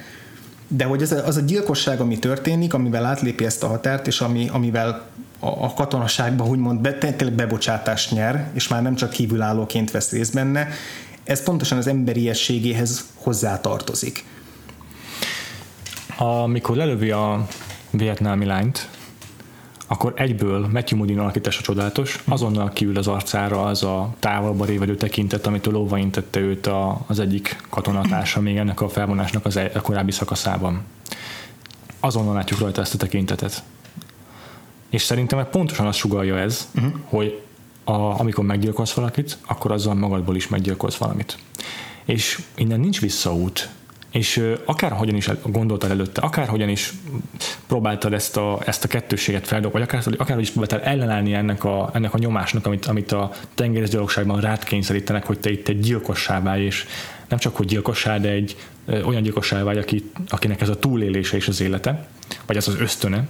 [0.68, 4.22] de hogy az a, az a gyilkosság, ami történik, amivel átlépi ezt a határt, és
[4.22, 5.10] ami, amivel
[5.40, 10.68] a katonaságban úgymond be, tényleg bebocsátást nyer, és már nem csak kívülállóként vesz részt benne,
[11.24, 14.24] ez pontosan az emberiességéhez hozzátartozik.
[16.24, 17.48] Amikor lelövi a
[17.90, 18.90] vietnámi lányt,
[19.88, 25.48] akkor egyből Matthew Modine alakítása csodálatos, azonnal kiül az arcára az a távolba révedő tekintet,
[25.48, 30.12] amitől óvaintette őt a, az egyik katonatársa még ennek a felvonásnak az e- a korábbi
[30.12, 30.82] szakaszában.
[32.00, 33.64] Azonnal látjuk rajta ezt a tekintetet.
[34.90, 36.94] És szerintem pontosan azt sugalja ez, uh-huh.
[37.04, 37.42] hogy
[37.84, 41.38] a, amikor meggyilkolsz valakit, akkor azzal magadból is meggyilkolsz valamit.
[42.06, 43.70] És innen nincs visszaút
[44.12, 46.94] és akárhogyan is gondoltad előtte, akárhogyan is
[47.68, 51.90] próbáltad ezt a, ezt a kettőséget feldolgozni, vagy akár, akárhogy is próbáltál ellenállni ennek a,
[51.94, 56.64] ennek a nyomásnak, amit, amit a tengerészgyalogságban rád kényszerítenek, hogy te itt egy gyilkossá válj,
[56.64, 56.86] és
[57.28, 58.56] nem csak hogy gyilkossá, de egy
[59.06, 62.08] olyan gyilkossá válj, aki, akinek ez a túlélése és az élete,
[62.46, 63.28] vagy ez az ösztöne,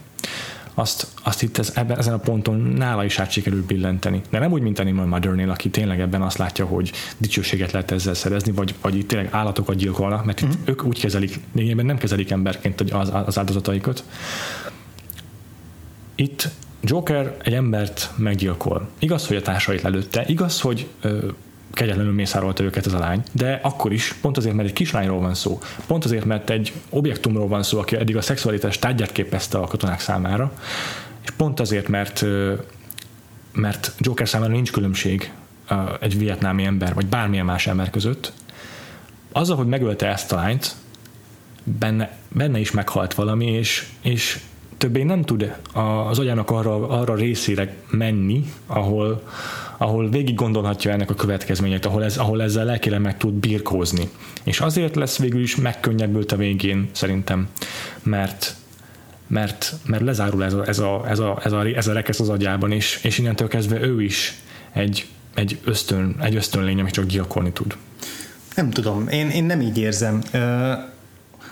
[0.74, 4.22] azt, azt itt ez, ebben, ezen a ponton nála is át sikerült billenteni.
[4.30, 8.14] De nem úgy, mint Animal Mothernél, aki tényleg ebben azt látja, hogy dicsőséget lehet ezzel
[8.14, 12.32] szerezni, vagy, vagy itt tényleg állatokat gyilkolnak, mert itt ők úgy kezelik, lényegében nem kezelik
[12.32, 14.04] emberként az, az áldozataikat.
[16.16, 16.50] Itt
[16.84, 18.90] Joker egy embert meggyilkol.
[19.00, 21.28] Igaz, hogy a társait lelőtte, igaz, hogy ö,
[21.72, 25.34] kegyetlenül mészárolta őket ez a lány, de akkor is, pont azért, mert egy kislányról van
[25.34, 29.68] szó, pont azért, mert egy objektumról van szó, aki eddig a szexualitás tárgyát képezte a
[29.68, 30.52] katonák számára,
[31.24, 32.26] és pont azért, mert
[33.54, 35.32] mert Joker számára nincs különbség
[36.00, 38.34] egy vietnámi ember, vagy bármilyen más ember között,
[39.32, 40.76] azzal, hogy megölte ezt a lányt,
[41.64, 44.40] benne, benne is meghalt valami, és, és
[44.78, 45.56] többé nem tud
[46.08, 49.24] az agyának arra, arra részére menni, ahol,
[49.82, 54.10] ahol végig gondolhatja ennek a következményét, ahol, ez, ahol ezzel lelkileg meg tud birkózni.
[54.44, 57.48] És azért lesz végül is megkönnyebbült a végén, szerintem,
[58.04, 58.56] mert
[59.28, 62.30] mert, mert lezárul ez a, ez a, ez a, ez a, ez a rekesz az
[62.30, 64.40] agyában, és, és innentől kezdve ő is
[64.72, 67.78] egy, egy, ösztön, egy ösztönlény, ami csak gyilkolni tud.
[68.56, 70.22] Nem tudom, én, én nem így érzem.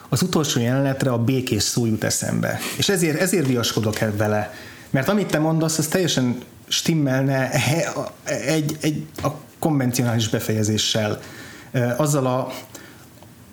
[0.09, 4.53] Az utolsó jelenetre a békés szó jut eszembe, és ezért, ezért viaskodok vele,
[4.89, 6.35] mert amit te mondasz, az teljesen
[6.69, 7.51] stimmelne
[8.25, 9.27] egy, egy a
[9.59, 11.19] konvencionális befejezéssel,
[11.97, 12.47] azzal a,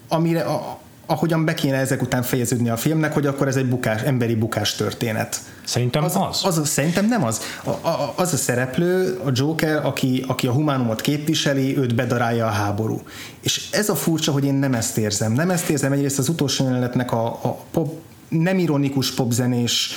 [0.09, 4.03] amire, a, ahogyan be kéne ezek után fejeződni a filmnek, hogy akkor ez egy bukás,
[4.03, 5.41] emberi bukás történet.
[5.65, 6.17] Szerintem az.
[6.17, 7.41] Az, az, az szerintem nem az.
[7.65, 12.51] A, a, az a szereplő, a Joker, aki, aki a humánumot képviseli, őt bedarálja a
[12.51, 13.03] háború.
[13.41, 15.33] És ez a furcsa, hogy én nem ezt érzem.
[15.33, 17.95] Nem ezt érzem egyrészt az utolsó jelenetnek a, a pop,
[18.29, 19.91] nem ironikus popzenés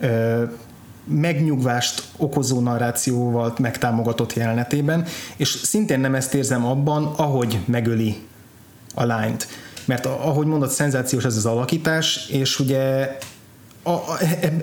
[0.00, 0.42] ö,
[1.10, 5.06] megnyugvást okozó narrációval megtámogatott jelenetében,
[5.36, 8.16] és szintén nem ezt érzem abban, ahogy megöli
[8.94, 9.48] a lányt.
[9.84, 13.16] Mert ahogy mondott, szenzációs ez az alakítás, és ugye
[13.82, 13.98] a,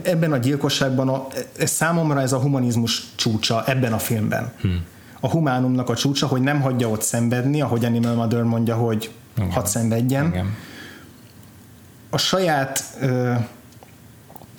[0.01, 1.27] ebben a gyilkosságban a,
[1.57, 4.51] ez számomra ez a humanizmus csúcsa ebben a filmben.
[4.61, 4.85] Hmm.
[5.19, 9.51] A humánumnak a csúcsa, hogy nem hagyja ott szenvedni, ahogy Animal Mother mondja, hogy Igen.
[9.51, 10.27] hadd szenvedjen.
[10.27, 10.55] Igen.
[12.09, 13.33] A saját ö,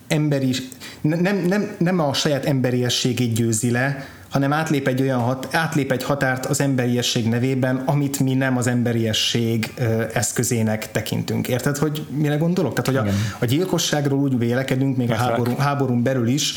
[0.08, 0.56] emberi
[1.00, 6.02] nem, nem, nem a saját emberiességét győzi le, hanem átlép egy olyan hat, átlép egy
[6.02, 9.72] határt az emberiesség nevében, amit mi nem az emberiesség
[10.12, 11.48] eszközének tekintünk.
[11.48, 12.82] Érted, hogy mire gondolok?
[12.82, 16.54] Tehát, hogy a, a gyilkosságról úgy vélekedünk, még Mert a háború, háborún belül is,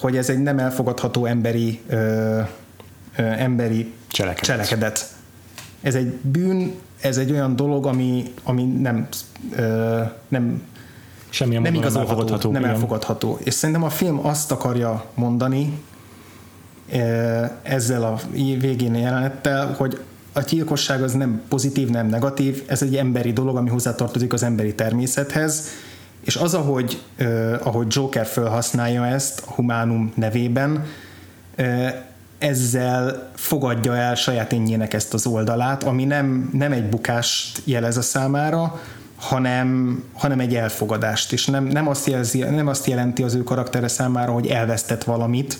[0.00, 4.44] hogy ez egy nem elfogadható emberi ö, ö, emberi cselekedet.
[4.44, 5.08] cselekedet.
[5.82, 9.08] Ez egy bűn, ez egy olyan dolog, ami, ami nem,
[9.56, 10.62] ö, nem
[11.34, 12.50] Semmilyen nem igazán elfogadható.
[12.50, 12.74] Nem igen.
[12.74, 13.38] elfogadható.
[13.42, 15.78] És szerintem a film azt akarja mondani
[17.62, 18.18] ezzel a
[18.58, 20.00] végén jelenettel, hogy
[20.32, 24.74] a gyilkosság az nem pozitív, nem negatív, ez egy emberi dolog, ami hozzátartozik az emberi
[24.74, 25.68] természethez,
[26.20, 27.02] és az, ahogy,
[27.62, 30.84] ahogy Joker felhasználja ezt a humánum nevében,
[32.38, 38.02] ezzel fogadja el saját énjének ezt az oldalát, ami nem, nem egy bukást jelez a
[38.02, 38.80] számára,
[39.16, 43.88] hanem, hanem egy elfogadást, és nem, nem, azt jelzi, nem azt jelenti az ő karaktere
[43.88, 45.58] számára, hogy elvesztett valamit,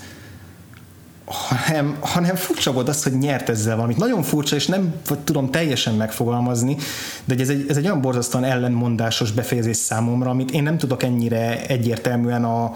[1.24, 3.96] hanem, hanem furcsa volt az, hogy nyert ezzel valamit.
[3.96, 4.94] Nagyon furcsa, és nem
[5.24, 6.76] tudom teljesen megfogalmazni,
[7.24, 11.66] de ez egy, ez egy olyan borzasztóan ellenmondásos befejezés számomra, amit én nem tudok ennyire
[11.66, 12.72] egyértelműen a,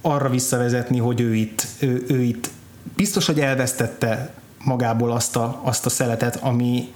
[0.00, 2.50] arra visszavezetni, hogy ő itt, ő, ő itt
[2.96, 4.30] biztos, hogy elvesztette
[4.64, 6.92] magából azt a, azt a szeletet, ami,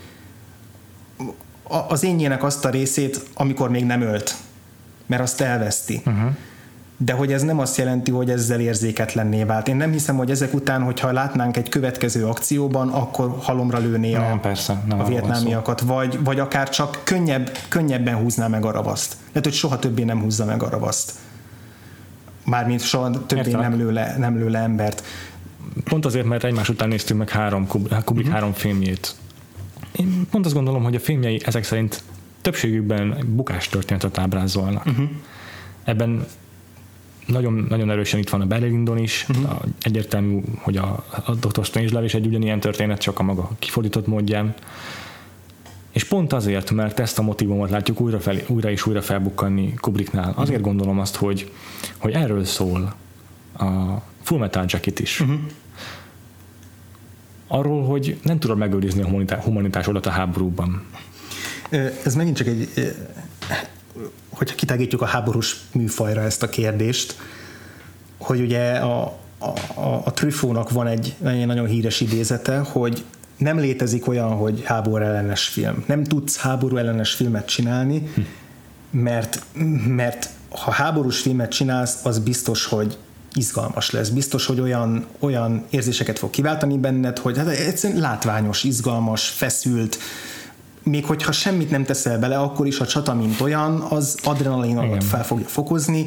[1.88, 4.36] az énjének azt a részét, amikor még nem ölt,
[5.06, 6.02] mert azt elveszti.
[6.06, 6.30] Uh-huh.
[6.96, 9.68] De hogy ez nem azt jelenti, hogy ezzel érzéketlenné vált.
[9.68, 14.32] Én nem hiszem, hogy ezek után, hogyha látnánk egy következő akcióban, akkor halomra lőné nem,
[14.32, 19.16] a, persze, nem a vietnámiakat, vagy, vagy akár csak könnyebb, könnyebben húzná meg a ravaszt.
[19.26, 21.12] Lehet, hogy soha többé nem húzza meg a ravaszt.
[22.44, 25.02] Mármint soha többé nem lő, le, nem lő le embert.
[25.84, 28.26] Pont azért, mert egymás után néztünk meg három Kubik uh-huh.
[28.32, 29.14] három filmjét
[29.96, 32.02] én pont azt gondolom, hogy a filmjei ezek szerint
[32.40, 34.86] többségükben bukás történetet ábrázolnak.
[34.86, 35.08] Uh-huh.
[35.84, 36.26] ebben
[37.26, 39.50] nagyon, nagyon erősen itt van a Berlindon is, uh-huh.
[39.50, 41.64] a, egyértelmű, hogy a, a Dr.
[41.64, 44.54] Strangelove is egy ugyanilyen történet, csak a maga kifordított módján.
[45.90, 50.32] És pont azért, mert ezt a motivumot látjuk újra, fel, újra és újra felbukkanni Kubricknál,
[50.36, 50.66] azért uh-huh.
[50.66, 51.52] gondolom azt, hogy,
[51.98, 52.94] hogy erről szól
[53.58, 55.20] a Full Metal Jacket is.
[55.20, 55.38] Uh-huh.
[57.54, 60.82] Arról, hogy nem tudod megőrizni a humanitásodat a háborúban.
[62.04, 62.68] Ez megint csak egy
[64.28, 67.16] hogyha kitágítjuk a háborús műfajra ezt a kérdést,
[68.18, 73.04] hogy ugye a, a, a, a Truffautnak van egy nagyon híres idézete, hogy
[73.36, 75.84] nem létezik olyan, hogy háború ellenes film.
[75.86, 78.12] Nem tudsz háború ellenes filmet csinálni,
[78.90, 79.44] mert,
[79.86, 82.98] mert ha háborús filmet csinálsz, az biztos, hogy
[83.34, 84.08] izgalmas lesz.
[84.08, 89.98] Biztos, hogy olyan, olyan érzéseket fog kiváltani benned, hogy hát egyszerűen látványos, izgalmas, feszült,
[90.82, 95.24] még hogyha semmit nem teszel bele, akkor is a csata, mint olyan, az adrenalinodat fel
[95.24, 96.06] fogja fokozni,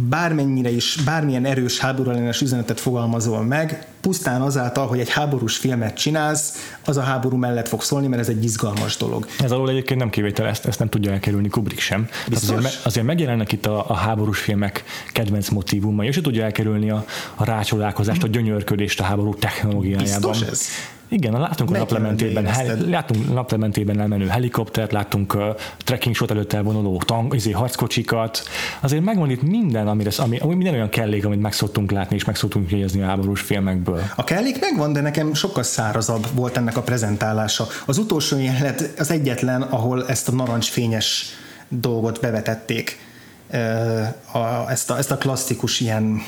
[0.00, 5.96] bármennyire is, bármilyen erős háború ellenes üzenetet fogalmazol meg, pusztán azáltal, hogy egy háborús filmet
[5.96, 9.26] csinálsz, az a háború mellett fog szólni, mert ez egy izgalmas dolog.
[9.38, 12.08] Ez alól egyébként nem kivétel, ezt, ezt nem tudja elkerülni Kubrick sem.
[12.32, 17.44] Azért, azért megjelennek itt a, a háborús filmek kedvenc motivumai, és tudja elkerülni a, a
[17.44, 20.30] rácsodálkozást, a gyönyörködést a háború technológiájában.
[20.30, 20.68] Biztos ez?
[21.08, 25.42] Igen, látunk a naplementében, hel, látunk naplementében elmenő helikoptert, láttunk uh,
[25.78, 28.42] trekking shot előtt elvonuló tank, izé, harckocsikat.
[28.80, 32.24] Azért megvan itt minden, amire, ami, ami minden olyan kellék, amit meg szoktunk látni, és
[32.24, 34.02] meg szoktunk jegyezni a háborús filmekből.
[34.16, 37.66] A kellék megvan, de nekem sokkal szárazabb volt ennek a prezentálása.
[37.86, 41.26] Az utolsó jelenet az egyetlen, ahol ezt a narancsfényes
[41.68, 42.98] dolgot bevetették.
[43.52, 46.22] Uh, ezt, a, ezt a klasszikus ilyen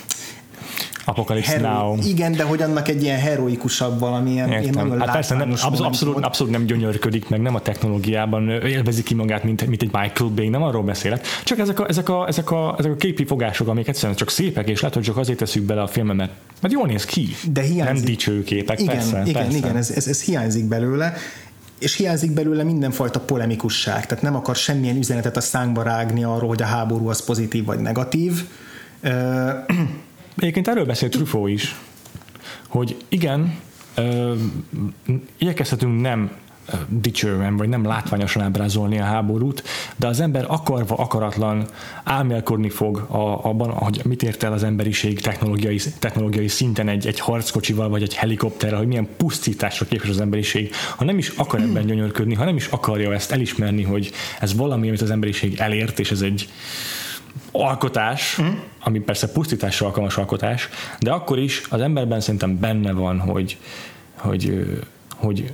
[1.04, 1.96] Apocalypse Hero- Now.
[2.02, 4.98] Igen, de hogy annak egy ilyen heroikusabb valamilyen Értem.
[4.98, 9.44] Hát persze nem, abszolút, abszolút, abszolút, nem gyönyörködik meg, nem a technológiában élvezi ki magát,
[9.44, 11.26] mint, mint egy Michael Bay, nem arról beszélek.
[11.44, 14.68] Csak ezek a, ezek a, ezek a, ezek a képi fogások, amik egyszerűen csak szépek,
[14.68, 17.28] és lehet, hogy csak azért teszük bele a filmet, mert, mert jól néz ki.
[17.52, 17.94] De hiányzik.
[17.94, 19.22] Nem dicső képek, igen, persze.
[19.26, 19.56] Igen, persze.
[19.56, 21.14] igen, ez, ez, ez hiányzik belőle
[21.78, 26.62] és hiányzik belőle mindenfajta polemikusság, tehát nem akar semmilyen üzenetet a szánkba rágni arról, hogy
[26.62, 28.44] a háború az pozitív vagy negatív.
[30.40, 31.76] Egyébként erről beszélt Truffaut is,
[32.68, 33.58] hogy igen,
[33.94, 34.34] ö,
[35.38, 36.30] igyekezhetünk nem
[36.88, 39.62] dicsően, vagy nem látványosan ábrázolni a háborút,
[39.96, 41.66] de az ember akarva, akaratlan
[42.04, 47.20] álmélkodni fog a, abban, hogy mit ért el az emberiség technológiai, technológiai szinten egy, egy
[47.20, 51.86] harckocsival, vagy egy helikopterrel, hogy milyen pusztításra képes az emberiség, ha nem is akar ebben
[51.86, 54.10] gyönyörködni, ha nem is akarja ezt elismerni, hogy
[54.40, 56.48] ez valami, amit az emberiség elért, és ez egy
[57.52, 58.46] alkotás, mm.
[58.80, 60.68] ami persze pusztításra alkalmas alkotás,
[61.00, 63.58] de akkor is az emberben szerintem benne van, hogy,
[64.14, 64.68] hogy,
[65.16, 65.52] hogy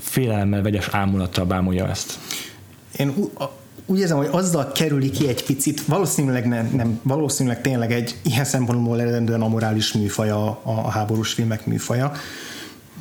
[0.00, 2.18] félelemmel, vegyes ámulattal bámulja ezt.
[2.96, 3.14] Én
[3.86, 8.44] úgy érzem, hogy azzal kerüli ki egy picit, valószínűleg, nem, nem, valószínűleg tényleg egy ilyen
[8.44, 12.12] szempontból eredendően amorális műfaja a, a háborús filmek műfaja,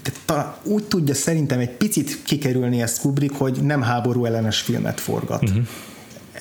[0.03, 4.99] de ta, úgy tudja szerintem egy picit kikerülni ezt Kubrick, hogy nem háború ellenes filmet
[4.99, 5.43] forgat.
[5.43, 5.65] Uh-huh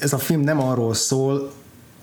[0.00, 1.52] ez a film nem arról szól,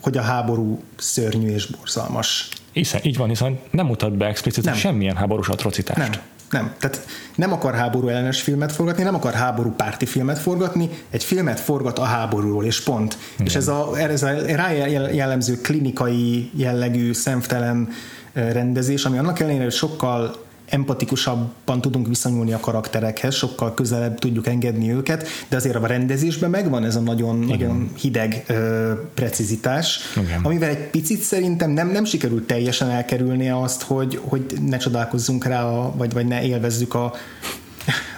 [0.02, 2.50] hogy a háború szörnyű és borzalmas.
[2.72, 5.98] Hiszen, így van, hiszen nem mutat be explicit semmilyen háborús atrocitást.
[6.00, 6.74] Nem, nem.
[6.80, 11.60] Tehát nem akar háború ellenes filmet forgatni, nem akar háború párti filmet forgatni, egy filmet
[11.60, 13.18] forgat a háborúról, és pont.
[13.34, 13.46] Igen.
[13.46, 14.72] És ez a, ez a rá
[15.12, 17.90] jellemző klinikai jellegű, szemtelen
[18.34, 20.43] rendezés, ami annak ellenére, hogy sokkal
[20.74, 26.84] empatikusabban tudunk viszonyulni a karakterekhez, sokkal közelebb tudjuk engedni őket, de azért a rendezésben megvan
[26.84, 30.40] ez a nagyon, nagyon hideg ö, precizitás, Igen.
[30.44, 35.64] amivel egy picit szerintem nem, nem sikerült teljesen elkerülni azt, hogy, hogy ne csodálkozzunk rá,
[35.64, 37.04] a, vagy, vagy ne élvezzük a,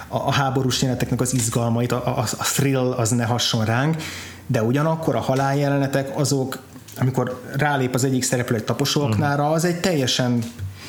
[0.08, 3.96] a, a háborús jeleneteknek az izgalmait, a, a, a thrill az ne hasson ránk,
[4.46, 6.58] de ugyanakkor a haláljelenetek azok,
[6.98, 10.42] amikor rálép az egyik szereplő egy taposolknára, az egy teljesen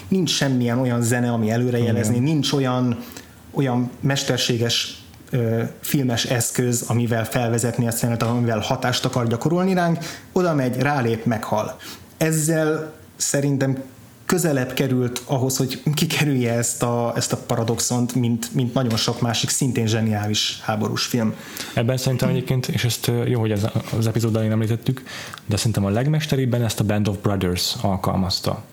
[0.08, 3.04] nincs semmilyen olyan zene, ami előrejelezni, nincs olyan,
[3.52, 9.98] olyan mesterséges ö, filmes eszköz, amivel felvezetni a amivel hatást akar gyakorolni ránk,
[10.32, 11.78] oda megy, rálép, meghal.
[12.18, 13.84] Ezzel szerintem
[14.28, 19.50] közelebb került ahhoz, hogy kikerülje ezt a, ezt a paradoxont, mint, mint nagyon sok másik
[19.50, 21.34] szintén zseniális háborús film.
[21.74, 23.66] Ebben szerintem egyébként, és ezt jó, hogy ez
[23.98, 25.04] az epizód elején említettük,
[25.46, 28.64] de szerintem a legmesteribben ezt a Band of Brothers alkalmazta.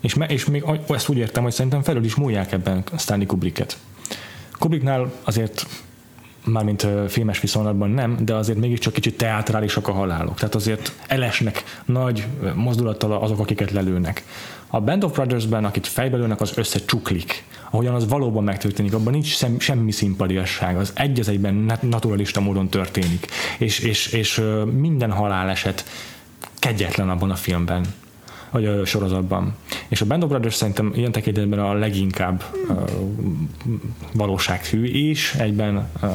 [0.00, 3.76] És, me, és még ezt úgy értem, hogy szerintem felül is múlják ebben Stanley Kubricket.
[4.58, 5.66] Kubricknál azért
[6.44, 10.38] mármint filmes viszonylatban nem, de azért mégiscsak kicsit teátrálisak a halálok.
[10.38, 14.24] Tehát azért elesnek nagy mozdulattal azok, akiket lelőnek.
[14.66, 17.44] A Band of Brothers-ben, akit fejbelőnek, az összecsuklik.
[17.70, 22.68] Ahogyan az valóban megtörténik, abban nincs sem, semmi szimpadiasság, az egy az egyben naturalista módon
[22.68, 23.26] történik.
[23.58, 24.42] És, és, és
[24.72, 25.84] minden haláleset
[26.58, 27.84] kegyetlen abban a filmben
[28.50, 29.54] vagy a sorozatban.
[29.88, 32.80] És a Band of Brothers szerintem ilyen tekintetben a leginkább uh,
[34.12, 36.10] valósághű, és egyben uh,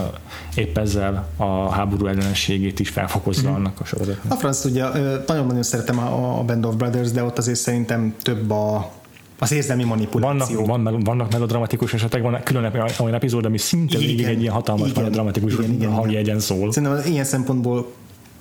[0.56, 3.54] épp ezzel a háború ellenességét is felfokozza mm.
[3.54, 4.32] annak a sorozatnak.
[4.32, 4.84] A franc ugye,
[5.28, 8.92] nagyon-nagyon szeretem a, Band of Brothers, de ott azért szerintem több a
[9.40, 10.66] az érzelmi manipuláció.
[10.66, 14.54] Vannak, van, vannak melodramatikus esetek, van külön olyan epizód, ami szinte igen, végig egy ilyen
[14.54, 16.72] hatalmas igen, melodramatikus igen, igen, hangjegyen szól.
[16.72, 17.92] Szerintem ilyen szempontból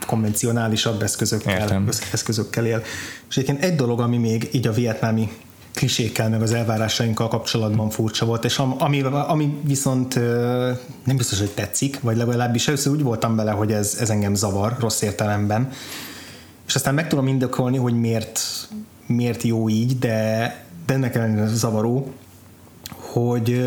[0.05, 2.83] konvencionálisabb eszközökkel, eszközökkel él.
[3.29, 5.29] És egyébként egy dolog, ami még így a vietnámi
[5.75, 10.15] klisékkel, meg az elvárásainkkal kapcsolatban furcsa volt, és ami, ami viszont
[11.05, 14.77] nem biztos, hogy tetszik, vagy legalábbis először úgy voltam bele, hogy ez, ez engem zavar
[14.81, 15.71] rossz értelemben,
[16.67, 18.41] és aztán meg tudom indokolni, hogy miért,
[19.07, 22.13] miért jó így, de, de ennek ellenére zavaró,
[22.91, 23.65] hogy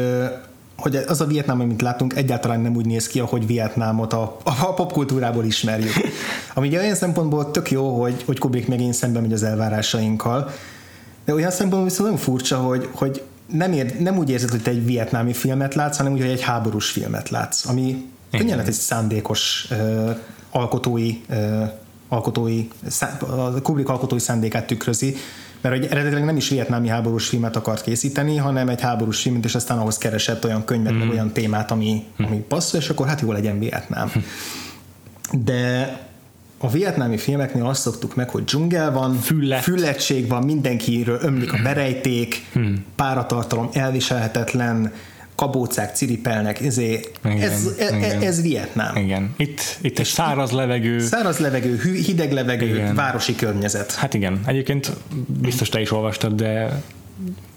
[0.77, 4.73] hogy az a Vietnám, amit látunk, egyáltalán nem úgy néz ki, ahogy Vietnámot a, a
[4.73, 5.93] popkultúrából ismerjük.
[6.53, 10.51] Ami ugye olyan szempontból tök jó, hogy, hogy Kubrick megint szembe megy az elvárásainkkal,
[11.25, 14.69] de olyan szempontból viszont nagyon furcsa, hogy, hogy nem, ér, nem úgy érzed, hogy te
[14.69, 18.73] egy vietnámi filmet látsz, hanem úgy, hogy egy háborús filmet látsz, ami könnyen lehet egy
[18.73, 20.17] szándékos uh,
[20.51, 21.69] alkotói, uh,
[22.07, 22.67] alkotói,
[23.19, 25.15] a Kubrick alkotói szándékát tükrözi,
[25.61, 29.55] mert hogy eredetileg nem is vietnámi háborús filmet akart készíteni, hanem egy háborús filmet, és
[29.55, 30.97] aztán ahhoz keresett olyan könyvet, mm.
[30.97, 32.25] meg olyan témát, ami, mm.
[32.25, 34.11] ami passzol, és akkor hát jó legyen Vietnám.
[35.31, 35.91] De
[36.57, 39.63] a vietnámi filmeknél azt szoktuk meg, hogy dzsungel van, Füllet.
[39.63, 42.85] füllettség van, mindenkiről ömlik a berejték, hmm.
[42.95, 44.93] páratartalom elviselhetetlen,
[45.37, 48.21] kabócák ciripelnek, ezé, igen, ez, e- e- igen.
[48.21, 48.95] ez Vietnám.
[48.95, 49.33] Igen.
[49.37, 50.99] Itt, itt egy száraz levegő.
[50.99, 52.95] Száraz levegő, hideg levegő, igen.
[52.95, 53.95] városi környezet.
[53.95, 54.91] Hát igen, egyébként
[55.41, 56.81] biztos te is olvastad, de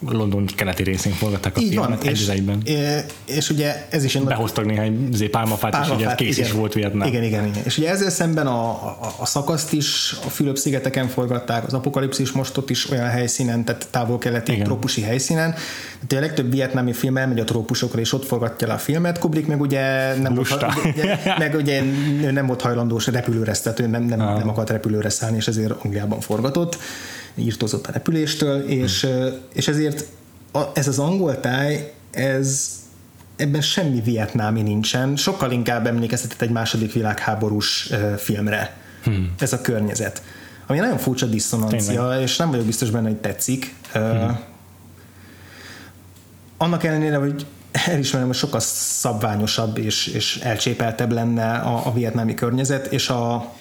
[0.08, 2.28] London keleti részén forgatták a Így filmet van, és,
[2.64, 4.16] és, és ugye ez is...
[4.16, 7.08] Behoztak néhány izé, pálmafát, pálmafát, és ugye kész igen, is volt Vietnám.
[7.08, 7.62] Igen, igen, igen.
[7.64, 12.56] És ugye ezzel szemben a, a, a szakaszt is a Fülöp-szigeteken forgatták, az apokalipszis most
[12.56, 14.64] ott is olyan helyszínen, tehát távol-keleti igen.
[14.64, 15.54] trópusi helyszínen.
[16.06, 19.18] Tehát a legtöbb vietnámi film elmegy a trópusokra, és ott forgatja le a filmet.
[19.18, 21.82] Kubrick meg ugye nem, volt, ugye, meg ugye
[22.30, 26.20] nem volt hajlandós repülőre, tehát ő nem, nem, nem akart repülőre szállni, és ezért Angliában
[26.20, 26.78] forgatott
[27.34, 29.06] írtozott a repüléstől, és,
[29.52, 30.04] és ezért
[30.52, 32.78] a, ez az angol táj, ez
[33.36, 39.34] ebben semmi vietnámi nincsen, sokkal inkább emlékeztetett egy második világháborús filmre hmm.
[39.38, 40.22] ez a környezet.
[40.66, 42.20] Ami nagyon furcsa diszonancia, Tényleg.
[42.20, 43.74] és nem vagyok biztos benne, hogy tetszik.
[43.92, 44.38] Hmm.
[46.56, 52.86] Annak ellenére, hogy elismerem, hogy sokkal szabványosabb és, és elcsépeltebb lenne a, a vietnámi környezet,
[52.86, 53.52] és a,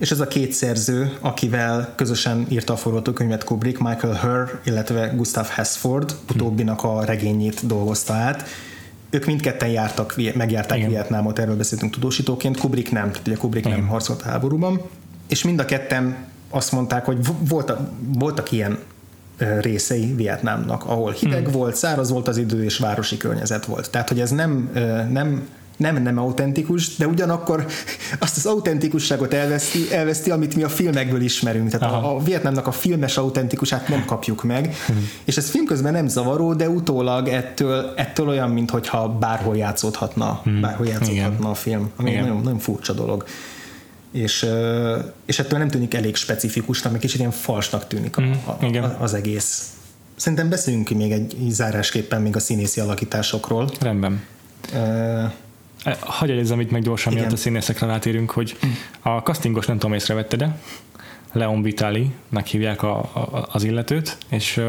[0.00, 5.46] és ez a két szerző, akivel közösen írta a forgatókönyvet Kubrick, Michael Herr, illetve Gustav
[5.46, 8.48] Hessford, utóbbinak a regényét dolgozta át.
[9.10, 10.90] Ők mindketten jártak, megjárták Igen.
[10.90, 13.78] Vietnámot, erről beszéltünk tudósítóként, Kubrick nem, tehát ugye Kubrick Igen.
[13.78, 14.80] nem harcolt a háborúban,
[15.28, 16.16] és mind a ketten
[16.50, 18.78] azt mondták, hogy voltak, voltak ilyen
[19.60, 21.52] részei Vietnámnak, ahol hideg hmm.
[21.52, 23.90] volt, száraz volt az idő, és városi környezet volt.
[23.90, 24.70] Tehát, hogy ez nem,
[25.10, 25.48] nem
[25.80, 27.66] nem nem autentikus, de ugyanakkor
[28.18, 31.70] azt az autentikusságot elveszti, elveszti amit mi a filmekből ismerünk.
[31.70, 34.74] Tehát a, a Vietnámnak a filmes autentikusát nem kapjuk meg,
[35.24, 40.60] és ez filmközben nem zavaró, de utólag ettől, ettől olyan, mintha bárhol játszódhatna, hmm.
[40.60, 41.50] bárhol játszódhatna Igen.
[41.50, 42.22] a film, ami Igen.
[42.22, 43.24] nagyon, nagyon furcsa dolog.
[44.12, 44.46] És,
[45.26, 48.40] és ettől nem tűnik elég specifikusnak, meg kicsit ilyen falsnak tűnik a, hmm.
[48.44, 49.64] a, a, az egész.
[50.16, 53.70] Szerintem beszéljünk még egy zárásképpen még a színészi alakításokról.
[53.80, 54.22] Rendben.
[54.72, 55.32] Uh,
[56.00, 58.56] Hagyj egyezem itt meg gyorsan, miatt a színészekre rátérünk, hogy
[59.02, 60.58] a castingos nem tudom észrevette, de
[61.32, 64.60] Leon Vitali, meghívják a, a, az illetőt, és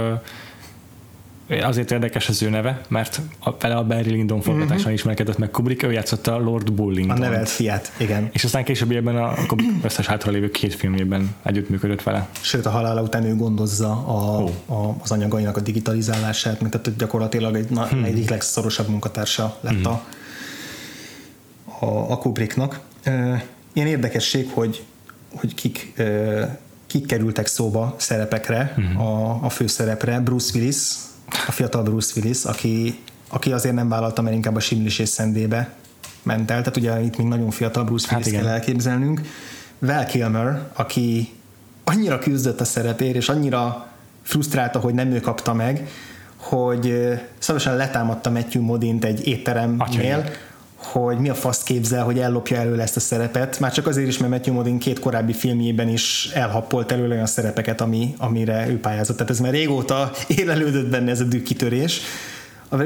[1.62, 4.94] azért érdekes az ő neve, mert a, vele a Barry Lyndon forgatáson uh-huh.
[4.94, 7.18] ismerkedett meg Kubrick, ő játszotta Lord Bullington.
[7.18, 8.30] A nevelt fiát, igen.
[8.32, 12.28] És aztán későbbiekben a Kubrick összes hátralévő két filmjében együttműködött vele.
[12.42, 14.80] Sőt, a halála után ő gondozza a, oh.
[14.80, 18.04] a, az anyagainak a digitalizálását, mint tehát gyakorlatilag egy, hmm.
[18.04, 19.86] egyik legszorosabb munkatársa lett hmm.
[19.86, 20.04] a
[21.82, 22.80] a, a Kubricknak.
[23.74, 24.84] Ilyen érdekesség, hogy,
[25.36, 25.94] hogy kik,
[26.88, 29.02] kik kerültek szóba szerepekre, uh-huh.
[29.02, 30.20] a, a főszerepre.
[30.20, 30.78] Bruce Willis,
[31.48, 35.74] a fiatal Bruce Willis, aki, aki azért nem vállalta, mert inkább a simlis és szendébe
[36.24, 39.22] ment el, tehát ugye itt még nagyon fiatal Bruce Willis hát kell elképzelnünk.
[39.80, 41.34] Val Kilmer, aki
[41.84, 43.88] annyira küzdött a szerepért, és annyira
[44.22, 45.88] frusztrálta, hogy nem ő kapta meg,
[46.36, 46.94] hogy
[47.38, 50.32] szorosan letámadta Matthew Modint egy étteremnél,
[50.84, 53.60] hogy mi a fasz képzel, hogy ellopja előle ezt a szerepet.
[53.60, 57.82] Már csak azért is, mert Matthew Modin két korábbi filmjében is elhappolt előle olyan szerepeket,
[57.82, 59.16] ami, amire ő pályázott.
[59.18, 62.02] Tehát ez már régóta élelődött benne ez a dükkitörés.
[62.70, 62.78] a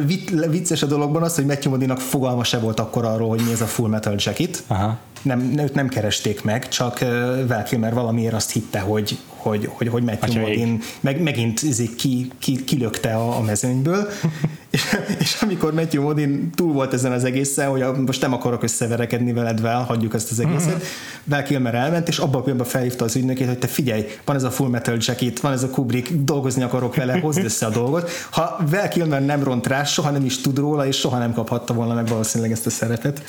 [0.49, 3.61] vicces a dologban az, hogy Matthew Modinak fogalma se volt akkor arról, hogy mi ez
[3.61, 4.63] a Full Metal Jacket.
[4.67, 4.97] Aha.
[5.21, 6.99] Nem, őt nem keresték meg, csak
[7.47, 9.17] Val Kilmer valamiért azt hitte, hogy,
[9.49, 11.61] hogy, hogy, hogy Matthew Modin meg, megint
[11.95, 14.07] ki, ki, kilökte a, a mezőnyből,
[14.69, 18.63] és, és amikor Matthew Modin túl volt ezen az egészen, hogy a, most nem akarok
[18.63, 20.83] összeverekedni veled, vel, hagyjuk ezt az egészet, uh-huh.
[21.23, 24.43] Val Kilmer elment, és abban a pillanatban felhívta az ügynökét, hogy te figyelj, van ez
[24.43, 28.09] a Full Metal Jacket, van ez a Kubrick, dolgozni akarok vele, hozd össze a dolgot.
[28.29, 31.73] Ha Val Kilmer nem ront rá, soha nem is tud róla, és soha nem kaphatta
[31.73, 33.21] volna meg valószínűleg ezt a szerepet.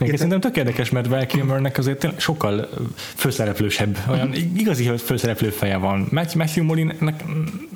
[0.00, 6.08] Még szerintem tök érdekes, mert Val Kilmernek azért sokkal főszereplősebb, olyan igazi főszereplő feje van.
[6.10, 7.24] Matthew Molinnek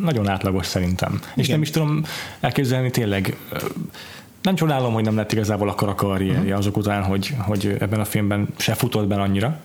[0.01, 1.13] nagyon átlagos szerintem.
[1.13, 1.33] Igen.
[1.35, 2.03] És nem is tudom
[2.41, 3.37] elképzelni tényleg
[4.45, 6.59] nem csodálom, hogy nem lett igazából a karrierje uh-huh.
[6.59, 9.59] azok után, hogy, hogy ebben a filmben se futott be annyira.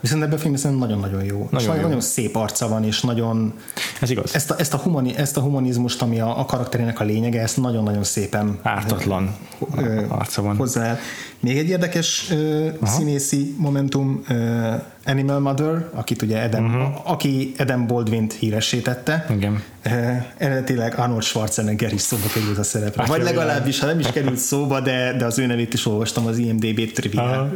[0.00, 1.48] Viszont ebben a filmben szerintem nagyon-nagyon jó.
[1.50, 1.82] Nagyon, jó.
[1.82, 3.54] nagyon szép arca van, és nagyon...
[4.00, 4.34] Ez igaz.
[4.34, 7.56] Ezt a, ezt a, humani, ezt a humanizmust, ami a, a karakterének a lényege, ezt
[7.56, 8.58] nagyon-nagyon szépen...
[8.62, 9.34] Ártatlan
[9.76, 10.56] ö, arca van.
[10.56, 10.98] Hozzá.
[11.46, 14.74] Még egy érdekes ö, színészi momentum, ö,
[15.04, 16.82] Animal Mother, akit ugye Adam, uh-huh.
[16.82, 19.26] a, aki Adam Baldwin-t híresítette.
[19.30, 19.62] Igen.
[19.86, 19.92] Uh,
[20.36, 23.02] eredetileg Arnold Schwarzenegger is szóba került a szerepre.
[23.02, 26.26] Hát Vagy legalábbis, ha nem is került szóba, de, de az ő nevét is olvastam
[26.26, 27.52] az IMDB trivián,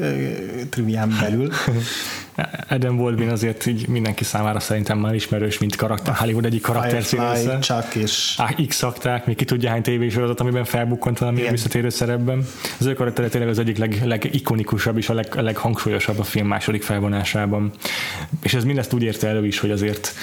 [0.70, 1.50] trivián belül.
[2.68, 7.58] Adam Baldwin azért így mindenki számára szerintem már ismerős, mint karakter, Hollywood egyik karakter színésze.
[7.58, 8.38] Chuck és...
[8.68, 8.84] x
[9.24, 12.46] még ki tudja hány tévésorozat, amiben felbukkant valami visszatérő szerepben.
[12.78, 16.46] Az ő karakter tényleg az egyik leg, legikonikusabb és a leg, a leghangsúlyosabb a film
[16.46, 17.70] második felvonásában.
[18.42, 20.14] És ez mindezt úgy érte elő is, hogy azért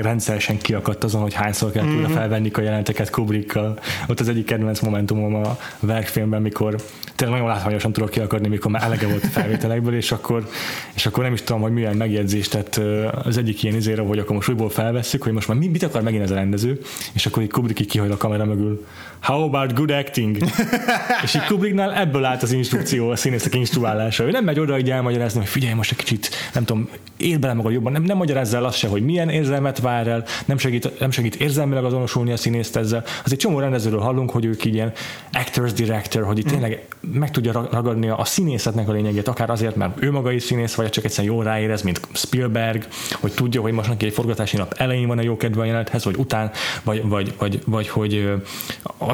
[0.00, 2.12] rendszeresen kiakadt azon, hogy hányszor kell mm-hmm.
[2.12, 3.78] felvenni a jelenteket Kubrickkal.
[4.08, 6.76] Ott az egyik kedvenc momentumom a verkfilmben, mikor
[7.14, 10.48] tényleg nagyon látványosan tudok kiakadni, mikor már elege volt a felvételekből, és akkor,
[10.94, 12.80] és akkor nem is tudom, hogy milyen megjegyzést tett
[13.22, 16.22] az egyik ilyen izére, hogy akkor most újból felvesszük, hogy most már mit akar megint
[16.22, 16.80] ez a rendező,
[17.12, 18.86] és akkor így Kubrick kihajl a kamera mögül.
[19.26, 20.36] How about good acting?
[21.24, 24.24] és így Kubricknál ebből állt az instrukció, a színészek instruálása.
[24.24, 27.52] Ő nem megy oda így elmagyarázni, hogy figyelj most egy kicsit, nem tudom, él bele
[27.52, 30.98] magad jobban, nem, nem magyarázza el azt se, hogy milyen érzelmet vár el, nem segít,
[30.98, 33.04] nem segít érzelmileg azonosulni a színészt ezzel.
[33.24, 34.92] Az egy csomó rendezőről hallunk, hogy ők ilyen
[35.32, 40.02] actors director, hogy itt tényleg meg tudja ragadni a színészetnek a lényegét, akár azért, mert
[40.02, 42.86] ő maga is színész, vagy csak egyszerűen jól ráérez, mint Spielberg,
[43.20, 46.04] hogy tudja, hogy most neki egy forgatási nap elején van a jó kedve a jelenethez,
[46.04, 46.50] vagy után,
[46.82, 48.28] vagy, vagy, vagy, vagy hogy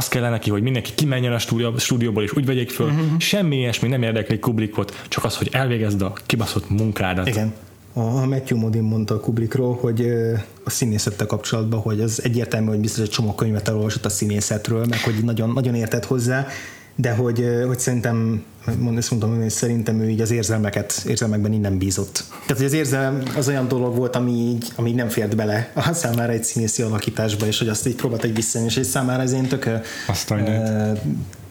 [0.02, 2.86] az kellene neki, hogy mindenki kimenjen a stúdió, stúdióból és úgy vegyék föl.
[2.86, 3.18] Uh-huh.
[3.18, 7.28] Semmi ilyesmi nem érdekli Kubrickot, csak az, hogy elvégezd a kibaszott munkádat.
[7.28, 7.52] Igen.
[7.92, 10.12] A Matthew Modin mondta a Kubrickról, hogy
[10.64, 15.00] a színészettel kapcsolatban, hogy az egyértelmű, hogy biztos egy csomó könyvet elolvasott a színészetről, meg
[15.00, 16.46] hogy nagyon, nagyon értett hozzá,
[16.94, 18.44] de hogy, hogy szerintem,
[18.96, 22.24] ezt mondtam, hogy szerintem ő így az érzelmeket, érzelmekben innen bízott.
[22.28, 25.92] Tehát, hogy az érzelem az olyan dolog volt, ami így, ami nem fért bele a
[25.92, 29.32] számára egy színészi alakításba, és hogy azt így próbált egy visszajönni, és egy számára ez
[29.32, 29.80] én tök
[30.30, 30.98] uh,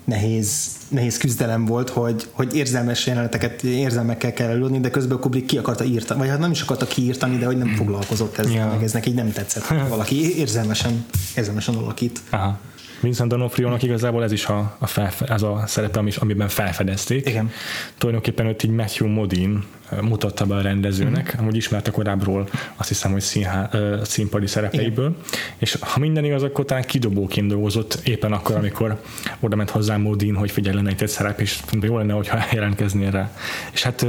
[0.03, 5.57] nehéz, nehéz küzdelem volt, hogy, hogy érzelmes jeleneteket érzelmekkel kell előadni, de közben Kubrick ki
[5.57, 8.71] akarta írtani, vagy hát nem is akarta kiírtani, de hogy nem foglalkozott ezzel, yeah.
[8.71, 12.19] meg ez neki nem tetszett, valaki érzelmesen, érzelmesen alakít.
[12.29, 12.59] Aha.
[13.01, 17.27] Vincent D'Onofrio-nak igazából ez is a, a, felfe, ez a szerepe, amiben felfedezték.
[17.27, 17.51] Igen.
[17.97, 19.63] Tulajdonképpen őt így Matthew Modin
[20.01, 21.39] mutatta be a rendezőnek, mm.
[21.39, 23.69] amúgy ismerte korábbról azt hiszem, hogy színhá,
[24.03, 25.21] színpadi szerepeiből, Igen.
[25.57, 29.01] és ha minden igaz, akkor talán kidobóként dolgozott éppen akkor, amikor
[29.39, 33.31] oda ment hozzá Modin, hogy figyelj, lenne egy szerep, és jó lenne, hogyha jelentkeznél rá.
[33.73, 34.05] És hát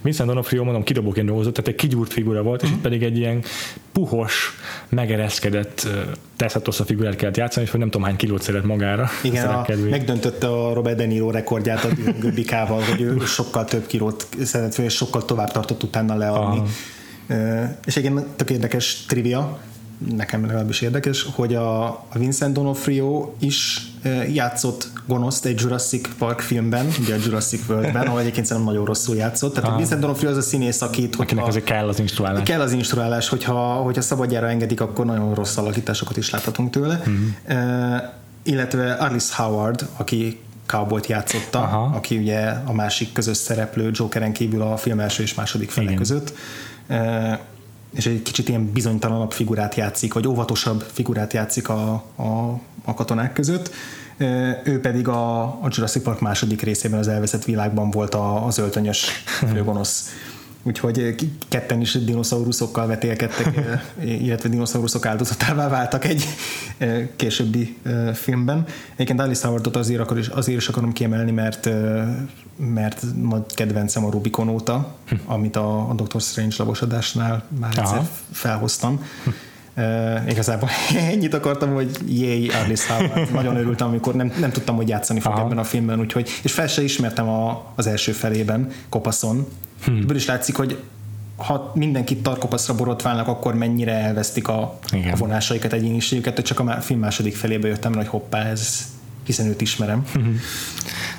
[0.00, 2.66] Vincent D'Onofrio, mondom, kidobóként dolgozott, tehát egy kigyúrt figura volt, mm.
[2.66, 3.42] és itt pedig egy ilyen
[3.92, 4.56] puhos,
[4.88, 5.88] megereszkedett
[6.38, 9.08] Tessatosz a figurát kellett játszani, és hogy nem tudom hány kilót szeret magára.
[9.22, 11.88] Igen, a, megdöntötte a Robert De Niro rekordját a
[12.34, 16.62] Bikával, hogy ő sokkal több kilót szeret, és sokkal tovább tartott utána leadni.
[17.28, 19.58] Uh, és igen, tök érdekes trivia,
[20.16, 23.86] nekem legalábbis érdekes, hogy a, Vincent D'Onofrio is
[24.32, 29.16] játszott gonoszt egy Jurassic Park filmben, ugye a Jurassic World-ben, ahol egyébként szerintem nagyon rosszul
[29.16, 29.54] játszott.
[29.54, 31.16] Tehát a Vincent D'Onofrio az a színész, akit...
[31.16, 32.42] Akinek azért kell az instruálás.
[32.42, 37.02] Kell az instruálás, hogyha, hogyha szabadjára engedik, akkor nagyon rossz alakításokat is láthatunk tőle.
[37.08, 37.94] Mm-hmm.
[37.94, 38.02] Uh,
[38.42, 41.90] illetve Alice Howard, aki cowboyt játszotta, Aha.
[41.96, 46.32] aki ugye a másik közös szereplő Jokeren kívül a film első és második fele között.
[46.88, 47.38] Uh,
[47.94, 53.32] és egy kicsit ilyen bizonytalanabb figurát játszik, vagy óvatosabb figurát játszik a, a, a katonák
[53.32, 53.70] között.
[54.64, 59.22] Ő pedig a, a Jurassic Park második részében az elveszett világban volt a, az öltönyös
[59.52, 60.10] főgonosz.
[60.68, 61.16] Úgyhogy
[61.48, 63.60] ketten is dinoszauruszokkal vetélkedtek,
[64.04, 66.24] illetve dinoszauruszok áldozatává váltak egy
[67.16, 67.76] későbbi
[68.14, 68.64] filmben.
[68.92, 71.70] Egyébként Alice Howardot azért, akkor is, azért is akarom kiemelni, mert
[72.56, 75.14] mert nagy kedvencem a Rubicon óta, hm.
[75.26, 78.08] amit a, a Doctor Strange labosodásnál már egyszer Aha.
[78.32, 79.04] felhoztam.
[79.76, 80.68] Uh, igazából
[81.12, 82.50] ennyit akartam, hogy jéj,
[82.88, 83.32] Howard.
[83.32, 85.44] Nagyon örültem, amikor nem, nem tudtam, hogy játszani fog Aha.
[85.44, 89.46] ebben a filmben, úgyhogy, és fel se ismertem a, az első felében, Kopaszon.
[89.84, 89.96] Hmm.
[89.96, 90.78] Ebből is látszik, hogy
[91.36, 94.78] ha mindenkit tarkopaszra borotválnak, akkor mennyire elvesztik a,
[95.12, 98.86] a vonásaikat, egyéniségüket, csak a film második felébe jöttem, hogy hoppá, ez
[99.28, 100.04] hiszen őt ismerem.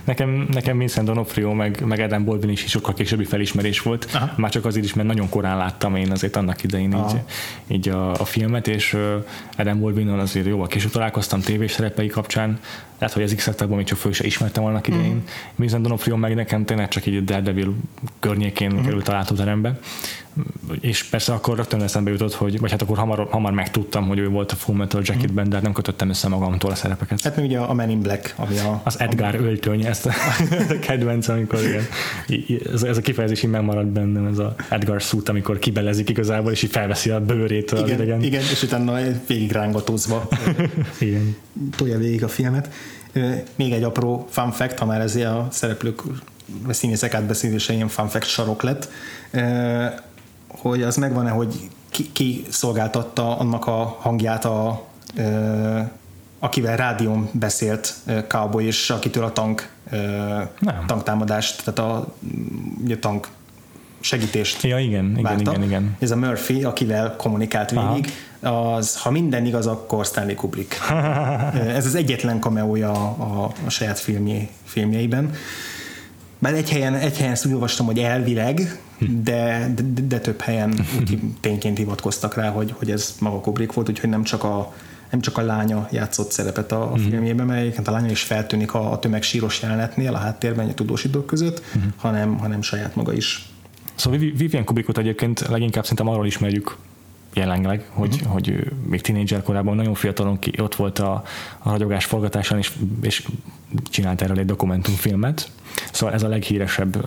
[0.04, 4.34] nekem, nekem Vincent D'Onofrio meg, meg Adam Baldwin is sokkal későbbi felismerés volt, Aha.
[4.36, 7.20] már csak azért is, mert nagyon korán láttam én azért annak idején így,
[7.68, 8.98] így a, a, filmet, és
[9.58, 12.60] Adam Baldwinnal azért jóval később találkoztam tévés szerepei kapcsán,
[13.00, 15.14] lehet, hogy az x még csak föl se ismertem annak idején.
[15.14, 15.26] Mm.
[15.56, 17.76] Vincent D'Onofrio meg nekem tényleg csak így Daredevil
[18.20, 18.84] környékén mm.
[18.84, 19.80] került a terembe
[20.80, 24.28] és persze akkor rögtön eszembe jutott, hogy, vagy hát akkor hamar, hamar megtudtam, hogy ő
[24.30, 25.50] volt a Full Metal Jacketben, mm.
[25.50, 27.22] de hát nem kötöttem össze magamtól a szerepeket.
[27.22, 28.82] Hát még ugye a Men in Black, ami a...
[28.84, 29.38] Az Edgar a...
[29.38, 30.12] öltöny, ezt a
[30.88, 31.84] kedvenc, amikor igen,
[32.74, 36.64] ez, ez a kifejezés így megmaradt bennem, ez a Edgar suit, amikor kibelezik igazából, és
[36.64, 38.24] így felveszi a bőrét igen, az idegen.
[38.24, 40.28] Igen, és utána végig rángatozva
[41.00, 41.36] igen.
[41.76, 42.70] tolja végig a filmet.
[43.56, 46.02] Még egy apró fun fact, ha már ez a szereplők
[46.68, 48.90] a színészek átbeszélése ilyen fun fact sarok lett
[50.62, 54.84] hogy az megvan-e, hogy ki, ki szolgáltatta annak a hangját, a,
[55.16, 55.80] ö,
[56.40, 57.96] akivel rádión beszélt
[58.28, 59.70] Cowboy, és akitől a tank
[60.60, 60.84] Nem.
[60.88, 62.08] tanktámadást, tehát a,
[62.90, 63.28] a tank
[64.00, 65.96] segítést Ja, igen, igen, igen, igen.
[66.00, 68.76] Ez a Murphy, akivel kommunikált végig, Aha.
[68.76, 70.76] az, ha minden igaz, akkor Stanley Kubrick.
[71.78, 75.34] Ez az egyetlen kameója a, a, a saját filmjé, filmjeiben.
[76.40, 78.80] Bár egy helyen, egy helyen ezt úgy olvastam, hogy elvileg,
[79.24, 80.86] de, de, de több helyen
[81.42, 84.74] tényként hivatkoztak rá, hogy, hogy ez maga Kubrick volt, úgyhogy nem csak a,
[85.12, 87.10] nem csak a lánya játszott szerepet a, a mm.
[87.10, 91.62] filmjében, mert a lánya is feltűnik a, a tömegsíros jelenetnél a háttérben a tudósítók között,
[91.78, 91.82] mm.
[91.96, 93.50] hanem, hanem saját maga is.
[93.96, 96.78] Szóval Vivian Kubrickot egyébként leginkább szerintem arról ismerjük
[97.34, 98.32] jelenleg, hogy, uh-huh.
[98.32, 101.24] hogy még tínédzser korában nagyon fiatalon ki, ott volt a,
[101.60, 102.72] a ragyogás forgatásán, és,
[103.02, 103.28] és
[103.84, 105.52] csinált erről egy dokumentumfilmet.
[105.92, 107.06] Szóval ez a leghíresebb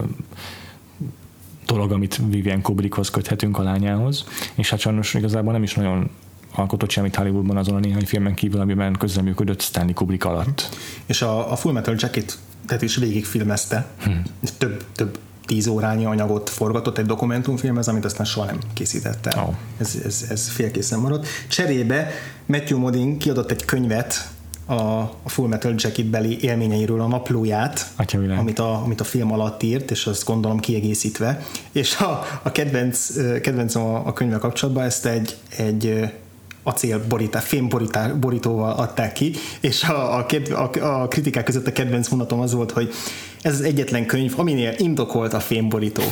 [1.67, 6.11] dolog, amit Vivian Kubrickhoz köthetünk a lányához, és hát sajnos igazából nem is nagyon
[6.55, 10.69] alkotott semmit Hollywoodban azon a néhány filmen kívül, amiben közreműködött Stanley Kubrick alatt.
[11.07, 13.87] És a, a Full Metal Jacket tehát is végigfilmezte.
[13.99, 14.23] Hmm.
[14.59, 19.41] Több, több tíz órányi anyagot forgatott egy dokumentumfilmhez, amit aztán soha nem készítette.
[19.41, 19.55] Oh.
[19.79, 21.27] Ez, ez, ez félkészen maradt.
[21.49, 22.11] Cserébe
[22.47, 24.31] Matthew Modin kiadott egy könyvet
[24.67, 27.91] a, a Full Metal Jacket beli élményeiről a naplóját,
[28.39, 31.47] amit a, amit a film alatt írt, és azt gondolom kiegészítve.
[31.73, 36.13] És a, a kedvenc, kedvenc a, a könyvvel kapcsolatban ezt egy, egy
[36.63, 41.73] acél borítá, fém borítá, borítóval adták ki, és a, a, a, a kritikák között a
[41.73, 42.93] kedvenc vonatom az volt, hogy
[43.43, 46.03] ez az egyetlen könyv, aminél indokolt a fémborító.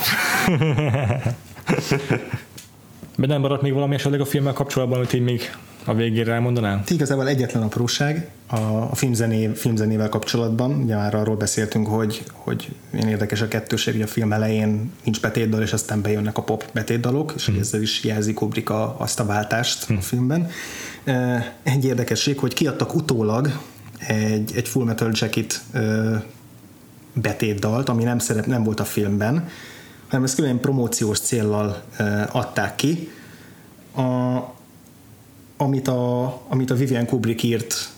[3.17, 5.51] Nem maradt még valami esetleg a filmmel kapcsolatban, amit így még
[5.85, 6.83] a végére elmondanám?
[6.89, 10.83] Igazából egyetlen apróság a, a filmzené, filmzenével kapcsolatban.
[10.83, 15.63] Ugye már arról beszéltünk, hogy, hogy ilyen érdekes a kettőség, a film elején nincs betétdal,
[15.63, 17.59] és aztán bejönnek a pop betétdalok, és hmm.
[17.59, 19.97] ezzel is jelzi Kubrick a, azt a váltást hmm.
[19.97, 20.49] a filmben.
[21.63, 23.61] Egy érdekesség, hogy kiadtak utólag
[24.07, 25.63] egy, egy Full Metal Jacket
[27.13, 29.49] betétdalt, ami nem, szerep, nem volt a filmben,
[30.09, 31.83] hanem ezt külön promóciós céllal
[32.33, 33.11] adták ki.
[33.97, 34.39] A,
[35.57, 37.89] amit a, amit a Vivian Kubrick írt,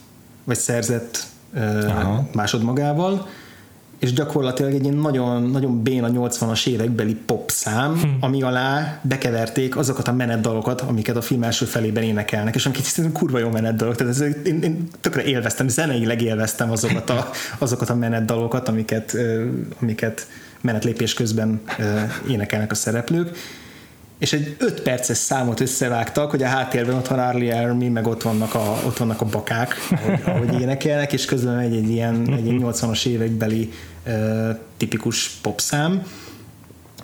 [0.43, 1.27] vagy szerzett
[2.31, 3.27] másodmagával,
[4.03, 8.07] és gyakorlatilag egy ilyen nagyon, nagyon béna 80-as évekbeli pop szám, hm.
[8.19, 13.19] ami alá bekeverték azokat a menetdalokat, amiket a film első felében énekelnek, és amiket szerintem
[13.19, 17.95] kurva jó menetdalok, tehát ez, én, én tökre élveztem, zeneileg élveztem azokat a, azokat a
[17.95, 19.17] menetdalokat, amiket,
[19.81, 20.27] amiket
[20.61, 21.61] menetlépés közben
[22.27, 23.37] énekelnek a szereplők,
[24.23, 28.21] és egy 5 perces számot összevágtak, hogy a háttérben ott van Arlie Army, meg ott
[28.21, 32.47] vannak a, ott vannak a bakák, ahogy, ahogy énekelnek, és közben egy, egy ilyen egy
[32.47, 33.71] 80-as évekbeli
[34.05, 36.03] uh, tipikus popszám,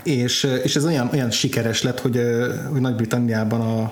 [0.03, 2.19] és, és ez olyan, olyan sikeres lett, hogy,
[2.71, 3.91] hogy Nagy-Britanniában a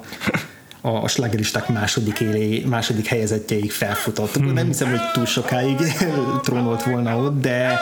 [0.81, 4.39] a, a slágeristák második, élé, második helyezettjeig felfutott.
[4.39, 4.53] Mm.
[4.53, 5.77] Nem hiszem, hogy túl sokáig
[6.43, 7.79] trónolt volna ott, de,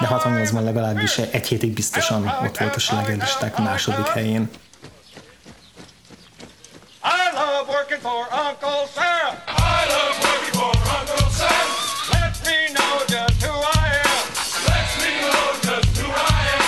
[0.00, 4.48] de 68-ban legalábbis egy hétig biztosan ott volt a slágeristák második helyén.
[7.94, 9.36] Working for Uncle Sam.
[9.46, 11.66] I love working for Uncle Sam.
[12.10, 14.24] Let me know just who I am.
[14.66, 16.64] Let me know just who I am.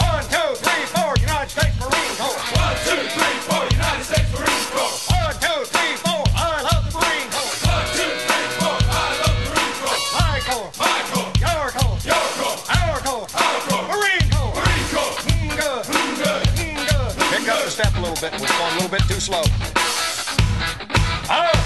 [0.00, 2.40] One, two, three, four, United States Marine Corps.
[2.56, 4.96] One, two, three, four, United States Marine Corps.
[5.12, 7.52] One, two, three, four, I love the Marine Corps.
[7.68, 10.00] One, two, three, four, I love the Marine Corps.
[10.16, 10.70] My Corps.
[10.80, 11.32] My Corps.
[11.36, 12.00] Your Corps.
[12.06, 12.60] Your Corps.
[12.72, 13.28] Our Corps.
[13.28, 13.86] Our Corps.
[13.92, 14.52] Marine Corps.
[14.56, 15.16] Marine Corps.
[15.28, 15.84] Mm, good.
[15.84, 16.42] Mm, good.
[16.56, 17.12] Mm, good.
[17.28, 18.32] Pick up the step a little bit.
[18.40, 19.44] We're going a little bit too slow.
[21.30, 21.61] Oh!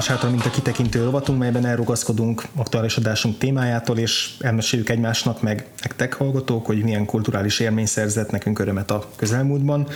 [0.00, 5.66] Más hátra, mint a kitekintő rovatunk, melyben elrugaszkodunk aktuális adásunk témájától, és elmeséljük egymásnak, meg
[5.82, 9.88] nektek hallgatók, hogy milyen kulturális élmény szerzett nekünk örömet a közelmúltban.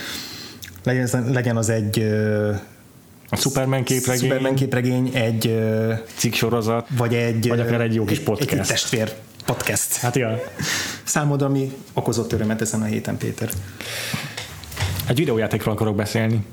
[0.83, 1.99] Legyen, legyen az egy
[3.29, 8.05] A Superman képregény, Superman képregény, egy ö, cikk sorozat, vagy egy Vagy akár egy jó
[8.05, 8.53] kis Egy, podcast.
[8.53, 9.13] egy testvér
[9.45, 9.97] podcast.
[9.97, 10.39] Hát igen.
[11.05, 13.49] Számodra mi okozott örömet ezen a héten, Péter?
[15.07, 16.45] Egy videójátékról akarok beszélni.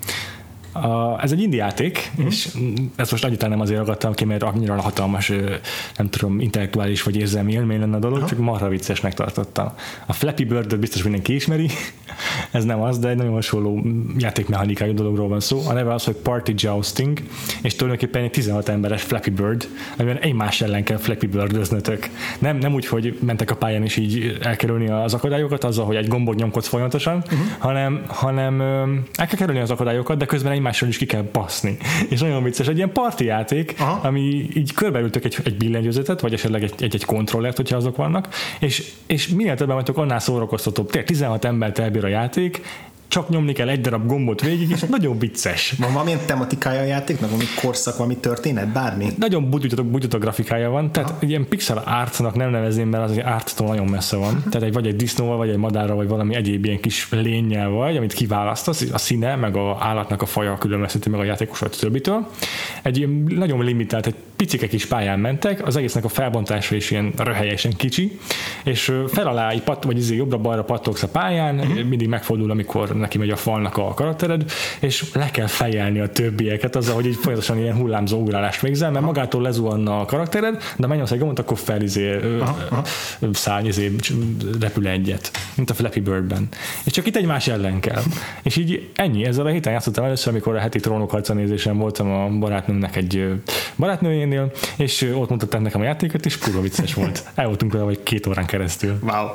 [0.72, 2.26] A, ez egy indie játék, mm.
[2.26, 2.50] és
[2.96, 5.32] ezt most annyit nem azért ragadtam ki, mert annyira hatalmas,
[5.98, 8.28] nem tudom, intellektuális vagy érzelmi élmény lenne a dolog, Aha.
[8.28, 9.72] csak marha viccesnek tartottam.
[10.06, 11.70] A Flappy Bird-öt biztos mindenki ismeri,
[12.52, 13.84] ez nem az, de egy nagyon hasonló
[14.18, 15.62] játékmechanikájú dologról van szó.
[15.68, 17.20] A neve az, hogy Party Jousting,
[17.62, 19.68] és tulajdonképpen egy 16 emberes Flappy Bird,
[19.98, 21.70] amiben egymás ellen kell Flappy bird
[22.40, 26.08] Nem, nem úgy, hogy mentek a pályán és így elkerülni az akadályokat, azzal, hogy egy
[26.08, 27.40] gombot nyomkodsz folyamatosan, uh-huh.
[27.58, 28.62] hanem, hanem
[29.16, 31.78] el kell kerülni az akadályokat, de közben egymással is ki kell passzni.
[32.10, 34.08] És nagyon vicces, egy ilyen parti játék, Aha.
[34.08, 38.28] ami így körbeültök egy, egy billentyűzetet, vagy esetleg egy, egy, egy kontrollert, hogyha azok vannak,
[38.60, 40.90] és, és minél többen vagytok, annál szórakoztatóbb.
[40.90, 42.62] Tényleg 16 embert elbír a játék,
[43.12, 45.74] csak nyomni kell egy darab gombot végig, és nagyon vicces.
[45.78, 49.08] Van valamilyen tematikája a játéknak, valami korszak, valami történet, bármi?
[49.18, 53.24] Nagyon bugyutok, bugyutok grafikája van, tehát egy ilyen pixel artnak nem nevezném, mert az egy
[53.26, 54.44] arttól nagyon messze van.
[54.50, 57.98] Tehát egy, vagy egy disznóval, vagy egy madárral, vagy valami egyéb ilyen kis lényel vagy,
[57.98, 62.28] amit kiválasztasz, a színe, meg a állatnak a faja különbözteti meg a játékosat többitől.
[62.82, 67.14] Egy ilyen nagyon limitált, egy picike kis pályán mentek, az egésznek a felbontása is ilyen
[67.18, 68.20] röhelyesen kicsi,
[68.64, 71.56] és fel alá, pat, vagy izé jobbra-balra pattogsz a pályán,
[71.90, 76.76] mindig megfordul, amikor neki megy a falnak a karaktered, és le kell fejelni a többieket
[76.76, 81.12] azzal, hogy így folyamatosan ilyen hullámzó ugrálást végzel, mert magától lezuhanna a karaktered, de megnyomsz
[81.12, 82.44] egy gombot, akkor fel izé, ö,
[83.34, 83.96] száll, izé,
[84.60, 86.48] repül egyet, mint a Flappy Birdben.
[86.84, 88.02] És csak itt egymás ellen kell.
[88.44, 92.30] És így ennyi, ezzel a héten játszottam először, amikor a heti trónok nézésen voltam a
[92.40, 93.34] barátnőmnek egy ö,
[94.32, 97.24] barátnőjénél, és ott mutatták nekem a játékot, és kurva vicces volt.
[97.36, 99.00] El voltunk vele vagy két órán keresztül.
[99.02, 99.28] Wow.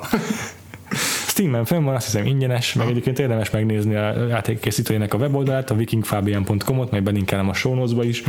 [1.27, 5.75] Steam-en fönn van, azt hiszem ingyenes, meg egyébként érdemes megnézni a játékkészítőjének a weboldalát, a
[5.75, 8.23] vikingfabian.com-ot, majd belinkelem a show is.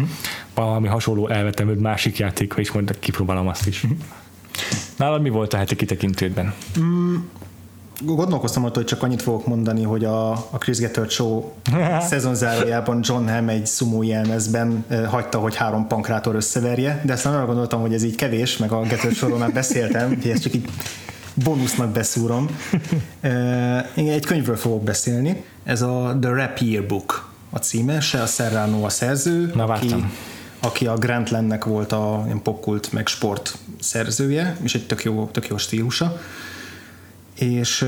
[0.53, 3.83] Valami hasonló elvetemült másik játéka is, majd kipróbálom azt is.
[4.97, 6.53] Nálad mi volt a heti kitekintődben?
[8.01, 11.43] Gondolkoztam attól, hogy csak annyit fogok mondani, hogy a, a Chris Gethard Show
[12.09, 17.33] szezon zárójában John Hamm egy szumó jelmezben eh, hagyta, hogy három pankrátor összeverje, de aztán
[17.33, 20.53] arra gondoltam, hogy ez így kevés, meg a Gethard Showról már beszéltem, hogy ezt csak
[20.53, 20.69] így
[21.33, 22.49] bónusznak beszúrom.
[23.21, 28.25] Eh, Én egy könyvről fogok beszélni, ez a The Rap Yearbook a címe, se a
[28.25, 30.11] Serrano a szerző, Na, aki, vártam.
[30.59, 35.57] aki a Grantlandnek volt a popkult meg sport szerzője, és egy tök jó, tök jó
[35.57, 36.17] stílusa
[37.37, 37.85] és,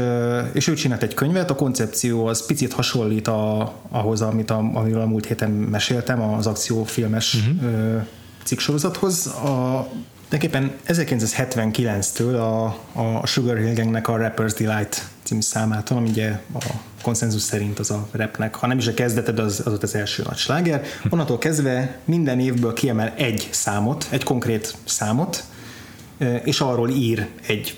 [0.53, 5.01] és ő csinált egy könyvet, a koncepció az picit hasonlít a, ahhoz, amit a, amiről
[5.01, 8.01] a múlt héten meséltem, az akciófilmes uh-huh.
[8.43, 9.25] cikksorozathoz.
[9.25, 9.87] A,
[10.29, 12.65] Tulajdonképpen 1979-től a,
[12.99, 16.65] a Sugar Hill Gangnek a Rapper's Delight című számától, ami ugye a
[17.01, 19.95] konszenzus szerint az a rapnek, ha nem is a kezdete, de az, az ott az
[19.95, 20.83] első nagy sláger.
[21.09, 25.43] Onnantól kezdve minden évből kiemel egy számot, egy konkrét számot,
[26.43, 27.75] és arról ír egy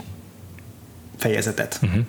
[1.22, 1.80] fejezetet.
[1.84, 2.04] Uh-huh.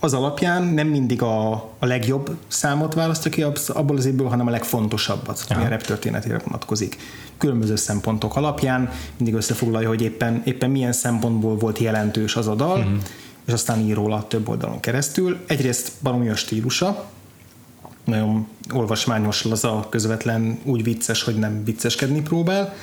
[0.00, 4.50] Az alapján nem mindig a, a legjobb számot választja ki abból az évből, hanem a
[4.50, 6.96] legfontosabbat, ami a rap történetére vonatkozik.
[7.38, 12.78] Különböző szempontok alapján mindig összefoglalja, hogy éppen, éppen milyen szempontból volt jelentős az a dal,
[12.78, 12.94] uh-huh.
[13.46, 15.38] és aztán ír róla több oldalon keresztül.
[15.46, 17.10] Egyrészt baromi a stílusa,
[18.04, 22.74] nagyon olvasmányos, laza, közvetlen, úgy vicces, hogy nem vicceskedni próbál.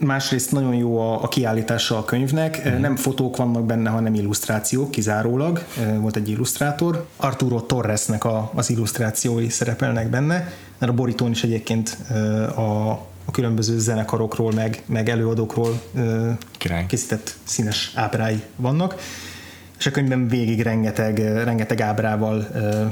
[0.00, 2.80] Másrészt nagyon jó a, a kiállítása a könyvnek, mm.
[2.80, 5.64] nem fotók vannak benne, hanem illusztrációk kizárólag.
[5.98, 7.06] Volt egy illusztrátor.
[7.16, 11.96] Arturo Torresnek a, az illusztrációi szerepelnek benne, mert a borítón is egyébként
[12.54, 12.90] a,
[13.24, 15.80] a különböző zenekarokról, meg, meg előadókról
[16.58, 16.86] Király.
[16.86, 18.94] készített színes ábrái vannak
[19.80, 22.48] és a könyvben végig rengeteg, rengeteg ábrával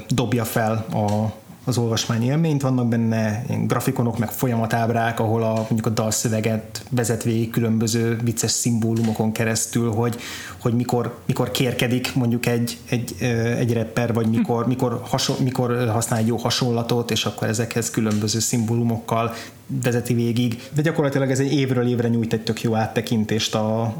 [0.08, 1.32] dobja fel a,
[1.68, 7.22] az olvasmány élményt, vannak benne ilyen grafikonok, meg folyamatábrák, ahol a, mondjuk a dalszöveget vezet
[7.22, 10.16] végig különböző vicces szimbólumokon keresztül, hogy,
[10.58, 13.14] hogy mikor, mikor kérkedik mondjuk egy, egy,
[13.58, 18.38] egy rapper, vagy mikor, mikor, hason, mikor használ egy jó hasonlatot, és akkor ezekhez különböző
[18.38, 19.34] szimbólumokkal
[19.66, 20.62] vezeti végig.
[20.74, 23.92] De gyakorlatilag ez egy évről évre nyújt egy tök jó áttekintést a, a,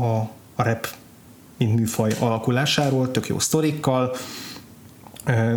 [0.00, 0.88] a, a rap
[1.56, 4.16] mint műfaj alakulásáról, tök jó sztorikkal,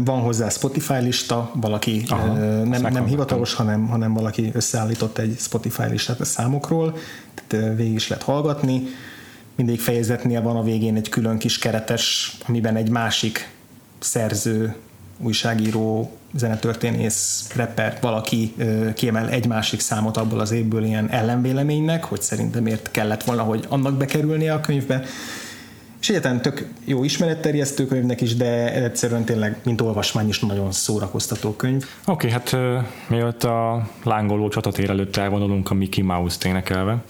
[0.03, 2.33] van hozzá Spotify lista, valaki Aha,
[2.63, 6.97] nem, nem hivatalos, hanem, hanem valaki összeállított egy Spotify listát a számokról,
[7.33, 8.83] tehát végig is lehet hallgatni.
[9.55, 13.49] Mindig fejezetnél van a végén egy külön kis keretes, amiben egy másik
[13.99, 14.75] szerző,
[15.17, 18.55] újságíró, zenetörténész, rapper, valaki
[18.93, 23.65] kiemel egy másik számot abból az évből ilyen ellenvéleménynek, hogy szerintem miért kellett volna, hogy
[23.69, 25.03] annak bekerülnie a könyvbe.
[26.03, 31.53] És egyáltalán tök jó ismeretterjesztő könyvnek is, de egyszerűen tényleg, mint olvasmány is nagyon szórakoztató
[31.55, 31.85] könyv.
[32.05, 37.03] Oké, hát ö, mielőtt a lángoló csatatér előtt elvonulunk a Mickey Mouse-t énekelve,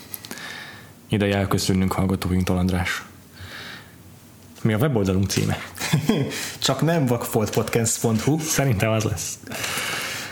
[1.10, 3.03] ideje elköszönnünk hallgatóinktól, András.
[4.61, 5.57] Mi a weboldalunk címe?
[6.60, 9.40] Csak nem vakfoltpodcast.hu, Szerintem az lesz.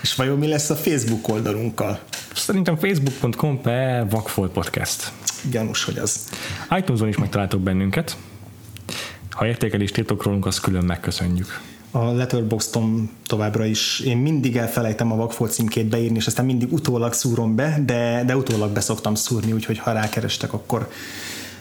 [0.01, 1.99] és vajon mi lesz a Facebook oldalunkkal?
[2.35, 5.11] Szerintem facebook.com per Vakfolt Podcast.
[5.51, 6.29] Gyanús, hogy az.
[6.77, 8.17] iTunes-on is megtaláltok bennünket.
[9.41, 11.61] Ha értékelést írtok rólunk, azt külön megköszönjük.
[11.91, 17.13] A Letterboxdon továbbra is én mindig elfelejtem a Vakfolt címkét beírni, és aztán mindig utólag
[17.13, 20.89] szúrom be, de, de utólag beszoktam szúrni, úgyhogy ha rákerestek, akkor,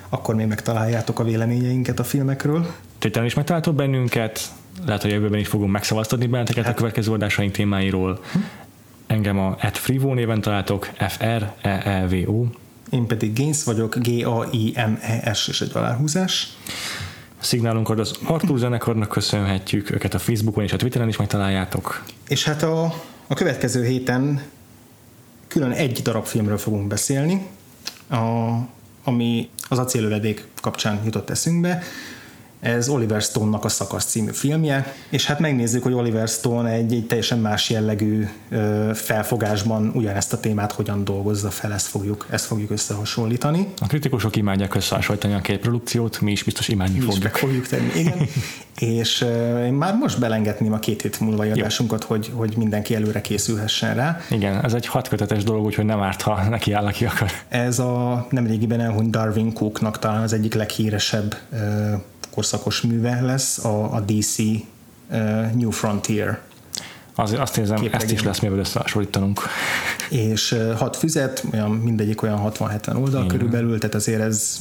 [0.08, 2.66] akkor még megtaláljátok a véleményeinket a filmekről.
[2.98, 4.40] Twitteren is megtaláltok bennünket,
[4.86, 8.20] lehet, hogy jövőben is fogunk megszavaztatni benneteket a következő adásaink témáiról.
[9.06, 12.44] Engem a at Frivo néven találtok, E F-R-E-E-V-O.
[12.90, 16.48] Én pedig Gaines vagyok, G-A-I-N-E-S és egy aláhúzás.
[17.40, 22.04] A szignálunkat az Artur zenekarnak köszönhetjük, őket a Facebookon és a Twitteren is megtaláljátok.
[22.28, 22.84] És hát a,
[23.26, 24.42] a következő héten
[25.48, 27.46] külön egy darab filmről fogunk beszélni,
[28.10, 28.16] a,
[29.04, 31.82] ami az acélövedék kapcsán jutott eszünkbe.
[32.60, 37.06] Ez Oliver Stone-nak a Szakasz című filmje, és hát megnézzük, hogy Oliver Stone egy, egy
[37.06, 42.70] teljesen más jellegű ö, felfogásban ugyanezt a témát hogyan dolgozza fel, ezt fogjuk, ezt fogjuk
[42.70, 43.66] összehasonlítani.
[43.78, 47.36] A kritikusok imádják összehasonlítani a két produkciót, mi is biztos imádni Mi fogjuk.
[47.36, 48.18] fogjuk tenni, igen.
[48.80, 53.20] és uh, én már most belengedném a két hét múlva adásunkat, hogy, hogy mindenki előre
[53.20, 54.20] készülhessen rá.
[54.30, 57.30] Igen, ez egy hatkötetes dolog, úgyhogy nem árt, ha neki áll, aki akar.
[57.48, 61.58] Ez a nemrégiben elhunyt Darwin Cooknak talán az egyik leghíresebb uh,
[62.30, 66.38] korszakos műve lesz, a, a DC uh, New Frontier.
[67.14, 68.14] Az, azt érzem, ezt Képregény.
[68.14, 69.40] is lesz mivel összehasonlítanunk.
[70.10, 74.58] És uh, hat füzet, olyan mindegyik olyan 60-70 oldal körülbelül, tehát azért ez,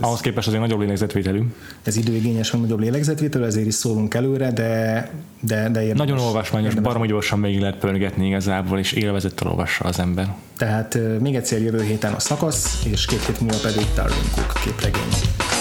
[0.00, 1.42] Ahhoz képest azért nagyobb lélegzetvételű.
[1.82, 5.10] ez időigényes, van nagyobb lélegzetvétel, ezért is szólunk előre, de,
[5.40, 6.08] de, de érdemes.
[6.08, 10.34] Nagyon olvasmányos, baromi gyorsan végig lehet pörgetni igazából, és élvezettel olvassa az ember.
[10.56, 14.52] Tehát ö, még egyszer jövő héten a szakasz, és két hét múlva pedig Darwin Cook
[14.64, 15.10] képregény.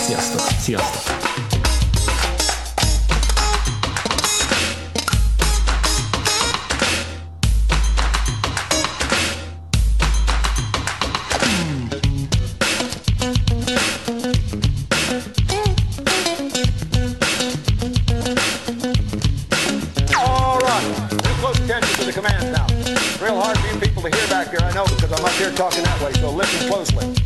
[0.06, 0.40] Sziasztok!
[0.60, 1.15] Sziasztok!
[25.56, 27.25] Talking that way, so listen closely.